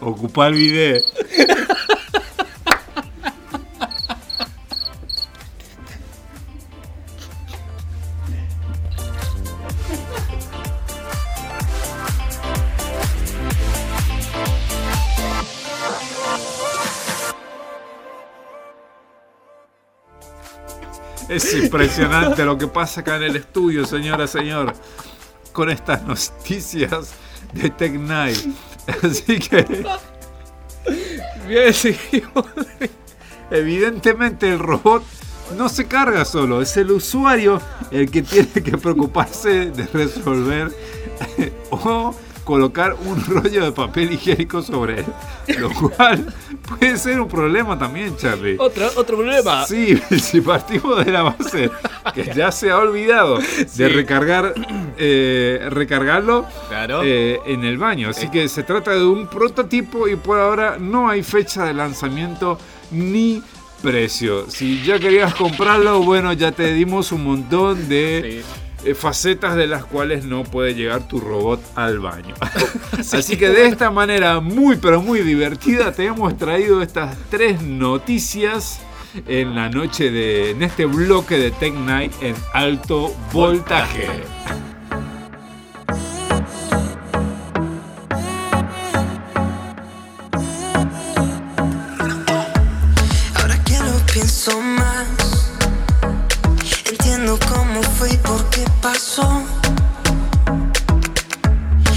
Ocupa 0.10 0.48
el 0.48 0.54
video. 0.54 1.02
Es 21.28 21.54
impresionante 21.54 22.46
lo 22.46 22.58
que 22.58 22.68
pasa 22.68 23.02
acá 23.02 23.18
en 23.18 23.24
el 23.24 23.36
estudio, 23.36 23.86
señora, 23.86 24.26
señor, 24.26 24.74
con 25.52 25.70
estas 25.70 26.02
noticias 26.04 27.14
de 27.54 27.70
Tech. 27.70 27.94
Así 29.04 29.40
que, 29.40 29.86
Bien, 31.48 31.74
seguimos. 31.74 32.46
evidentemente, 33.52 34.50
el 34.50 34.60
robot 34.60 35.04
no 35.58 35.70
se 35.70 35.88
carga 35.88 36.26
solo, 36.26 36.62
es 36.62 36.76
el 36.78 36.92
usuario 36.92 37.62
el 37.92 38.12
que 38.12 38.22
tiene 38.22 38.52
que 38.52 38.78
preocuparse 38.78 39.72
de 39.72 39.86
resolver 39.88 40.72
o 41.70 42.14
colocar 42.48 42.96
un 43.06 43.22
rollo 43.28 43.66
de 43.66 43.72
papel 43.74 44.14
higiénico 44.14 44.62
sobre 44.62 45.02
él. 45.02 45.06
Lo 45.60 45.70
cual 45.70 46.34
puede 46.80 46.98
ser 46.98 47.20
un 47.20 47.28
problema 47.28 47.78
también, 47.78 48.16
Charlie. 48.16 48.56
Otro, 48.58 48.88
otro 48.96 49.18
problema. 49.18 49.66
Sí, 49.66 50.00
si 50.22 50.40
partimos 50.40 51.06
de 51.06 51.12
la 51.12 51.24
base 51.24 51.70
que 52.16 52.24
ya 52.36 52.50
se 52.54 52.72
ha 52.72 52.78
olvidado 52.78 53.42
Sí. 53.42 53.66
de 53.84 53.90
recargar, 53.90 54.54
eh, 54.98 55.68
recargarlo 55.70 56.46
Claro. 56.70 57.02
eh, 57.04 57.40
en 57.46 57.66
el 57.66 57.78
baño. 57.78 58.10
Así 58.10 58.30
que 58.30 58.48
se 58.48 58.64
trata 58.64 58.92
de 58.92 59.06
un 59.06 59.28
prototipo 59.28 60.08
y 60.08 60.16
por 60.16 60.40
ahora 60.40 60.78
no 60.80 61.10
hay 61.10 61.24
fecha 61.24 61.66
de 61.66 61.74
lanzamiento 61.74 62.58
ni 62.92 63.44
precio. 63.82 64.50
Si 64.50 64.82
ya 64.86 64.98
querías 65.00 65.36
comprarlo, 65.36 66.00
bueno, 66.02 66.32
ya 66.32 66.54
te 66.54 66.74
dimos 66.74 67.12
un 67.12 67.26
montón 67.26 67.90
de 67.90 68.42
facetas 68.96 69.56
de 69.56 69.68
las 69.68 69.86
cuales 69.86 70.26
no 70.26 70.44
puede 70.44 70.74
llegar 70.74 71.08
tu 71.08 71.20
robot 71.20 71.62
al 71.76 72.00
baño. 72.00 72.36
Así 73.12 73.38
que 73.38 73.50
de 73.50 73.68
esta 73.68 73.92
manera 73.92 74.40
muy 74.40 74.78
pero 74.78 75.02
muy 75.02 75.22
divertida 75.22 75.92
te 75.92 76.06
hemos 76.06 76.38
traído 76.38 76.82
estas 76.82 77.18
tres 77.30 77.62
noticias 77.62 78.80
en 79.26 79.56
la 79.56 79.70
noche 79.70 80.12
de 80.12 80.52
en 80.52 80.64
este 80.64 80.86
bloque 80.86 81.38
de 81.38 81.52
Tech 81.52 81.74
Night 81.74 82.12
en 82.22 82.36
alto 82.54 83.14
voltaje. 83.34 84.08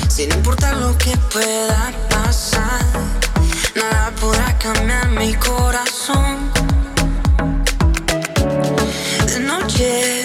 Sin 0.09 0.33
importar 0.33 0.77
lo 0.79 0.99
que 0.99 1.17
pueda 1.33 1.93
pasar, 2.11 2.85
nada 3.77 4.13
podrá 4.21 4.59
cambiar 4.59 5.09
mi 5.11 5.33
corazón. 5.35 6.51
De 9.25 9.39
noche, 9.39 10.20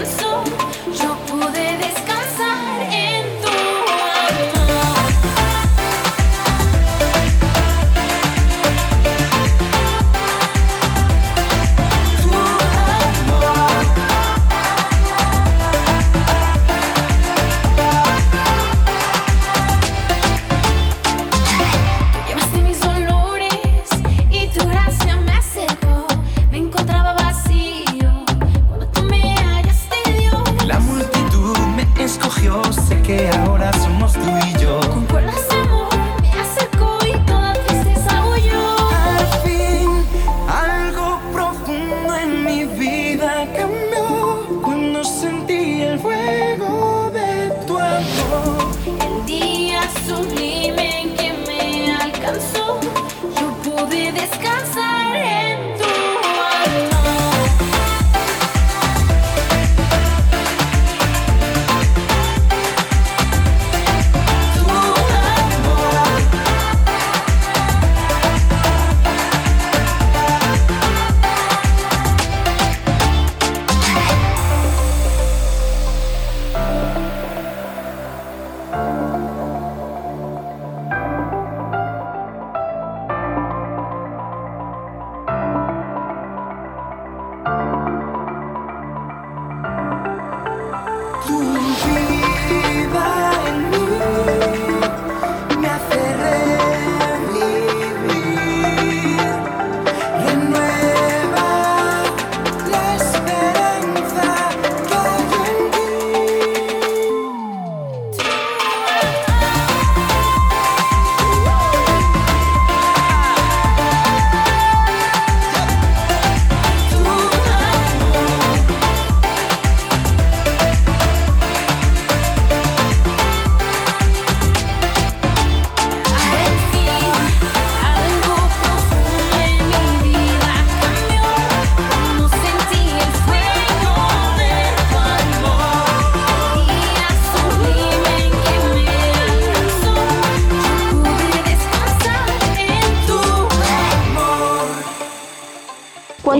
me 0.00 0.23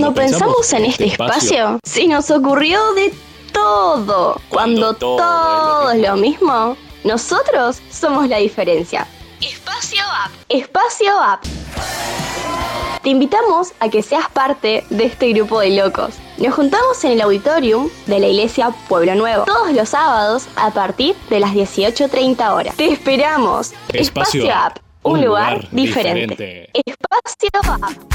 Cuando 0.05 0.21
pensamos 0.21 0.73
en 0.75 0.85
este 0.85 1.07
espacio, 1.07 1.79
se 1.83 2.07
nos 2.07 2.31
ocurrió 2.31 2.93
de 2.93 3.15
todo. 3.53 4.39
Cuando 4.51 4.93
todo, 4.93 5.91
es 5.91 6.03
lo 6.03 6.17
mismo, 6.17 6.77
Nosotros 7.05 7.81
somos 7.91 8.29
la 8.29 8.37
diferencia. 8.39 9.07
Espacio 9.41 10.03
App. 10.03 10.31
Espacio 10.51 11.19
App. 11.19 11.43
Te 13.03 13.11
invitamos 13.11 13.73
a 13.81 13.89
que 13.89 14.03
seas 14.03 14.29
parte 14.29 14.85
de 14.91 15.05
este 15.05 15.33
grupo 15.33 15.61
de 15.61 15.71
locos. 15.71 16.15
Nos 16.37 16.55
juntamos 16.55 17.03
en 17.05 17.13
el 17.13 17.21
auditorium 17.23 17.89
de 18.07 18.19
la 18.19 18.27
iglesia 18.27 18.75
Pueblo 18.89 19.15
Nuevo 19.15 19.45
todos 19.45 19.73
los 19.73 19.89
sábados 19.89 20.49
a 20.57 20.71
partir 20.71 21.15
de 21.31 21.41
las 21.41 21.53
18.30 21.53 22.55
horas. 22.55 22.77
Te 22.77 22.93
esperamos. 22.93 23.73
Espacio 23.89 24.55
App. 24.55 24.79
Un, 25.03 25.25
lugar, 25.25 25.67
diferente. 25.71 26.71
Espacio 26.75 27.51
App. 27.63 28.15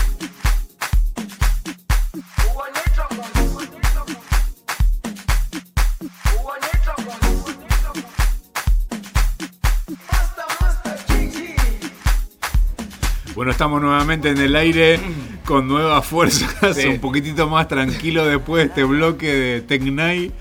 Bueno, 13.35 13.51
estamos 13.51 13.81
nuevamente 13.81 14.29
en 14.29 14.37
el 14.39 14.55
aire 14.55 14.99
con 15.45 15.67
nuevas 15.67 16.05
fuerzas, 16.05 16.75
Sí. 16.75 16.87
un 16.87 16.99
poquitito 16.99 17.47
más 17.47 17.67
tranquilo 17.67 18.25
después 18.25 18.63
de 18.63 18.67
este 18.69 18.83
bloque 18.83 19.27
de 19.33 19.61
Tecnai. 19.61 20.31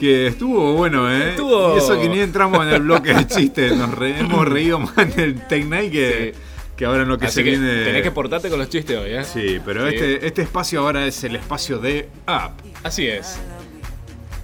Que 0.00 0.26
estuvo 0.26 0.72
bueno, 0.74 1.08
¿eh? 1.12 1.30
Estuvo- 1.30 1.76
Y 1.76 1.78
eso 1.78 2.00
que 2.00 2.08
ni 2.08 2.18
entramos 2.18 2.66
en 2.66 2.72
el 2.72 2.82
bloque 2.82 3.14
de 3.14 3.24
chistes, 3.28 3.76
nos 3.76 3.94
re- 3.94 4.18
hemos 4.18 4.48
reído 4.48 4.80
más 4.80 4.98
en 4.98 5.20
el 5.20 5.46
Tecnai 5.46 5.90
que, 5.92 6.34
que 6.82 6.86
ahora 6.86 7.04
lo 7.04 7.16
que 7.16 7.26
Así 7.26 7.34
se 7.36 7.44
que 7.44 7.50
viene. 7.50 7.84
tenés 7.84 8.02
que 8.02 8.10
portarte 8.10 8.50
con 8.50 8.58
los 8.58 8.68
chistes 8.68 8.98
hoy, 8.98 9.10
¿eh? 9.12 9.22
Sí, 9.24 9.60
pero 9.64 9.88
Sí. 9.88 9.94
Este, 9.94 10.26
este 10.26 10.42
espacio 10.42 10.80
ahora 10.80 11.06
es 11.06 11.22
el 11.22 11.36
espacio 11.36 11.78
de 11.78 12.08
App. 12.26 12.58
Así 12.82 13.06
es. 13.06 13.38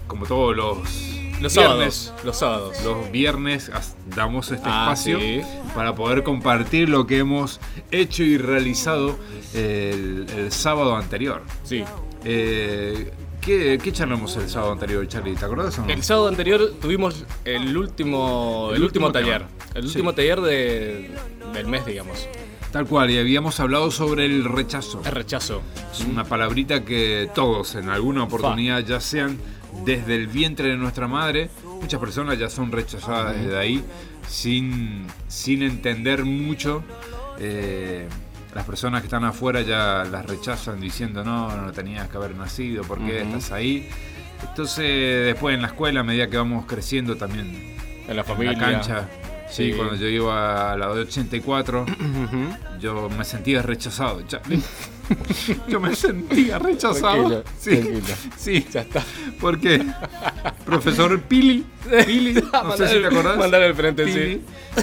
Como 0.06 0.24
todos 0.24 0.54
los, 0.56 0.78
Los 1.40 1.52
viernes. 1.52 1.52
sábados. 1.52 2.14
Los 2.24 2.36
sábados. 2.38 2.76
Los 2.84 3.10
viernes 3.10 3.72
damos 4.14 4.52
este 4.52 4.68
Ah, 4.70 4.84
espacio 4.92 5.18
sí. 5.18 5.40
para 5.74 5.96
poder 5.96 6.22
compartir 6.22 6.88
lo 6.88 7.08
que 7.08 7.18
hemos 7.18 7.58
hecho 7.90 8.22
y 8.22 8.38
realizado 8.38 9.18
el, 9.52 10.26
el 10.36 10.52
sábado 10.52 10.94
anterior. 10.94 11.42
Sí. 11.64 11.82
Eh, 12.24 13.10
¿qué, 13.40 13.78
qué 13.82 13.92
charlamos 13.92 14.36
el 14.36 14.48
sábado 14.48 14.72
anterior, 14.72 15.06
Charlie? 15.08 15.34
¿Te 15.34 15.44
acordás 15.44 15.78
o 15.78 15.82
no? 15.82 15.88
El 15.92 16.02
sábado 16.02 16.28
anterior 16.28 16.72
tuvimos 16.80 17.24
el 17.44 17.76
último, 17.76 18.68
el, 18.70 18.76
El 18.76 18.82
último, 18.84 19.06
último 19.08 19.12
taller. 19.12 19.44
El 19.74 19.82
Sí. 19.82 19.88
último 19.88 20.12
taller 20.14 20.40
de, 20.40 21.10
del 21.52 21.66
mes, 21.66 21.84
digamos. 21.86 22.26
Tal 22.72 22.86
cual, 22.86 23.10
y 23.10 23.18
habíamos 23.18 23.58
hablado 23.60 23.90
sobre 23.90 24.26
el 24.26 24.44
rechazo. 24.44 25.00
El 25.04 25.12
rechazo. 25.12 25.62
Es 25.92 26.00
una 26.04 26.24
palabrita 26.24 26.84
que 26.84 27.30
todos 27.34 27.74
en 27.76 27.88
alguna 27.88 28.24
oportunidad, 28.24 28.80
ya 28.84 29.00
sean 29.00 29.38
desde 29.86 30.16
el 30.16 30.26
vientre 30.26 30.68
de 30.68 30.76
nuestra 30.76 31.08
madre, 31.08 31.50
muchas 31.80 31.98
personas 32.00 32.38
ya 32.38 32.50
son 32.50 32.70
rechazadas 32.72 33.36
desde 33.40 33.56
ahí 33.58 33.82
sin, 34.28 35.06
sin 35.28 35.62
entender 35.62 36.24
mucho. 36.24 36.82
eh, 37.40 38.08
las 38.54 38.64
personas 38.64 39.00
que 39.02 39.06
están 39.06 39.24
afuera 39.24 39.60
ya 39.62 40.04
las 40.10 40.26
rechazan 40.26 40.80
diciendo 40.80 41.24
no, 41.24 41.54
no 41.54 41.72
tenías 41.72 42.08
que 42.08 42.16
haber 42.16 42.34
nacido, 42.34 42.82
¿por 42.84 42.98
qué 42.98 43.22
estás 43.22 43.52
ahí? 43.52 43.88
Entonces 44.48 45.26
después 45.26 45.54
en 45.54 45.62
la 45.62 45.68
escuela, 45.68 46.00
a 46.00 46.04
medida 46.04 46.28
que 46.28 46.36
vamos 46.36 46.64
creciendo 46.66 47.16
también 47.16 47.76
En 48.08 48.16
la 48.16 48.24
familia. 48.24 48.52
en 48.52 48.60
la 48.60 48.70
cancha, 48.72 49.08
sí, 49.50 49.70
Sí. 49.70 49.72
cuando 49.76 49.96
yo 49.96 50.06
iba 50.08 50.72
a 50.72 50.76
la 50.76 50.92
de 50.94 51.02
84, 51.02 51.86
yo 52.80 53.08
me 53.10 53.24
sentía 53.24 53.62
rechazado. 53.62 54.22
Yo 55.68 55.80
me 55.80 55.96
sentía 55.96 56.58
rechazado. 56.58 57.42
Tranquilo, 57.42 57.44
sí, 57.58 57.70
tranquilo. 57.78 58.14
sí. 58.36 58.66
Ya 58.70 58.80
está. 58.82 59.02
Porque 59.40 59.82
profesor 60.66 61.18
Pili, 61.22 61.64
Pili, 62.04 62.34
no 62.52 62.76
sé 62.76 62.88
si 62.88 63.00
te 63.00 63.06
acordás. 63.06 63.38
Mandar 63.38 63.62
al 63.62 63.74
frente, 63.74 64.04
Pili, 64.04 64.34
sí. 64.34 64.42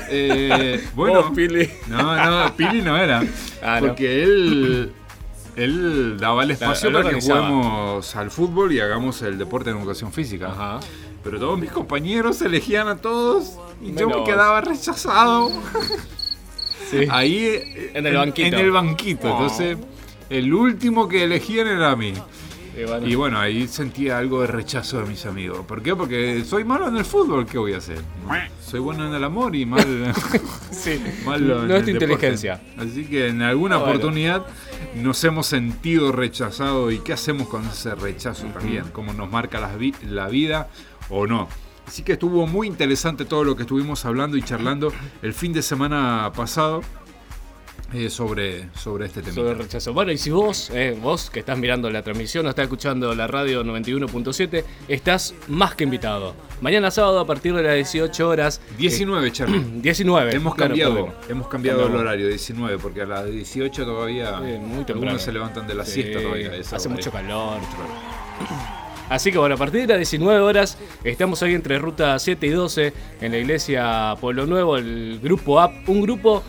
eh, 0.10 0.84
bueno, 0.96 1.32
Pili. 1.32 1.70
no, 1.88 2.02
no, 2.44 2.56
Pili 2.56 2.82
no 2.82 2.98
era. 2.98 3.24
Ah, 3.62 3.80
no. 3.80 3.88
porque 3.90 4.24
él, 4.24 4.92
él 5.58 6.18
daba 6.20 6.42
el 6.44 6.50
espacio 6.52 6.92
para 6.92 7.12
que 7.12 7.22
juguemos 7.22 8.16
al 8.16 8.32
fútbol 8.32 8.72
y 8.74 8.80
hagamos 8.80 9.22
el 9.22 9.38
deporte 9.38 9.70
en 9.70 9.78
educación 9.78 10.12
física. 10.12 10.48
Ajá. 10.48 10.80
Pero 11.24 11.40
todos 11.40 11.60
mis 11.60 11.72
compañeros 11.72 12.42
elegían 12.42 12.88
a 12.88 12.96
todos 12.98 13.60
y 13.82 13.94
yo 13.94 14.10
me 14.10 14.24
quedaba 14.24 14.62
rechazado. 14.62 15.52
Sí. 16.92 17.08
Ahí 17.10 17.90
En 17.96 18.06
el 18.06 18.16
banquito. 18.16 18.48
En 18.48 18.54
el 18.54 18.72
banquito. 18.72 19.28
Oh. 19.28 19.32
Entonces, 19.42 19.78
el 20.30 20.54
último 20.54 21.08
que 21.08 21.24
elegían 21.24 21.66
era 21.68 21.90
a 21.92 21.96
mí. 21.96 22.14
Y 22.78 22.84
bueno, 22.84 23.08
Y 23.08 23.16
bueno, 23.16 23.40
ahí 23.40 23.68
sentía 23.68 24.20
algo 24.20 24.42
de 24.42 24.48
rechazo 24.48 25.00
de 25.00 25.06
mis 25.08 25.26
amigos. 25.26 25.66
¿Por 25.66 25.82
qué? 25.82 25.96
Porque 25.96 26.44
soy 26.46 26.64
malo 26.64 26.88
en 26.88 26.98
el 26.98 27.06
fútbol, 27.06 27.48
¿qué 27.48 27.58
voy 27.58 27.74
a 27.74 27.78
hacer? 27.78 27.98
Soy 28.64 28.82
bueno 28.82 29.08
en 29.08 29.16
el 29.16 29.24
amor 29.24 29.56
y 29.56 29.66
mal, 29.66 30.14
sí. 30.72 31.02
malo 31.26 31.64
en 31.64 31.70
No 31.70 31.76
es 31.76 31.86
tu 31.86 31.88
deporte. 31.88 31.92
inteligencia. 31.92 32.62
Así 32.78 33.06
que 33.06 33.30
en 33.30 33.42
alguna 33.42 33.76
Ah, 33.76 33.80
bueno. 33.80 33.94
oportunidad 33.94 34.46
nos 34.96 35.24
hemos 35.24 35.48
sentido 35.48 36.12
rechazados 36.12 36.94
y 36.94 37.00
qué 37.00 37.14
hacemos 37.14 37.48
con 37.48 37.66
ese 37.66 37.96
rechazo 37.96 38.46
también, 38.48 38.84
cómo 38.92 39.12
nos 39.14 39.32
marca 39.32 39.60
la, 39.60 39.76
vi- 39.76 39.96
la 40.08 40.28
vida 40.28 40.68
o 41.10 41.26
no. 41.26 41.48
Así 41.88 42.04
que 42.04 42.14
estuvo 42.14 42.46
muy 42.48 42.68
interesante 42.68 43.26
todo 43.26 43.44
lo 43.44 43.56
que 43.56 43.64
estuvimos 43.64 44.06
hablando 44.06 44.38
y 44.38 44.42
charlando 44.42 44.92
el 45.22 45.34
fin 45.34 45.54
de 45.54 45.62
semana 45.62 46.32
pasado 46.36 46.82
eh, 47.94 48.10
sobre, 48.10 48.68
sobre 48.74 49.06
este 49.06 49.22
tema. 49.22 49.36
Sobre 49.36 49.52
el 49.52 49.58
rechazo. 49.60 49.94
Bueno, 49.94 50.12
y 50.12 50.18
si 50.18 50.32
vos, 50.32 50.72
eh, 50.74 50.98
vos 51.00 51.30
que 51.30 51.40
estás 51.40 51.58
mirando 51.58 51.90
la 51.92 52.02
transmisión 52.02 52.46
o 52.48 52.50
estás 52.50 52.64
escuchando 52.64 53.14
la 53.14 53.28
radio 53.28 53.64
91.7, 53.64 54.64
estás 54.88 55.36
más 55.48 55.76
que 55.76 55.84
invitado. 55.84 56.34
Mañana 56.62 56.90
sábado 56.90 57.20
a 57.20 57.28
partir 57.28 57.54
de 57.54 57.62
las 57.64 57.76
18 57.76 58.28
horas. 58.28 58.60
19, 58.78 59.32
Charlie. 59.32 59.60
19. 59.82 60.36
Hemos 60.36 60.56
claro, 60.56 60.70
cambiado, 60.70 61.14
hemos 61.30 61.48
cambiado 61.48 61.86
el 61.88 61.96
horario, 61.96 62.28
19, 62.28 62.80
porque 62.80 63.04
a 63.04 63.06
las 63.06 63.30
18 63.32 63.86
todavía 63.86 64.40
Sí, 64.40 64.44
muy 64.44 64.84
temprano. 64.84 64.94
algunos 65.02 65.22
se 65.22 65.32
levantan 65.32 65.68
de 65.68 65.76
la 65.76 65.86
Sí, 65.86 66.02
siesta 66.02 66.22
todavía. 66.22 66.52
Hace 66.72 66.90
mucho 66.90 67.12
calor. 67.12 67.60
Así 69.10 69.32
que 69.32 69.38
bueno, 69.38 69.56
a 69.56 69.58
partir 69.58 69.82
de 69.82 69.88
las 69.88 69.98
19 69.98 70.40
horas 70.40 70.78
estamos 71.04 71.42
ahí 71.44 71.54
entre 71.54 71.78
ruta 71.80 72.18
7 72.18 72.48
y 72.48 72.50
12 72.50 72.94
en 73.22 73.32
la 73.32 73.38
iglesia 73.38 74.16
Pueblo 74.20 74.46
Nuevo, 74.46 74.78
el 74.78 75.20
grupo 75.22 75.60
AP, 75.60 75.88
un 75.90 76.02
grupo 76.02 76.44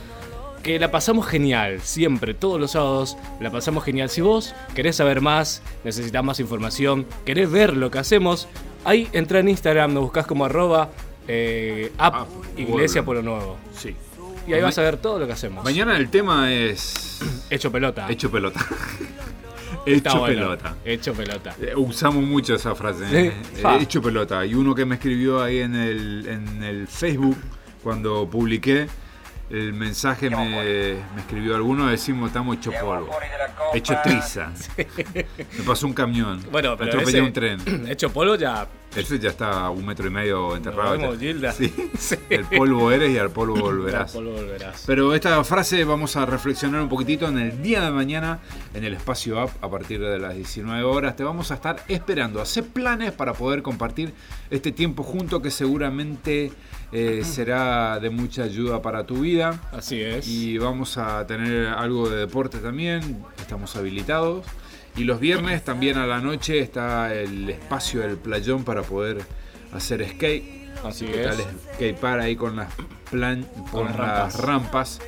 que 0.62 0.78
la 0.80 0.90
pasamos 0.90 1.26
genial, 1.26 1.80
siempre, 1.80 2.34
todos 2.34 2.61
los 2.61 2.72
sábados 2.72 3.16
la 3.38 3.50
pasamos 3.50 3.84
genial. 3.84 4.11
Si 4.11 4.20
vos 4.20 4.52
querés 4.74 4.96
saber 4.96 5.20
más, 5.20 5.62
necesitas 5.84 6.24
más 6.24 6.40
información, 6.40 7.07
querés 7.24 7.50
ver 7.50 7.76
lo 7.76 7.90
que 7.90 7.98
hacemos, 7.98 8.48
ahí 8.84 9.09
entra 9.12 9.38
en 9.38 9.48
Instagram, 9.48 9.94
nos 9.94 10.02
buscas 10.02 10.26
como 10.26 10.44
arroba 10.44 10.90
eh, 11.28 11.92
app 11.98 12.26
Iglesia 12.57 13.04
Pueblo 13.04 13.22
Nuevo. 13.22 13.57
Sí. 13.76 13.94
Y 14.46 14.54
ahí 14.54 14.62
vas 14.62 14.78
a 14.78 14.82
ver 14.82 14.96
todo 14.96 15.18
lo 15.18 15.26
que 15.26 15.32
hacemos. 15.32 15.64
Mañana 15.64 15.96
el 15.96 16.09
tema 16.09 16.52
es. 16.52 17.20
Hecho 17.50 17.70
pelota. 17.70 18.07
Hecho 18.09 18.30
pelota. 18.30 18.64
Hecho 19.87 20.18
bueno. 20.18 20.34
pelota. 20.41 20.74
Hecho 20.84 21.12
pelota. 21.14 21.55
Eh, 21.61 21.72
Usamos 21.76 22.22
mucho 22.24 22.55
esa 22.55 22.74
frase. 22.74 23.07
Sí. 23.09 23.16
eh, 23.16 23.32
Fa. 23.62 23.76
hecho 23.78 24.03
pelota. 24.03 24.45
Y 24.45 24.55
uno 24.55 24.74
que 24.74 24.84
me 24.84 24.97
escribió 24.97 25.43
ahí 25.43 25.61
en 25.61 25.74
el, 25.74 26.26
en 26.28 26.62
el 26.62 26.87
Facebook 26.89 27.37
cuando 27.82 28.28
publiqué 28.28 28.89
el 29.49 29.72
mensaje, 29.74 30.28
me, 30.28 30.37
me 31.14 31.20
escribió 31.20 31.55
alguno, 31.55 31.87
decimos 31.87 32.28
estamos 32.28 32.57
hecho 32.57 32.72
polvo. 32.80 33.11
Hecho 33.74 33.95
triza. 34.03 34.53
Me 34.76 35.64
pasó 35.64 35.87
un 35.87 35.93
camión. 35.93 36.43
Bueno, 36.51 36.76
me 36.76 36.87
atropellé 36.87 37.18
ese- 37.18 37.22
un 37.22 37.32
tren. 37.32 37.87
Hecho 37.89 38.11
polvo 38.12 38.34
ya. 38.37 38.66
Ese 38.97 39.18
ya 39.18 39.30
está 39.30 39.66
a 39.66 39.70
un 39.70 39.84
metro 39.84 40.07
y 40.07 40.11
medio 40.11 40.57
enterrado. 40.57 40.92
vemos, 40.92 41.14
ya. 41.14 41.20
Gilda. 41.20 41.53
Sí. 41.99 42.16
El 42.30 42.44
polvo 42.44 42.90
eres 42.90 43.11
y 43.11 43.18
al 43.18 43.30
polvo 43.30 43.57
volverás. 43.61 44.14
Al 44.14 44.22
polvo 44.22 44.36
volverás. 44.36 44.84
Pero 44.86 45.14
esta 45.14 45.42
frase 45.44 45.84
vamos 45.84 46.16
a 46.16 46.26
reflexionar 46.26 46.80
un 46.82 46.88
poquitito 46.88 47.28
en 47.28 47.38
el 47.38 47.62
día 47.62 47.82
de 47.82 47.90
mañana 47.90 48.40
en 48.74 48.84
el 48.84 48.94
espacio 48.94 49.40
app 49.40 49.51
a 49.62 49.70
partir 49.70 50.01
de 50.01 50.18
las 50.18 50.34
19 50.34 50.82
horas. 50.84 51.16
Te 51.16 51.24
vamos 51.24 51.51
a 51.51 51.55
estar 51.55 51.82
esperando. 51.88 52.40
Hacer 52.40 52.64
planes 52.64 53.12
para 53.12 53.32
poder 53.32 53.62
compartir 53.62 54.12
este 54.51 54.72
tiempo 54.72 55.03
junto 55.03 55.40
que 55.42 55.51
seguramente 55.51 56.53
eh, 56.92 57.22
será 57.24 57.99
de 58.01 58.11
mucha 58.11 58.44
ayuda 58.44 58.82
para 58.82 59.05
tu 59.07 59.20
vida. 59.20 59.61
Así 59.72 60.01
es. 60.01 60.26
Y 60.26 60.59
vamos 60.59 60.97
a 60.99 61.26
tener 61.26 61.68
algo 61.68 62.09
de 62.09 62.16
deporte 62.18 62.59
también. 62.59 63.24
Estamos 63.38 63.76
habilitados. 63.76 64.44
Y 64.97 65.05
los 65.05 65.20
viernes 65.20 65.62
también 65.62 65.99
a 65.99 66.07
la 66.07 66.20
noche 66.20 66.59
está 66.59 67.14
el 67.14 67.51
espacio 67.51 68.01
del 68.01 68.16
playón 68.16 68.64
para 68.64 68.82
poder 68.82 69.18
hacer 69.72 70.07
skate. 70.09 70.66
Así 70.84 71.07
¿Qué 71.07 71.24
es. 71.24 71.36
tal 71.36 71.47
skatepark 71.74 72.22
ahí 72.22 72.36
con 72.36 72.57
las 72.57 72.72
plan, 73.11 73.47
con, 73.70 73.86
las 73.86 74.38
rampas. 74.38 75.01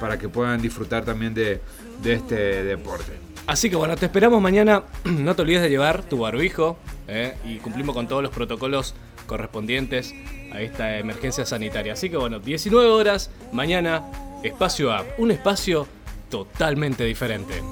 para 0.00 0.18
que 0.18 0.28
puedan 0.28 0.60
disfrutar 0.60 1.04
también 1.04 1.32
de, 1.32 1.60
de 2.02 2.12
este 2.14 2.64
deporte. 2.64 3.12
Así 3.46 3.70
que 3.70 3.76
bueno, 3.76 3.96
te 3.96 4.06
esperamos 4.06 4.40
mañana. 4.42 4.82
No 5.04 5.34
te 5.36 5.42
olvides 5.42 5.62
de 5.62 5.70
llevar 5.70 6.02
tu 6.02 6.18
barbijo 6.18 6.76
¿eh? 7.08 7.36
y 7.44 7.56
cumplimos 7.58 7.94
con 7.94 8.08
todos 8.08 8.22
los 8.22 8.32
protocolos 8.32 8.94
correspondientes 9.26 10.12
a 10.52 10.60
esta 10.60 10.98
emergencia 10.98 11.46
sanitaria. 11.46 11.92
Así 11.92 12.10
que 12.10 12.16
bueno, 12.16 12.40
19 12.40 12.88
horas, 12.88 13.30
mañana, 13.52 14.02
Espacio 14.42 14.92
App. 14.92 15.06
Un 15.18 15.30
espacio 15.30 15.86
totalmente 16.30 17.04
diferente. 17.04 17.62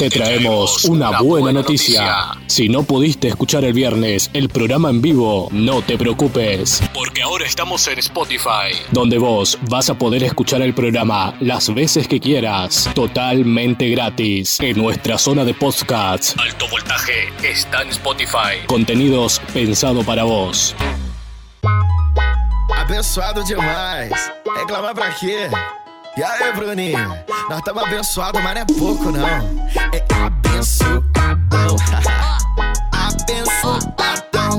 Te 0.00 0.08
traemos 0.08 0.86
una 0.86 1.20
buena 1.20 1.52
noticia. 1.52 2.28
Si 2.46 2.70
no 2.70 2.84
pudiste 2.84 3.28
escuchar 3.28 3.66
el 3.66 3.74
viernes 3.74 4.30
el 4.32 4.48
programa 4.48 4.88
en 4.88 5.02
vivo, 5.02 5.48
no 5.52 5.82
te 5.82 5.98
preocupes, 5.98 6.82
porque 6.94 7.20
ahora 7.20 7.44
estamos 7.44 7.86
en 7.86 7.98
Spotify, 7.98 8.72
donde 8.92 9.18
vos 9.18 9.58
vas 9.68 9.90
a 9.90 9.98
poder 9.98 10.24
escuchar 10.24 10.62
el 10.62 10.72
programa 10.72 11.34
las 11.40 11.74
veces 11.74 12.08
que 12.08 12.18
quieras, 12.18 12.88
totalmente 12.94 13.90
gratis, 13.90 14.58
en 14.60 14.78
nuestra 14.78 15.18
zona 15.18 15.44
de 15.44 15.52
podcasts. 15.52 16.34
Alto 16.38 16.66
voltaje 16.70 17.28
está 17.42 17.82
en 17.82 17.90
Spotify. 17.90 18.64
Contenidos 18.66 19.38
pensado 19.52 20.02
para 20.02 20.24
vos. 20.24 20.74
Abençoado 22.74 23.44
demais. 23.44 24.32
Reclamar 24.56 24.94
pra 24.94 25.10
quê? 25.10 25.50
E 26.16 26.22
aí, 26.22 26.52
Bruninho? 26.52 26.98
Nós 27.48 27.58
estamos 27.58 27.84
abençoados, 27.84 28.42
mas 28.42 28.54
não 28.54 28.62
é 28.62 28.64
pouco, 28.64 29.10
não. 29.12 29.26
É 29.92 30.04
abençoadão. 30.24 31.76
abençoadão. 32.92 34.58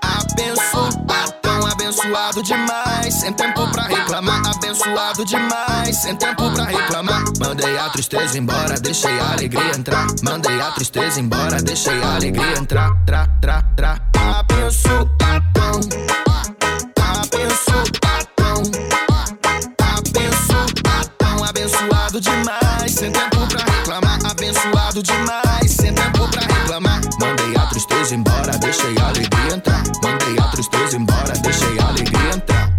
Abençoadão. 0.00 1.66
Abençoado 1.66 2.42
demais. 2.42 3.14
Sem 3.14 3.32
tempo 3.32 3.68
pra 3.72 3.82
reclamar. 3.82 4.42
Abençoado 4.46 5.24
demais. 5.24 5.96
Sem 5.96 6.16
tempo 6.16 6.50
pra 6.52 6.64
reclamar. 6.64 7.24
Mandei 7.40 7.76
a 7.76 7.90
tristeza 7.90 8.38
embora, 8.38 8.78
deixei 8.80 9.18
a 9.18 9.32
alegria 9.32 9.76
entrar. 9.76 10.06
Mandei 10.22 10.60
a 10.60 10.70
tristeza 10.70 11.20
embora, 11.20 11.60
deixei 11.60 12.00
a 12.00 12.14
alegria 12.14 12.58
entrar. 12.58 12.94
Tra, 13.04 13.26
tra, 13.40 13.62
tra. 13.74 13.98
Abençoadão. 14.38 16.27
Deixei 28.78 29.02
a 29.02 29.08
alegria 29.08 29.54
entrar. 29.54 29.82
Mandei 30.02 30.38
a 30.38 30.48
tristeza 30.48 30.96
embora, 30.96 31.32
deixei 31.42 31.78
a 31.78 31.88
alegria 31.88 32.30
entrar. 32.34 32.70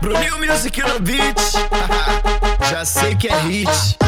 Bruninho 0.00 0.38
Music 0.38 0.80
no 0.80 1.00
beat. 1.00 1.40
Já 2.70 2.84
sei 2.84 3.14
que 3.16 3.28
é 3.28 3.40
hit. 3.40 3.98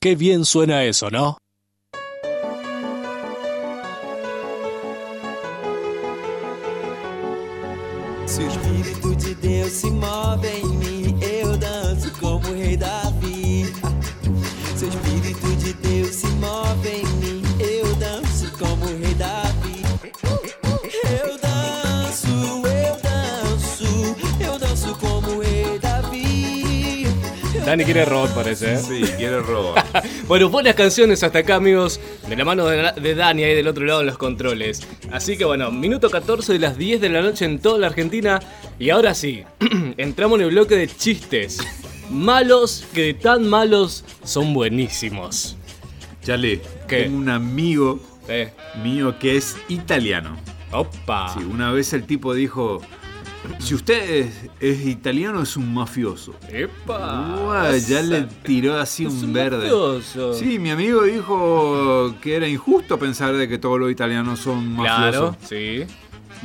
Qué 0.00 0.16
bien 0.16 0.44
suena 0.44 0.84
eso, 0.84 1.10
¿no? 1.10 1.38
Quiere 27.96 28.10
rock, 28.10 28.30
parece. 28.30 28.74
¿eh? 28.74 28.78
Sí, 28.78 29.00
quiere 29.16 29.40
rock. 29.40 29.78
bueno, 30.28 30.48
buenas 30.48 30.74
canciones 30.74 31.22
hasta 31.22 31.40
acá, 31.40 31.56
amigos. 31.56 32.00
De 32.28 32.36
la 32.36 32.44
mano 32.44 32.66
de, 32.66 32.92
de 33.00 33.14
Dani 33.14 33.44
ahí 33.44 33.54
del 33.54 33.68
otro 33.68 33.84
lado 33.84 34.00
en 34.00 34.06
los 34.06 34.18
controles. 34.18 34.86
Así 35.12 35.36
que 35.36 35.44
bueno, 35.44 35.70
minuto 35.70 36.10
14 36.10 36.52
de 36.52 36.58
las 36.58 36.76
10 36.76 37.00
de 37.00 37.08
la 37.08 37.22
noche 37.22 37.44
en 37.44 37.58
toda 37.58 37.78
la 37.78 37.86
Argentina. 37.88 38.40
Y 38.78 38.90
ahora 38.90 39.14
sí, 39.14 39.44
entramos 39.96 40.38
en 40.38 40.44
el 40.46 40.50
bloque 40.52 40.76
de 40.76 40.88
chistes. 40.88 41.58
Malos 42.10 42.84
que 42.94 43.02
de 43.02 43.14
tan 43.14 43.48
malos 43.48 44.04
son 44.24 44.52
buenísimos. 44.54 45.56
Chale, 46.22 46.60
¿Qué? 46.88 47.02
tengo 47.04 47.16
un 47.18 47.28
amigo 47.28 48.00
Eh. 48.28 48.50
mío 48.82 49.18
que 49.18 49.36
es 49.36 49.56
italiano. 49.68 50.36
Opa. 50.72 51.32
Sí, 51.32 51.44
una 51.44 51.70
vez 51.72 51.92
el 51.92 52.04
tipo 52.04 52.34
dijo, 52.34 52.80
si 53.58 53.74
usted 53.74 54.10
es, 54.10 54.34
es 54.60 54.86
italiano 54.86 55.42
es 55.42 55.56
un 55.56 55.72
mafioso. 55.74 56.34
Epa. 56.50 57.36
Uah, 57.44 57.76
ya 57.78 58.02
le 58.02 58.22
tiró 58.42 58.78
así 58.78 59.06
Es 59.06 59.12
un 59.14 59.24
un 59.26 59.32
verde. 59.32 59.58
mafioso. 59.58 60.34
Sí, 60.34 60.58
mi 60.58 60.70
amigo 60.70 61.02
dijo 61.02 62.14
que 62.20 62.36
era 62.36 62.46
injusto 62.48 62.98
pensar 62.98 63.34
de 63.34 63.48
que 63.48 63.58
todos 63.58 63.78
los 63.80 63.90
italianos 63.90 64.40
son 64.40 64.76
Claro, 64.76 65.32
mafiosos. 65.32 65.48
sí. 65.48 65.84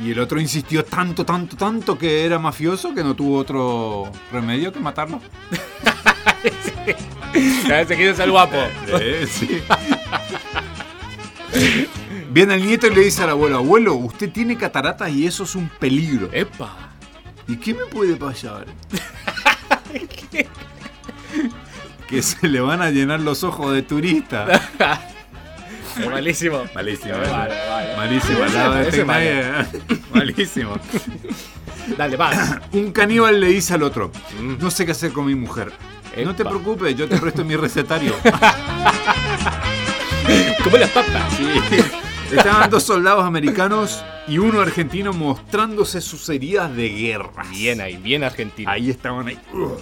Y 0.02 0.10
el 0.12 0.18
otro 0.20 0.40
insistió 0.40 0.84
tanto, 0.84 1.24
tanto, 1.26 1.54
tanto 1.56 1.98
que 1.98 2.24
era 2.24 2.38
mafioso 2.38 2.94
que 2.94 3.04
no 3.04 3.14
tuvo 3.14 3.36
otro 3.38 4.10
remedio 4.32 4.72
que 4.72 4.80
matarlo. 4.80 5.20
Se 7.32 7.86
quiere 7.96 8.14
ser 8.14 8.30
guapo. 8.30 8.56
Eh, 9.00 9.26
sí. 9.28 9.60
Viene 12.30 12.54
el 12.54 12.64
nieto 12.64 12.86
y 12.86 12.94
le 12.94 13.02
dice 13.02 13.22
al 13.22 13.30
abuelo, 13.30 13.56
abuelo, 13.58 13.94
usted 13.94 14.30
tiene 14.32 14.56
cataratas 14.56 15.10
y 15.10 15.26
eso 15.26 15.44
es 15.44 15.54
un 15.54 15.68
peligro. 15.68 16.30
Epa. 16.32 16.91
¿Y 17.48 17.56
qué 17.56 17.74
me 17.74 17.84
puede 17.86 18.16
pasar? 18.16 18.66
que 22.08 22.22
se 22.22 22.48
le 22.48 22.60
van 22.60 22.82
a 22.82 22.90
llenar 22.90 23.20
los 23.20 23.42
ojos 23.44 23.72
de 23.74 23.82
turista. 23.82 24.46
Malísimo. 26.10 26.62
Malísimo. 26.74 27.14
Vale, 27.18 27.54
vale. 27.68 27.96
Malísimo. 27.96 28.44
Ese- 28.44 28.44
al 28.44 28.54
lado 28.54 28.74
de 28.74 28.80
ese 28.82 28.88
este 28.90 29.04
vale. 29.04 29.42
nadie- 29.42 30.00
Malísimo. 30.14 30.76
Dale, 31.98 32.16
va. 32.16 32.60
Un 32.72 32.92
caníbal 32.92 33.40
le 33.40 33.48
dice 33.48 33.74
al 33.74 33.82
otro, 33.82 34.10
no 34.40 34.70
sé 34.70 34.86
qué 34.86 34.92
hacer 34.92 35.12
con 35.12 35.26
mi 35.26 35.34
mujer. 35.34 35.72
No 36.24 36.34
te 36.36 36.44
preocupes, 36.44 36.94
yo 36.94 37.08
te 37.08 37.16
presto 37.18 37.42
mi 37.44 37.56
recetario. 37.56 38.14
Como 40.62 40.76
las 40.76 40.90
papas. 40.90 41.32
Estaban 42.32 42.70
dos 42.70 42.82
soldados 42.82 43.24
americanos 43.24 44.04
y 44.26 44.38
uno 44.38 44.60
argentino 44.60 45.12
mostrándose 45.12 46.00
sus 46.00 46.28
heridas 46.28 46.74
de 46.74 46.88
guerra. 46.88 47.44
Bien 47.50 47.80
ahí, 47.80 47.96
bien 47.96 48.24
argentino. 48.24 48.70
Ahí 48.70 48.90
estaban 48.90 49.28
ahí. 49.28 49.38
Ugh. 49.52 49.78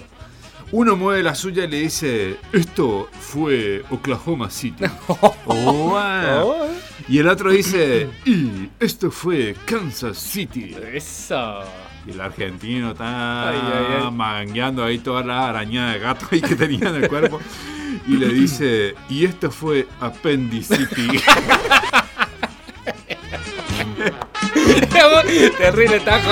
Uno 0.72 0.94
mueve 0.97 1.22
la 1.24 1.35
suya 1.35 1.64
y 1.64 1.68
le 1.68 1.81
dice, 1.81 2.36
esto 2.52 3.09
fue 3.18 3.82
Oklahoma 3.90 4.51
City. 4.51 4.85
Oh. 5.09 5.35
Oh. 5.47 6.66
Y 7.09 7.18
el 7.18 7.28
otro 7.28 7.51
dice, 7.51 8.09
y 8.24 8.68
esto 8.78 9.10
fue 9.10 9.56
Kansas 9.64 10.16
City. 10.16 10.77
Eso. 10.93 11.60
Y 12.06 12.12
el 12.12 12.20
argentino 12.20 12.93
está 12.93 13.51
Ay, 13.51 13.59
ay, 13.62 13.85
ay. 14.05 14.10
mangueando 14.12 14.85
ahí 14.85 14.98
toda 14.98 15.24
la 15.24 15.48
arañada 15.48 15.94
de 15.94 15.98
gato 15.98 16.27
ahí 16.31 16.40
que 16.40 16.55
tenía 16.55 16.89
en 16.90 16.94
el 17.02 17.09
cuerpo. 17.09 17.40
Y 18.06 18.12
le 18.16 18.28
dice, 18.28 18.94
y 19.09 19.24
esto 19.24 19.51
fue 19.51 19.89
Appendicity. 20.01 21.09
Terrible 25.59 26.01
tajo. 26.01 26.31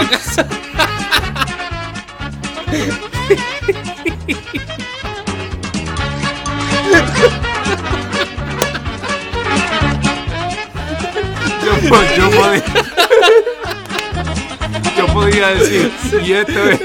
Yo 11.65 11.73
yo 12.17 12.31
podía. 12.31 12.65
Yo 14.97 15.07
podía 15.07 15.49
decir, 15.49 15.93
y 16.25 16.33
esto 16.33 16.71
es. 16.71 16.81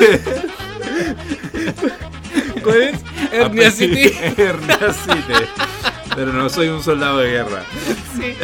¿Cuál 2.64 2.82
es? 2.82 3.00
Hernia 3.32 3.72
City. 3.72 4.12
Hernia 4.38 4.94
City. 4.94 5.46
Pero 6.16 6.34
no 6.34 6.50
soy 6.50 6.68
un 6.68 6.84
soldado 6.84 7.20
de 7.20 7.32
guerra. 7.32 7.64
Sí. 8.16 8.36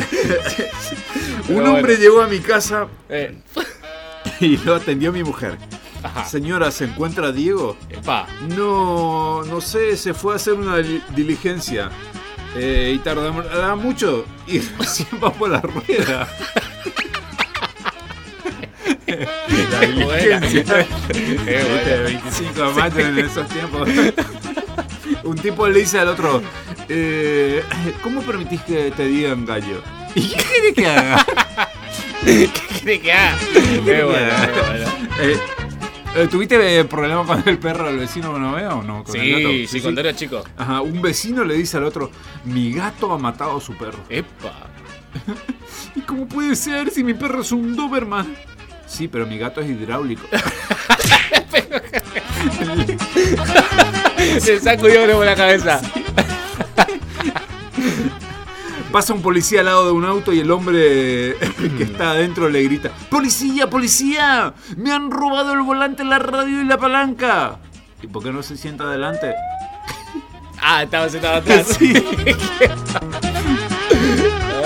Un 1.49 1.55
Pero 1.57 1.65
hombre 1.73 1.81
bueno. 1.95 1.99
llegó 1.99 2.21
a 2.21 2.27
mi 2.27 2.39
casa 2.39 2.87
Eh, 3.09 3.37
y 4.39 4.57
lo 4.57 4.75
atendió 4.75 5.11
mi 5.11 5.23
mujer. 5.23 5.57
Ajá. 6.03 6.25
Señora, 6.25 6.71
¿se 6.71 6.85
encuentra 6.85 7.31
Diego? 7.31 7.75
Epa. 7.89 8.25
No, 8.55 9.43
no 9.43 9.59
sé, 9.61 9.97
se 9.97 10.13
fue 10.13 10.33
a 10.33 10.35
hacer 10.37 10.53
una 10.53 10.77
dili- 10.79 11.03
diligencia. 11.15 11.89
Eh, 12.55 12.93
y 12.95 12.99
tardará 12.99 13.75
mucho 13.75 14.25
y 14.47 14.59
recién 14.79 15.07
va 15.23 15.31
por 15.31 15.49
la 15.49 15.61
rueda. 15.61 16.27
la 19.07 19.79
diligencia. 19.81 20.87
Qué 21.11 21.63
buena. 21.63 21.81
Este, 21.81 21.99
25 22.03 22.61
de 22.63 22.73
mayo 22.73 22.99
en 22.99 23.19
esos 23.19 23.47
tiempos. 23.49 23.89
Un 25.23 25.35
tipo 25.37 25.67
le 25.67 25.79
dice 25.79 25.99
al 25.99 26.07
otro, 26.09 26.41
eh, 26.87 27.63
¿cómo 28.01 28.21
permitís 28.21 28.61
que 28.61 28.91
te 28.91 29.05
digan 29.05 29.45
gallo? 29.45 29.81
¿Y 30.15 30.29
qué 30.29 30.43
quiere 30.43 30.73
que 30.75 30.87
haga? 30.87 31.25
¿Qué 32.23 32.49
quiere 32.49 32.99
que 33.01 33.11
haga? 33.11 33.37
Qué 33.53 34.03
bueno, 34.03 34.33
qué 34.53 34.61
bueno. 34.61 34.89
Eh, 35.21 35.39
eh, 36.15 36.27
¿Tuviste 36.29 36.83
problemas 36.85 37.27
con 37.27 37.43
el 37.47 37.59
perro 37.59 37.85
del 37.87 37.99
vecino 37.99 38.33
que 38.33 38.39
no 38.39 38.53
veo 38.53 38.79
o 38.79 38.83
no? 38.83 39.03
Con 39.03 39.15
el 39.19 39.31
gato? 39.31 39.49
Sí, 39.49 39.67
sí, 39.67 39.81
cuando 39.81 40.01
era 40.01 40.15
chico. 40.15 40.43
Ajá, 40.57 40.81
un 40.81 41.01
vecino 41.01 41.43
le 41.43 41.55
dice 41.55 41.77
al 41.77 41.83
otro, 41.83 42.11
mi 42.45 42.73
gato 42.73 43.11
ha 43.11 43.17
matado 43.17 43.57
a 43.57 43.61
su 43.61 43.75
perro. 43.75 43.99
Epa. 44.09 44.67
¿Y 45.95 46.01
cómo 46.01 46.27
puede 46.27 46.55
ser 46.55 46.89
si 46.91 47.03
mi 47.03 47.13
perro 47.13 47.41
es 47.41 47.51
un 47.51 47.75
Doberman? 47.75 48.35
Sí, 48.87 49.07
pero 49.07 49.27
mi 49.27 49.37
gato 49.37 49.61
es 49.61 49.69
hidráulico. 49.69 50.25
Se 54.49 54.59
sacudió 54.59 55.05
por 55.15 55.27
la 55.27 55.35
cabeza. 55.35 55.79
Pasa 58.91 59.13
un 59.13 59.21
policía 59.21 59.59
al 59.59 59.67
lado 59.67 59.85
de 59.85 59.91
un 59.91 60.03
auto 60.03 60.33
y 60.33 60.39
el 60.39 60.49
hombre 60.49 61.35
que 61.77 61.83
está 61.83 62.13
adentro 62.13 62.49
le 62.49 62.63
grita, 62.63 62.89
¡Policía, 63.11 63.69
policía! 63.69 64.55
¡Me 64.75 64.91
han 64.91 65.11
robado 65.11 65.53
el 65.53 65.61
volante, 65.61 66.03
la 66.03 66.17
radio 66.17 66.63
y 66.63 66.65
la 66.65 66.79
palanca! 66.79 67.59
¿Y 68.01 68.07
por 68.07 68.23
qué 68.23 68.31
no 68.31 68.41
se 68.41 68.57
sienta 68.57 68.85
adelante? 68.85 69.35
Ah, 70.59 70.81
estaba 70.81 71.07
sentado 71.09 71.35
atrás. 71.41 71.67
Sí. 71.77 71.93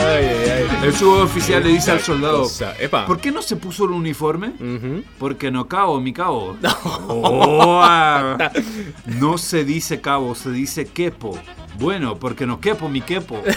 Ay, 0.06 0.26
ay, 0.26 0.50
ay. 0.52 0.68
El 0.84 0.94
suboficial 0.94 1.64
le 1.64 1.70
dice 1.70 1.92
al 1.92 2.02
soldado. 2.02 2.48
Epa. 2.80 3.06
¿por 3.06 3.20
qué 3.20 3.32
no 3.32 3.42
se 3.42 3.56
puso 3.56 3.86
el 3.86 3.92
uniforme? 3.92 4.52
Porque 5.18 5.50
no 5.52 5.68
cabo, 5.68 6.00
mi 6.02 6.14
cabo. 6.14 6.58
Oh, 7.08 7.84
no 9.06 9.38
se 9.38 9.64
dice 9.64 10.02
cabo, 10.02 10.36
se 10.36 10.52
dice 10.52 10.86
quepo. 10.88 11.38
Bueno, 11.80 12.18
porque 12.18 12.46
no 12.46 12.60
quepo, 12.60 12.90
mi 12.90 13.02
quepo. 13.02 13.42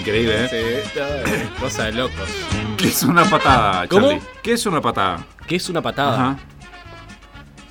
Increíble, 0.00 0.46
¿eh? 0.46 0.82
Sí, 0.92 0.98
no, 0.98 1.60
cosa 1.60 1.84
de 1.84 1.92
locos. 1.92 2.28
¿Qué 2.76 2.88
es 2.88 3.02
una 3.02 3.24
patada, 3.24 3.86
¿Cómo? 3.88 4.08
Charlie? 4.08 4.22
¿Qué 4.42 4.52
es 4.54 4.66
una 4.66 4.80
patada? 4.80 5.24
¿Qué 5.46 5.56
es 5.56 5.68
una 5.68 5.82
patada? 5.82 6.14
Ajá. 6.14 6.38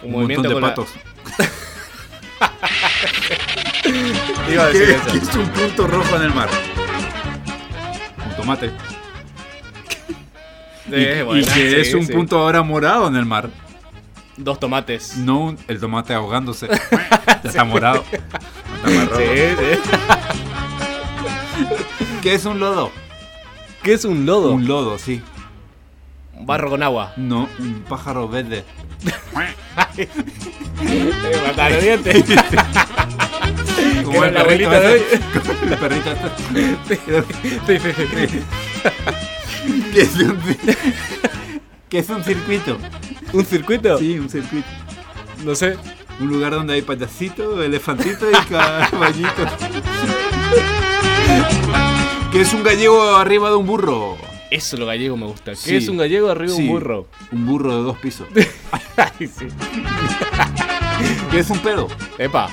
Un, 0.03 0.15
Un, 0.15 0.21
montón 0.21 0.43
de 0.43 0.53
con 0.53 0.61
la- 0.61 0.67
Iba 4.53 4.65
a 4.65 4.71
¿Qué, 4.71 4.79
decir 4.79 4.95
eso. 4.95 5.11
qué 5.11 5.17
es 5.17 5.35
un 5.35 5.47
punto 5.49 5.87
rojo 5.87 6.15
en 6.15 6.21
el 6.23 6.33
mar? 6.33 6.49
Un 8.29 8.35
tomate. 8.35 8.67
y 8.67 8.71
Eh, 10.91 11.23
y 11.35 11.43
que 11.43 11.51
sí, 11.51 11.61
es 11.75 11.93
un 11.93 12.05
sí. 12.05 12.11
punto 12.13 12.39
ahora 12.39 12.63
morado 12.63 13.07
en 13.07 13.15
el 13.15 13.25
mar. 13.25 13.49
Dos 14.37 14.59
tomates. 14.59 15.17
No 15.17 15.39
un- 15.41 15.57
el 15.67 15.79
tomate 15.79 16.13
ahogándose. 16.13 16.67
ya 17.27 17.41
está 17.43 17.63
morado. 17.63 18.03
No 18.83 18.89
está. 18.89 19.17
Sí, 19.17 19.23
sí. 19.59 19.79
¿Qué 22.23 22.33
es 22.35 22.45
un 22.45 22.59
lodo? 22.59 22.91
¿Qué 23.83 23.93
es 23.93 24.05
un 24.05 24.25
lodo? 24.25 24.51
Un 24.53 24.67
lodo, 24.67 24.97
sí. 24.97 25.21
Un 26.33 26.45
barro 26.45 26.69
con 26.69 26.81
agua. 26.83 27.13
No, 27.17 27.47
un 27.59 27.83
pájaro 27.87 28.27
verde. 28.27 28.63
Matar 31.45 31.71
los 31.73 31.83
dientes. 31.83 32.23
Como 34.03 34.23
el 34.23 34.33
la 34.33 34.43
perrito 34.45 34.69
de 34.71 34.87
hoy. 34.87 35.01
el 35.69 35.77
perrito. 35.77 36.09
Sí, 37.67 37.79
sí, 37.79 37.93
sí. 38.27 38.39
¿Qué 39.93 40.01
es 40.01 40.15
un, 40.15 40.37
qué 41.89 41.99
es 41.99 42.09
un 42.09 42.23
circuito? 42.23 42.77
¿Un 43.33 43.45
circuito? 43.45 43.97
Sí, 43.97 44.17
un 44.19 44.29
circuito. 44.29 44.67
No 45.45 45.55
sé. 45.55 45.77
Un 46.19 46.27
lugar 46.27 46.51
donde 46.53 46.73
hay 46.73 46.81
payasitos, 46.81 47.63
elefantitos 47.63 48.27
y 48.31 48.35
caballitos. 48.51 49.49
¿Qué 52.31 52.41
es 52.41 52.53
un 52.53 52.63
gallego 52.63 53.15
arriba 53.15 53.49
de 53.49 53.55
un 53.55 53.65
burro? 53.65 54.17
Eso 54.51 54.77
lo 54.77 54.85
gallego 54.85 55.15
me 55.17 55.25
gusta. 55.27 55.51
¿Qué 55.51 55.57
Sí. 55.57 55.75
es 55.77 55.87
un 55.87 55.97
gallego 55.97 56.29
arriba 56.29 56.51
de 56.51 56.57
Sí, 56.57 56.63
un 56.63 56.67
burro? 56.69 57.07
Un 57.31 57.45
burro 57.45 57.75
de 57.75 57.81
dos 57.83 57.97
pisos. 57.99 58.27
Ay, 58.97 59.27
sí. 59.27 59.47
¿Qué 61.31 61.39
es 61.39 61.49
un 61.49 61.59
pedo? 61.59 61.87
Epa. 62.17 62.49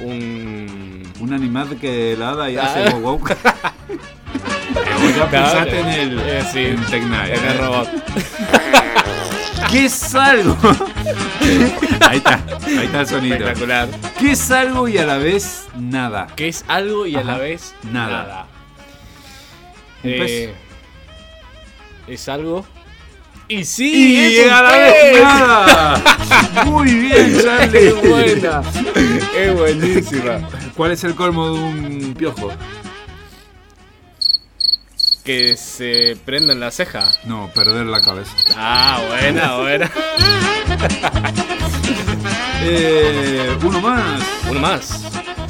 Un. 0.00 1.02
Un 1.20 1.32
animal 1.34 1.76
que 1.78 2.16
ladra 2.18 2.50
y 2.50 2.56
Ah. 2.56 2.64
hace 2.64 2.90
wow 2.94 3.18
wow. 3.18 3.28
ya 5.16 5.28
pensaste 5.30 5.80
en 5.80 5.88
el, 5.88 6.18
Eh, 6.20 6.42
sí. 6.50 6.58
en 6.60 7.44
el 7.44 7.58
robot. 7.58 7.88
¿Qué 9.70 9.84
es 9.84 10.14
algo? 10.14 10.56
ahí 12.08 12.16
está, 12.18 12.40
ahí 12.66 12.84
está 12.86 13.00
el 13.00 13.06
sonido. 13.06 13.36
Espectacular. 13.36 13.88
¿Qué 14.18 14.32
es 14.32 14.50
algo 14.50 14.88
y 14.88 14.98
a 14.98 15.04
la 15.06 15.18
vez 15.18 15.68
nada? 15.76 16.26
Que 16.34 16.48
es 16.48 16.64
algo 16.66 17.06
y 17.06 17.16
a 17.16 17.22
la 17.22 17.36
vez 17.38 17.74
Nada. 17.92 18.10
nada. 18.22 18.46
Eh, 20.02 20.54
es 22.08 22.28
algo. 22.28 22.64
Y 23.50 23.64
sí, 23.64 24.14
Y 24.16 24.36
es 24.38 24.46
un 24.46 24.52
a 24.52 24.62
la 24.62 24.72
vez. 24.72 26.64
Muy 26.66 26.94
bien, 26.94 27.36
Charlie. 27.42 27.88
Es 27.88 28.08
buena. 28.08 28.62
Es 29.36 29.54
buenísima. 29.56 30.48
¿Cuál 30.76 30.92
es 30.92 31.02
el 31.02 31.16
colmo 31.16 31.46
de 31.48 31.52
un 31.58 32.14
piojo? 32.16 32.52
Que 35.24 35.56
se 35.56 36.16
prenda 36.24 36.52
en 36.52 36.60
la 36.60 36.70
ceja. 36.70 37.10
No, 37.24 37.50
perder 37.52 37.86
la 37.86 38.00
cabeza. 38.00 38.32
Ah, 38.56 39.00
buena, 39.08 39.56
buena. 39.56 39.90
Eh, 42.62 43.56
uno 43.62 43.80
más. 43.80 44.22
Uno 44.50 44.60
más. 44.60 45.02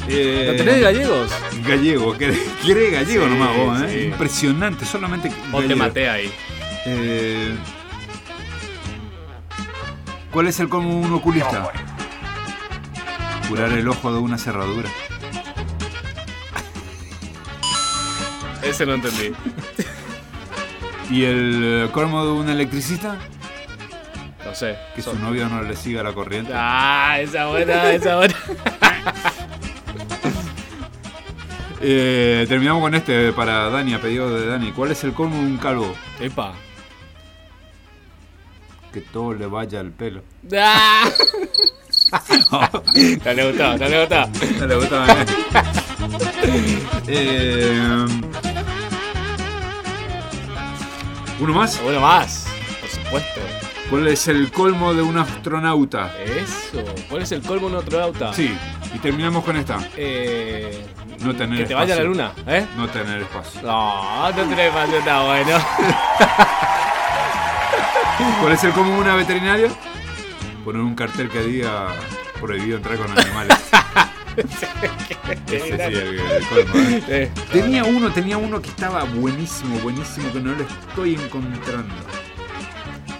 Eh, 0.07 0.45
¿Lo 0.49 0.55
tenés 0.55 0.79
gallegos? 0.81 1.29
Gallego, 1.67 2.17
¿querés, 2.17 2.39
querés 2.65 2.91
gallego 2.93 3.25
Sí, 3.25 3.29
nomás 3.29 3.57
vos, 3.57 3.81
eh? 3.81 3.89
sí. 3.91 3.99
Impresionante, 4.07 4.85
solamente 4.85 5.27
O 5.51 5.57
te 5.57 5.63
gallego. 5.63 5.75
maté 5.77 6.09
ahí. 6.09 6.31
Eh, 6.85 7.53
¿Cuál 10.31 10.47
es 10.47 10.59
el 10.61 10.69
colmo 10.69 10.89
de 10.89 11.07
un 11.07 11.13
oculista? 11.13 11.69
Curar 13.49 13.73
el 13.73 13.87
ojo 13.87 14.13
de 14.13 14.19
una 14.19 14.37
cerradura. 14.37 14.89
Ese 18.63 18.85
no 18.85 18.93
entendí. 18.93 19.33
¿Y 21.09 21.25
el 21.25 21.61
eh, 21.63 21.89
colmo 21.91 22.23
de 22.23 22.31
un 22.31 22.47
electricista? 22.47 23.17
No 24.45 24.55
sé. 24.55 24.77
Que 24.95 25.01
su 25.01 25.13
novio 25.19 25.49
no 25.49 25.61
le 25.63 25.75
siga 25.75 26.01
la 26.01 26.13
corriente. 26.13 26.53
Ah, 26.55 27.17
esa 27.19 27.47
buena, 27.47 27.91
esa 27.91 28.15
buena. 28.17 28.35
Eh, 31.83 32.45
terminamos 32.47 32.83
con 32.83 32.93
este 32.93 33.33
para 33.33 33.71
Dani, 33.71 33.95
a 33.95 33.99
pedido 33.99 34.29
de 34.37 34.45
Dani. 34.45 34.71
¿Cuál 34.71 34.91
es 34.91 35.03
el 35.03 35.13
colmo 35.13 35.37
de 35.37 35.45
un 35.45 35.57
calvo? 35.57 35.95
Epa. 36.19 36.53
Que 38.93 39.01
todo 39.01 39.33
le 39.33 39.45
vaya 39.47 39.79
al 39.79 39.91
pelo. 39.91 40.21
Ah. 40.57 41.09
No 42.51 43.33
le 43.33 43.47
gustó, 43.49 43.77
no 43.77 43.87
le 43.87 43.99
gustó. 44.01 44.27
No 44.59 44.67
le 44.67 44.75
gustaba, 44.75 45.07
eh. 45.13 45.25
Eh, 47.07 48.05
¿Uno 51.39 51.53
más? 51.53 51.79
Uno 51.87 51.99
más, 52.01 52.47
por 52.81 52.89
supuesto. 52.89 53.41
¿Cuál 53.89 54.07
es 54.07 54.27
el 54.27 54.51
colmo 54.51 54.93
de 54.93 55.01
un 55.01 55.17
astronauta? 55.17 56.13
Eso. 56.23 56.83
¿Cuál 57.09 57.21
es 57.23 57.31
el 57.31 57.41
colmo 57.41 57.69
de 57.69 57.75
un 57.75 57.79
astronauta? 57.81 58.33
Sí, 58.33 58.53
y 58.93 58.99
terminamos 58.99 59.43
con 59.43 59.55
esta. 59.57 59.79
Eh, 59.95 60.85
No 61.19 61.33
tener 61.35 61.59
que 61.59 61.65
te 61.65 61.73
vaya 61.73 61.93
a 61.95 61.97
la 61.97 62.03
luna, 62.03 62.31
¿eh? 62.47 62.65
No 62.77 62.87
tener 62.89 63.21
espacio. 63.21 63.61
No, 63.61 64.29
no 64.29 64.35
tenés 64.35 64.67
espacio, 64.67 64.97
está 64.99 65.23
bueno. 65.23 65.57
¿Cuál 68.41 68.53
es 68.53 68.63
el 68.63 68.73
de 68.73 68.79
una 68.81 69.15
veterinaria? 69.15 69.69
Poner 70.63 70.81
un 70.81 70.95
cartel 70.95 71.29
que 71.29 71.41
diga 71.41 71.87
prohibido 72.39 72.77
entrar 72.77 72.97
con 72.97 73.17
animales. 73.17 73.57
Ese 75.47 75.75
sí, 75.75 75.81
el, 75.81 76.19
el 76.19 76.47
colmo, 76.47 76.73
¿eh? 77.09 77.31
Tenía 77.51 77.83
uno, 77.83 78.11
tenía 78.11 78.37
uno 78.37 78.61
que 78.61 78.69
estaba 78.69 79.03
buenísimo, 79.03 79.77
buenísimo, 79.79 80.31
que 80.31 80.39
no 80.39 80.53
lo 80.53 80.63
estoy 80.63 81.15
encontrando. 81.15 81.93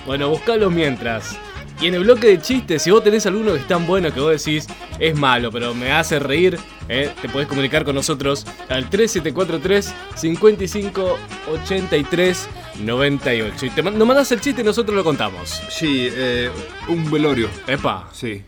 Bueno, 0.06 0.30
buscalo 0.30 0.69
mientras. 0.69 1.38
Y 1.82 1.88
en 1.88 1.95
el 1.95 2.03
bloque 2.03 2.28
de 2.28 2.40
chistes, 2.40 2.84
si 2.84 2.91
vos 2.91 3.03
tenés 3.03 3.26
alguno 3.26 3.53
que 3.53 3.60
es 3.60 3.68
tan 3.68 3.88
bueno 3.88 4.14
que 4.14 4.20
vos 4.20 4.32
decís 4.32 4.68
es 4.99 5.18
malo, 5.18 5.52
pero 5.52 5.74
me 5.74 5.91
hace 5.91 6.20
reír, 6.20 6.60
eh, 6.88 7.12
te 7.20 7.28
podés 7.28 7.48
comunicar 7.48 7.84
con 7.84 7.95
nosotros 7.95 8.45
al 8.70 8.88
3743 8.88 9.91
55 10.16 11.18
83 11.52 12.49
98. 12.82 13.66
Y 13.66 13.70
te 13.72 13.82
nos 13.82 14.08
mandás 14.08 14.32
el 14.32 14.41
chiste 14.41 14.62
y 14.62 14.64
nosotros 14.64 14.95
lo 14.95 15.03
contamos. 15.03 15.60
Sí, 15.70 16.08
eh, 16.12 16.52
un 16.88 17.10
velorio. 17.10 17.49
Epa. 17.66 18.10
Sí, 18.12 18.44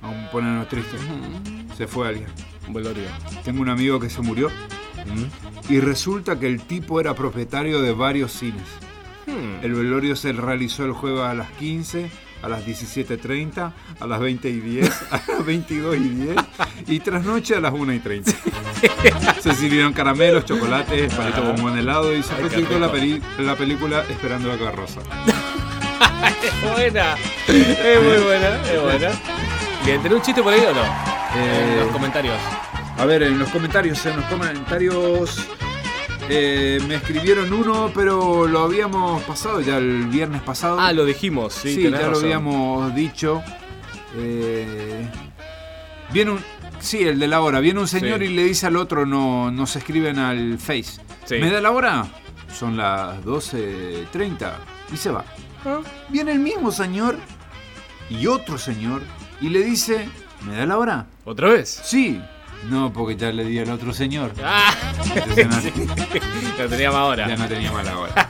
vamos 0.00 0.26
a 0.26 0.30
ponernos 0.30 0.68
tristes. 0.68 0.98
Se 1.76 1.86
fue 1.86 2.08
alguien. 2.08 2.28
Un 2.66 2.72
velorio. 2.72 3.04
Tengo 3.44 3.60
un 3.60 3.68
amigo 3.68 4.00
que 4.00 4.08
se 4.08 4.22
murió 4.22 4.50
y 5.68 5.80
resulta 5.80 6.38
que 6.38 6.46
el 6.46 6.62
tipo 6.62 7.00
era 7.00 7.14
propietario 7.14 7.82
de 7.82 7.92
varios 7.92 8.32
cines. 8.32 8.66
Hmm. 9.26 9.62
El 9.62 9.74
velorio 9.74 10.16
se 10.16 10.32
realizó 10.32 10.86
el 10.86 10.92
jueves 10.92 11.20
a 11.20 11.34
las 11.34 11.50
15, 11.52 12.10
a 12.42 12.48
las 12.48 12.66
17.30, 12.66 13.72
a 14.00 14.06
las 14.06 14.20
20 14.20 14.48
y 14.48 14.60
10, 14.60 15.02
a 15.10 15.22
las 15.28 15.44
22 15.46 15.96
y 15.96 16.08
10 16.08 16.36
y 16.86 17.00
tras 17.00 17.24
noche 17.24 17.56
a 17.56 17.60
las 17.60 17.72
1 17.72 17.92
y 17.92 17.98
30. 17.98 18.32
se 19.40 19.54
sirvieron 19.54 19.92
caramelos, 19.92 20.44
chocolates, 20.44 21.12
palito 21.14 21.42
bombón 21.42 21.78
helado 21.78 22.14
y 22.14 22.22
se 22.22 22.34
presentó 22.34 22.78
la, 22.78 22.90
la 23.38 23.56
película 23.56 24.04
Esperando 24.08 24.48
la 24.48 24.58
carroza. 24.58 25.00
Es 26.42 26.70
buena. 26.70 27.16
Es 27.48 28.02
muy 28.02 28.24
buena, 28.24 28.62
es 28.62 28.82
buena. 28.82 29.10
Bien, 29.84 30.02
¿tenés 30.02 30.18
un 30.18 30.22
chiste 30.22 30.42
por 30.42 30.52
ahí 30.52 30.60
o 30.60 30.72
no? 30.72 30.82
Eh, 30.82 31.72
en 31.72 31.80
los 31.80 31.88
comentarios. 31.88 32.36
A 32.98 33.04
ver, 33.04 33.22
en 33.22 33.38
los 33.38 33.48
comentarios, 33.50 34.04
en 34.06 34.16
los 34.16 34.24
comentarios 34.26 35.48
eh, 36.28 36.78
me 36.86 36.96
escribieron 36.96 37.52
uno, 37.52 37.90
pero 37.94 38.46
lo 38.46 38.60
habíamos 38.60 39.22
pasado 39.22 39.60
ya 39.60 39.78
el 39.78 40.06
viernes 40.06 40.42
pasado. 40.42 40.78
Ah, 40.80 40.92
lo 40.92 41.04
dijimos, 41.04 41.54
sí, 41.54 41.74
Sí, 41.74 41.82
tenés 41.82 42.00
ya 42.00 42.08
lo 42.08 42.18
habíamos 42.18 42.94
dicho. 42.94 43.42
Eh, 44.16 45.06
viene 46.12 46.32
un, 46.32 46.40
sí, 46.80 47.02
el 47.02 47.18
de 47.18 47.28
la 47.28 47.40
hora. 47.40 47.60
Viene 47.60 47.80
un 47.80 47.88
señor 47.88 48.18
Sí. 48.20 48.26
y 48.26 48.28
le 48.28 48.44
dice 48.44 48.66
al 48.66 48.76
otro, 48.76 49.06
no, 49.06 49.50
nos 49.50 49.76
escriben 49.76 50.18
al 50.18 50.58
Face. 50.58 51.00
Sí. 51.24 51.36
¿Me 51.40 51.50
da 51.50 51.60
la 51.60 51.70
hora? 51.70 52.06
Son 52.52 52.76
las 52.76 53.22
12.30 53.24 54.52
y 54.92 54.96
se 54.96 55.10
va. 55.10 55.24
Ah. 55.64 55.80
Viene 56.08 56.32
el 56.32 56.38
mismo 56.38 56.72
señor 56.72 57.16
y 58.08 58.26
otro 58.26 58.56
señor 58.58 59.02
y 59.40 59.48
le 59.50 59.62
dice, 59.62 60.08
¿me 60.46 60.56
da 60.56 60.66
la 60.66 60.78
hora? 60.78 61.06
¿Otra 61.24 61.48
vez? 61.48 61.80
Sí. 61.84 62.20
No, 62.64 62.92
porque 62.92 63.16
ya 63.16 63.30
le 63.32 63.44
di 63.44 63.58
al 63.58 63.70
otro 63.70 63.92
señor. 63.94 64.32
Ah, 64.44 64.72
Entonces 65.14 65.48
no- 65.48 65.60
sí. 65.60 65.72
Lo 66.58 66.68
tenía 66.68 66.90
más 66.90 66.98
ahora. 67.00 67.28
Ya 67.28 67.36
no 67.36 67.46
tenía 67.48 67.72
más 67.72 67.84
la 67.84 67.98
hora. 67.98 68.28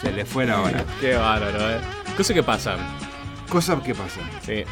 Se 0.00 0.12
le 0.12 0.24
fue 0.24 0.46
la 0.46 0.60
hora. 0.60 0.84
Qué 1.00 1.14
bárbaro, 1.14 1.70
eh. 1.70 1.78
Cosas 2.16 2.34
que 2.34 2.42
pasan. 2.42 2.78
Cosas 3.48 3.80
que 3.82 3.94
pasan. 3.94 4.24
Sí. 4.44 4.64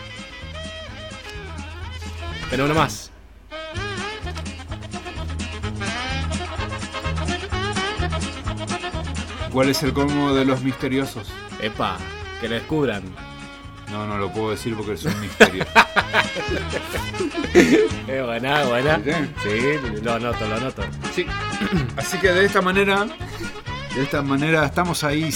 Pero 2.51 2.65
uno 2.65 2.75
más. 2.75 3.11
¿Cuál 9.53 9.69
es 9.69 9.83
el 9.83 9.93
colmo 9.93 10.33
de 10.33 10.45
los 10.45 10.62
misteriosos? 10.62 11.29
Epa, 11.61 11.99
que 12.41 12.49
lo 12.49 12.55
descubran. 12.55 13.03
No, 13.91 14.07
no 14.07 14.19
lo 14.19 14.31
puedo 14.33 14.51
decir 14.51 14.75
porque 14.77 14.93
es 14.93 15.05
un 15.05 15.21
misterio. 15.21 15.65
Es 18.07 18.25
buena, 18.25 18.65
buena. 18.65 19.01
Sí, 19.43 20.01
lo 20.03 20.15
anoto, 20.15 20.47
lo 20.49 20.57
anoto. 20.57 20.83
Sí. 21.15 21.27
Así 21.97 22.19
que 22.19 22.31
de 22.33 22.45
esta 22.45 22.61
manera, 22.61 23.07
de 23.95 24.03
esta 24.03 24.23
manera 24.23 24.65
estamos 24.67 25.05
ahí, 25.05 25.33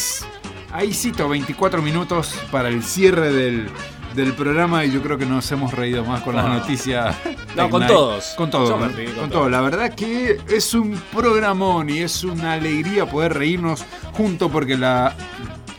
ahí 0.73 0.93
cito 0.93 1.29
24 1.29 1.83
minutos 1.83 2.35
para 2.51 2.69
el 2.69 2.83
cierre 2.83 3.33
del, 3.33 3.69
del 4.15 4.33
programa 4.33 4.85
y 4.85 4.91
yo 4.93 5.03
creo 5.03 5.19
que 5.19 5.27
nos 5.27 5.51
hemos 5.53 5.73
reído 5.73 6.05
más 6.05 6.23
con 6.23 6.35
las 6.37 6.47
Ah. 6.47 6.55
noticias. 6.55 7.17
No, 7.57 7.71
con 7.71 7.87
todos. 7.87 8.35
Con 8.37 8.51
todo, 8.51 8.69
Yo 8.71 8.77
me 8.79 8.87
¿no? 8.89 8.93
reí 8.97 9.07
con 9.07 9.15
con 9.17 9.31
todo. 9.31 9.41
todo. 9.43 9.51
La 9.51 9.61
verdad 9.61 9.95
que 9.95 10.41
es 10.49 10.75
un 10.75 11.01
programón 11.13 11.91
y 11.91 11.99
es 12.01 12.25
una 12.25 12.55
alegría 12.55 13.07
poder 13.07 13.35
reírnos 13.35 13.85
juntos 14.13 14.51
porque 14.53 14.77
la, 14.77 15.15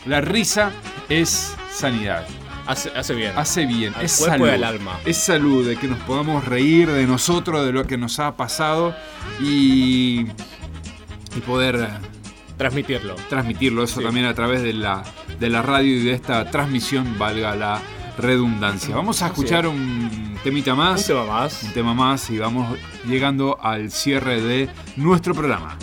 la 0.06 0.22
risa 0.22 0.72
es 1.10 1.56
sanidad. 1.72 2.26
Hace, 2.68 2.90
hace 2.96 3.14
bien. 3.14 3.34
Hace 3.36 3.66
bien, 3.66 3.94
Al 3.96 4.06
es 4.06 4.12
salud. 4.14 4.48
al 4.50 4.64
alma. 4.64 5.00
Es 5.06 5.18
salud, 5.18 5.68
de 5.68 5.76
que 5.78 5.88
nos 5.88 6.00
podamos 6.00 6.46
reír 6.46 6.90
de 6.92 7.06
nosotros, 7.06 7.66
de 7.66 7.72
lo 7.72 7.86
que 7.86 7.98
nos 7.98 8.20
ha 8.20 8.36
pasado 8.36 8.96
y, 9.40 10.22
y 11.36 11.40
poder 11.46 11.76
eh, 11.76 11.88
Transmitirlo. 12.58 13.16
transmitirlo 13.30 13.84
eso 13.84 14.00
Sí. 14.00 14.06
también 14.06 14.26
a 14.26 14.34
través 14.34 14.62
de 14.64 14.74
la, 14.74 15.04
de 15.40 15.50
la 15.50 15.62
radio 15.62 15.96
y 15.96 16.04
de 16.06 16.14
esta 16.14 16.50
transmisión, 16.50 17.18
valga 17.20 17.56
la 17.56 17.82
redundancia. 18.18 18.96
Vamos 18.96 19.22
a 19.22 19.28
escuchar 19.28 19.66
es. 19.66 19.72
un 19.72 20.38
temita 20.44 20.74
más. 20.74 21.02
Un 21.02 21.08
tema 21.08 21.26
más. 21.26 21.64
Un 21.64 21.74
tema 21.74 21.94
más 21.94 22.30
y 22.30 22.38
vamos 22.40 22.78
llegando 23.06 23.58
al 23.62 23.92
cierre 23.92 24.42
de 24.42 24.70
nuestro 24.96 25.34
programa. 25.36 25.78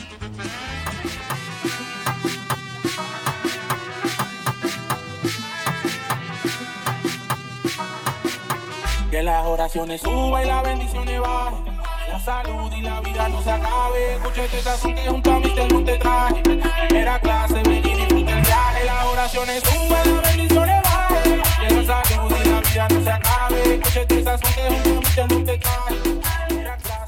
Que 9.12 9.22
las 9.22 9.44
oraciones 9.44 10.01
suban 10.01 10.43
y 10.43 10.47
las 10.47 10.62
bendiciones 10.62 11.20
bajen. 11.20 11.76
La 12.09 12.18
salud 12.18 12.72
y 12.72 12.80
la 12.80 12.98
vida 13.02 13.28
no 13.28 13.43
se 13.43 13.51
acabe. 13.51 14.14
Escucha 14.14 14.44
este 14.44 14.62
sazón 14.62 14.94
que 14.94 15.06
junto 15.06 15.32
a 15.32 15.39
mí 15.39 15.51
te 15.55 15.68
te 15.68 15.98
traje. 15.98 16.43
Primera 16.89 17.20
clase, 17.20 17.55
ven 17.62 17.86
y 17.86 17.94
disfruta 17.94 18.39
el 18.39 18.40
viaje. 18.40 18.84
Las 18.86 19.05
oraciones 19.05 19.62
suban 19.64 20.09
y 20.09 20.12
las 20.12 20.22
bendiciones 20.22 20.82
bajen. 20.82 21.43
Que 21.60 21.74
la 21.74 22.02
salud 22.02 22.36
y 22.43 22.48
la 22.48 22.60
vida 22.62 22.89
no 22.89 23.05
se 23.05 23.10
acabe. 23.10 23.74
Escucha 23.74 24.01
este 24.01 24.24
sazón 24.24 24.52
que 24.55 24.89
junto 24.89 25.22
a 25.22 25.26
mí 25.26 25.44
te 25.44 25.52
te 25.52 25.59
traje. 25.59 25.94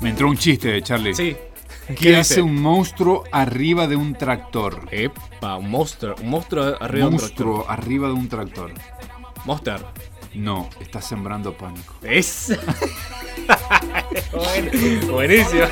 Me 0.00 0.10
entró 0.10 0.28
un 0.28 0.36
chiste, 0.36 0.82
Charlie. 0.82 1.14
Sí. 1.14 1.34
¿Qué, 1.86 1.94
¿Qué 1.94 2.16
hace 2.18 2.42
un 2.42 2.60
monstruo 2.60 3.24
arriba 3.32 3.86
de 3.86 3.96
un 3.96 4.12
tractor? 4.12 4.88
Epa, 4.90 5.56
un 5.56 5.70
monstruo. 5.70 6.16
Un 6.20 6.28
monstruo 6.28 6.76
arriba 6.82 7.08
de 7.08 7.14
un 7.14 7.14
monstruo 7.14 7.64
arriba 7.66 8.08
de 8.08 8.12
un 8.12 8.28
tractor. 8.28 8.74
Monster. 9.46 9.80
No, 10.34 10.68
está 10.80 11.00
sembrando 11.00 11.52
pánico. 11.56 11.94
Es. 12.02 12.48
Buen- 14.32 15.10
Buenísimo. 15.10 15.66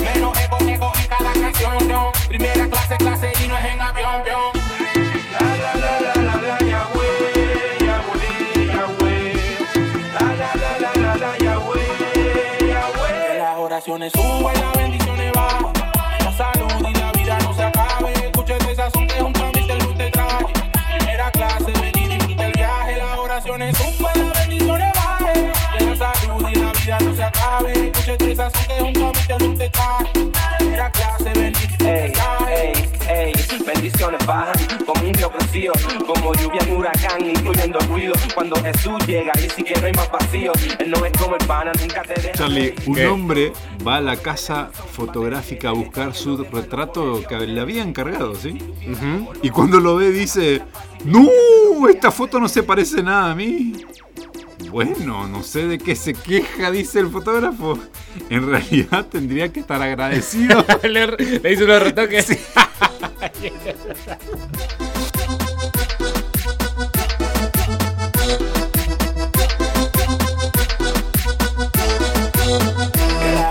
Menos 0.00 0.38
eco, 0.40 0.56
eco 0.60 0.92
en 0.98 1.06
cada 1.08 1.32
canción. 1.32 1.88
yo. 1.88 2.12
Primera 2.28 2.68
clase, 2.68 2.96
clase 2.96 3.32
y 3.44 3.48
no 3.48 3.58
es 3.58 3.64
en 3.66 3.80
avión. 3.80 4.22
yo. 4.26 4.52
La, 5.32 5.56
la, 5.56 5.74
la, 5.74 6.00
la, 6.22 6.88
acabe. 28.14 28.32
Escucha 28.32 28.50
sazón 28.50 28.66
que 28.68 29.00
junto 29.00 29.06
a 29.06 29.12
mí 29.12 29.18
te 29.26 29.38
luz 29.44 29.58
te 29.58 29.70
traje. 29.70 30.12
Primera 30.58 30.90
clase, 30.90 31.32
ven 31.34 31.46
y 31.46 31.50
disfruta 31.50 32.04
el 32.04 32.12
viaje. 32.12 32.72
Ey, 33.08 33.32
bendiciones 33.66 34.26
bajan 34.26 34.54
como 34.86 35.02
un 35.06 35.14
río 35.14 35.30
crecido, 35.30 35.72
como 36.06 36.32
lluvia 36.34 36.60
en 36.62 36.76
huracán, 36.76 37.28
incluyendo 37.28 37.78
ruido. 37.80 38.14
Cuando 38.34 38.56
Jesús 38.62 39.06
llega, 39.06 39.32
y 39.38 39.50
sí 39.50 39.62
que 39.62 39.78
no 39.80 39.86
hay 39.86 39.92
más 39.92 40.10
vacío. 40.10 40.52
Él 40.78 40.90
no 40.90 41.04
es 41.04 41.12
como 41.18 41.36
el 41.36 41.46
pana, 41.46 41.72
nunca 41.80 42.02
te 42.02 42.14
deja. 42.20 42.32
Charlie, 42.32 42.74
un 42.86 42.94
¿Qué? 42.94 43.06
hombre 43.06 43.52
va 43.86 43.96
a 43.96 44.00
la 44.00 44.16
casa 44.16 44.70
fotográfica 44.72 45.70
a 45.70 45.72
buscar 45.72 46.14
su 46.14 46.36
retrato 46.44 47.22
que 47.28 47.38
le 47.40 47.60
había 47.60 47.82
encargado, 47.82 48.34
¿sí? 48.34 48.58
Y 49.42 49.50
cuando 49.50 49.80
lo 49.80 49.96
ve 49.96 50.10
dice, 50.10 50.62
¡No! 51.04 51.28
Esta 51.88 52.10
foto 52.10 52.38
no 52.38 52.48
se 52.48 52.62
parece 52.62 53.02
nada 53.02 53.32
a 53.32 53.34
mí. 53.34 53.72
Bueno, 54.70 55.28
no 55.28 55.42
sé 55.42 55.66
de 55.66 55.78
qué 55.78 55.94
se 55.96 56.14
queja, 56.14 56.70
dice 56.70 57.00
el 57.00 57.08
fotógrafo. 57.10 57.78
En 58.30 58.48
realidad 58.48 59.06
tendría 59.06 59.52
que 59.52 59.60
estar 59.60 59.80
agradecido. 59.82 60.64
le, 60.82 61.06
le 61.06 61.52
hizo 61.52 61.64
unos 61.64 61.82
retoques. 61.82 62.38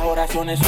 Oraciones 0.05 0.59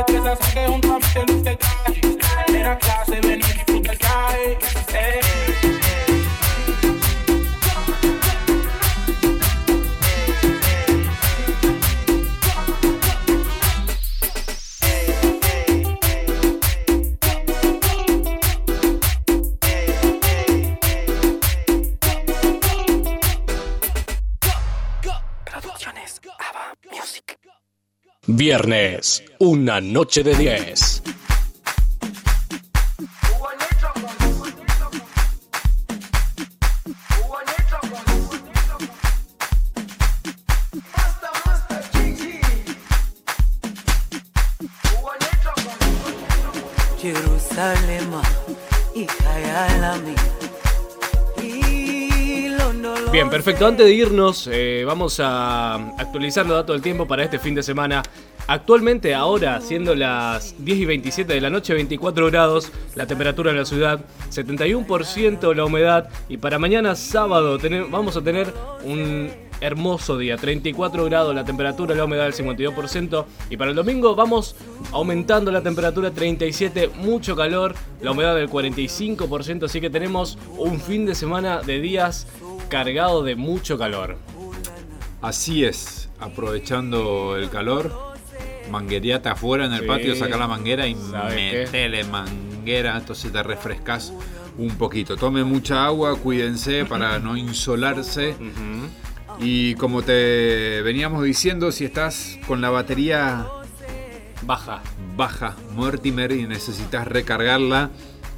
acabe. 0.00 0.22
Muchas 0.22 0.24
de 0.24 0.32
esas 0.32 0.54
que 0.54 0.66
junto 0.66 0.92
a 0.92 0.98
mí 0.98 1.04
te 1.12 1.32
luz 1.32 1.42
te 1.42 1.56
traje. 1.56 2.00
Primera 2.46 2.78
clase, 2.78 3.20
ven 3.20 3.40
y 3.40 3.52
disfruta. 3.52 4.00
Viernes, 28.40 28.99
una 29.42 29.80
noche 29.80 30.22
de 30.22 30.34
10. 30.34 31.02
Jerusalema, 47.00 48.20
hija 48.94 49.30
Bien, 53.10 53.28
perfecto. 53.28 53.66
Antes 53.66 53.86
de 53.86 53.92
irnos, 53.92 54.48
eh, 54.52 54.84
vamos 54.86 55.18
a 55.18 55.74
actualizar 55.98 56.46
los 56.46 56.56
datos 56.56 56.74
del 56.74 56.82
tiempo 56.82 57.08
para 57.08 57.24
este 57.24 57.38
fin 57.38 57.54
de 57.54 57.62
semana. 57.62 58.02
Actualmente, 58.50 59.14
ahora, 59.14 59.60
siendo 59.60 59.94
las 59.94 60.56
10 60.58 60.78
y 60.78 60.84
27 60.84 61.34
de 61.34 61.40
la 61.40 61.50
noche, 61.50 61.72
24 61.72 62.26
grados, 62.32 62.72
la 62.96 63.06
temperatura 63.06 63.52
en 63.52 63.58
la 63.58 63.64
ciudad, 63.64 64.00
71% 64.28 65.54
la 65.54 65.64
humedad. 65.64 66.08
Y 66.28 66.36
para 66.36 66.58
mañana, 66.58 66.96
sábado, 66.96 67.60
vamos 67.90 68.16
a 68.16 68.22
tener 68.22 68.52
un 68.82 69.30
hermoso 69.60 70.18
día, 70.18 70.36
34 70.36 71.04
grados 71.04 71.32
la 71.32 71.44
temperatura, 71.44 71.94
la 71.94 72.06
humedad 72.06 72.24
del 72.24 72.34
52%. 72.34 73.24
Y 73.50 73.56
para 73.56 73.70
el 73.70 73.76
domingo, 73.76 74.16
vamos 74.16 74.56
aumentando 74.90 75.52
la 75.52 75.62
temperatura, 75.62 76.10
37, 76.10 76.90
mucho 76.96 77.36
calor, 77.36 77.76
la 78.00 78.10
humedad 78.10 78.34
del 78.34 78.50
45%. 78.50 79.66
Así 79.66 79.80
que 79.80 79.90
tenemos 79.90 80.38
un 80.58 80.80
fin 80.80 81.06
de 81.06 81.14
semana 81.14 81.62
de 81.62 81.80
días 81.80 82.26
cargado 82.68 83.22
de 83.22 83.36
mucho 83.36 83.78
calor. 83.78 84.16
Así 85.22 85.64
es, 85.64 86.08
aprovechando 86.18 87.36
el 87.36 87.48
calor, 87.48 88.09
manguereate 88.70 89.28
afuera 89.28 89.66
en 89.66 89.72
el 89.72 89.80
Sí. 89.80 89.86
patio, 89.86 90.14
saca 90.14 90.36
la 90.36 90.46
manguera 90.46 90.86
y 90.86 90.94
metele 90.94 92.04
manguera, 92.04 92.96
entonces 92.96 93.30
te 93.32 93.42
refrescas 93.42 94.12
un 94.58 94.70
poquito. 94.76 95.16
Tome 95.16 95.44
mucha 95.44 95.84
agua, 95.86 96.16
cuídense 96.18 96.84
para 96.84 97.18
no 97.18 97.36
insolarse. 97.36 98.34
Y 99.38 99.74
como 99.76 100.02
te 100.02 100.82
veníamos 100.82 101.24
diciendo, 101.24 101.72
si 101.72 101.84
estás 101.84 102.38
con 102.46 102.60
la 102.60 102.68
batería 102.70 103.46
baja, 104.42 104.82
baja, 105.16 105.56
Mortimer, 105.74 106.32
y 106.32 106.46
necesitas 106.46 107.06
recargarla, 107.06 107.90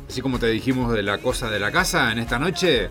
así 0.08 0.20
como 0.20 0.38
te 0.38 0.46
dijimos 0.48 0.92
de 0.92 1.02
la 1.02 1.18
cosa 1.18 1.50
de 1.50 1.58
la 1.58 1.72
casa 1.72 2.12
en 2.12 2.18
esta 2.18 2.38
noche, 2.38 2.90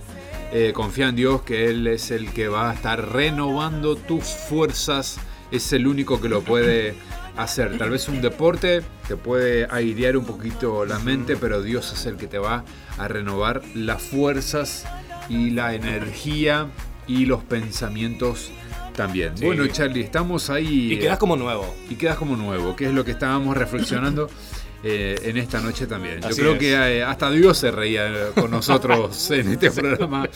eh, 0.52 0.72
confía 0.74 1.08
en 1.10 1.16
Dios 1.16 1.44
que 1.44 1.70
Él 1.70 1.88
es 1.88 2.12
el 2.12 2.32
que 2.34 2.48
va 2.50 2.72
a 2.72 2.74
estar 2.74 3.14
renovando 3.14 3.96
tus 3.96 4.24
fuerzas, 4.26 5.18
es 5.52 5.72
el 5.72 5.88
único 5.88 6.20
que 6.20 6.28
lo 6.30 6.42
puede 6.42 6.96
hacer. 7.38 7.78
Tal 7.78 7.90
vez 7.90 8.08
un 8.08 8.22
deporte 8.22 8.82
te 9.08 9.16
puede 9.16 9.68
airear 9.70 10.18
un 10.18 10.26
poquito 10.26 10.86
la 10.86 11.00
mente, 11.00 11.38
pero 11.38 11.62
Dios 11.62 11.94
es 11.94 12.06
el 12.06 12.18
que 12.18 12.28
te 12.28 12.38
va 12.38 12.64
a 12.98 13.08
renovar 13.08 13.62
las 13.74 14.02
fuerzas 14.02 14.86
y 15.30 15.52
la 15.52 15.74
energía 15.74 16.68
y 17.08 17.26
los 17.26 17.44
pensamientos 17.44 18.52
también. 18.96 19.38
Sí. 19.38 19.46
Bueno, 19.46 19.66
Charlie, 19.68 20.02
estamos 20.02 20.50
ahí. 20.50 20.94
Y 20.94 21.00
quedás 21.00 21.18
como 21.18 21.36
nuevo. 21.36 21.74
Y 21.90 21.96
quedas 21.96 22.18
como 22.18 22.36
nuevo, 22.36 22.76
que 22.76 22.86
es 22.86 22.94
lo 22.94 23.06
que 23.06 23.12
estábamos 23.12 23.58
reflexionando 23.58 24.30
eh, 24.84 25.16
en 25.24 25.38
esta 25.38 25.62
noche 25.62 25.86
también. 25.88 26.22
Yo 26.22 26.28
Así 26.30 26.42
creo 26.42 26.54
es. 26.54 26.60
que 26.60 26.74
eh, 26.74 27.04
hasta 27.04 27.30
Dios 27.30 27.58
se 27.58 27.72
reía 27.72 28.32
con 28.36 28.50
nosotros 28.52 29.30
en 29.32 29.50
este 29.50 29.72
programa, 29.72 30.28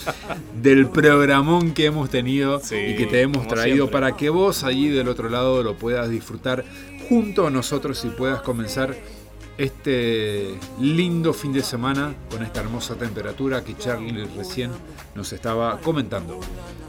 del 0.61 0.87
programón 0.87 1.73
que 1.73 1.85
hemos 1.85 2.09
tenido 2.09 2.61
y 2.71 2.95
que 2.95 3.07
te 3.09 3.21
hemos 3.21 3.47
traído 3.47 3.85
siempre. 3.85 3.91
para 3.91 4.17
que 4.17 4.29
vos 4.29 4.63
allí 4.63 4.89
del 4.89 5.07
otro 5.07 5.29
lado 5.29 5.63
lo 5.63 5.75
puedas 5.75 6.09
disfrutar 6.09 6.63
junto 7.09 7.47
a 7.47 7.49
nosotros 7.49 8.03
y 8.05 8.09
puedas 8.09 8.41
comenzar 8.41 8.95
este 9.57 10.55
lindo 10.79 11.33
fin 11.33 11.51
de 11.53 11.61
semana 11.61 12.13
con 12.29 12.43
esta 12.43 12.61
hermosa 12.61 12.95
temperatura 12.95 13.63
que 13.63 13.77
Charlie 13.77 14.25
recién 14.35 14.71
nos 15.15 15.31
estaba 15.33 15.79
comentando. 15.79 16.39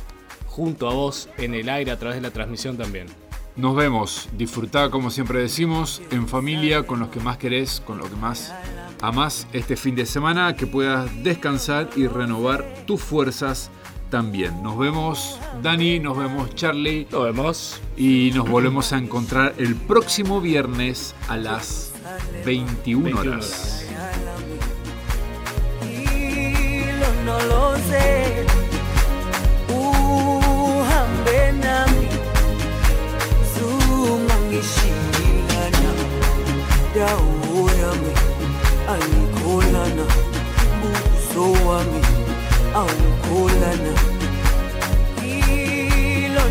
junto 0.50 0.90
a 0.90 0.92
vos 0.92 1.28
en 1.38 1.54
el 1.54 1.68
aire 1.68 1.92
a 1.92 1.98
través 1.98 2.16
de 2.16 2.22
la 2.22 2.32
transmisión 2.32 2.76
también. 2.76 3.06
Nos 3.56 3.76
vemos, 3.76 4.28
disfrutá 4.36 4.90
como 4.90 5.10
siempre 5.10 5.40
decimos, 5.40 6.02
en 6.10 6.26
familia, 6.26 6.86
con 6.86 6.98
los 7.00 7.08
que 7.08 7.20
más 7.20 7.38
querés, 7.38 7.80
con 7.84 7.98
los 7.98 8.08
que 8.08 8.16
más 8.16 8.52
amás 9.00 9.46
este 9.52 9.76
fin 9.76 9.94
de 9.94 10.06
semana, 10.06 10.56
que 10.56 10.66
puedas 10.66 11.10
descansar 11.22 11.88
y 11.96 12.06
renovar 12.06 12.64
tus 12.86 13.00
fuerzas 13.00 13.70
también. 14.10 14.62
Nos 14.62 14.76
vemos, 14.76 15.38
Dani, 15.62 16.00
nos 16.00 16.18
vemos, 16.18 16.54
Charlie. 16.54 17.06
Nos 17.10 17.24
vemos. 17.24 17.80
Y 17.96 18.32
nos 18.34 18.48
volvemos 18.48 18.92
a 18.92 18.98
encontrar 18.98 19.54
el 19.56 19.76
próximo 19.76 20.40
viernes 20.40 21.14
a 21.28 21.36
las 21.36 21.92
21 22.44 23.18
horas. 23.18 23.86
Hilo 25.82 27.06
no 27.24 27.38
lo 27.46 27.76
sé. 27.76 28.59
Nami. 31.52 32.08
Zungangishilana. 33.52 35.92
Dawo 36.94 37.70
yami 37.80 38.12
ayikholana. 38.92 40.06
Buso 40.80 41.44
wami 41.68 42.02
awukholana. 42.74 43.92
Hilo 45.22 46.44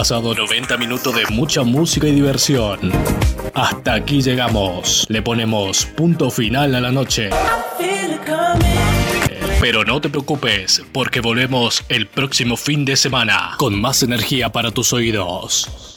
pasado 0.00 0.34
90 0.34 0.78
minutos 0.78 1.14
de 1.14 1.26
mucha 1.26 1.62
música 1.62 2.08
y 2.08 2.12
diversión. 2.12 2.90
Hasta 3.52 3.92
aquí 3.92 4.22
llegamos. 4.22 5.04
Le 5.10 5.20
ponemos 5.20 5.84
punto 5.84 6.30
final 6.30 6.74
a 6.74 6.80
la 6.80 6.90
noche. 6.90 7.28
Pero 9.60 9.84
no 9.84 10.00
te 10.00 10.08
preocupes, 10.08 10.82
porque 10.94 11.20
volvemos 11.20 11.84
el 11.90 12.06
próximo 12.06 12.56
fin 12.56 12.86
de 12.86 12.96
semana 12.96 13.56
con 13.58 13.78
más 13.78 14.02
energía 14.02 14.50
para 14.50 14.70
tus 14.70 14.94
oídos. 14.94 15.89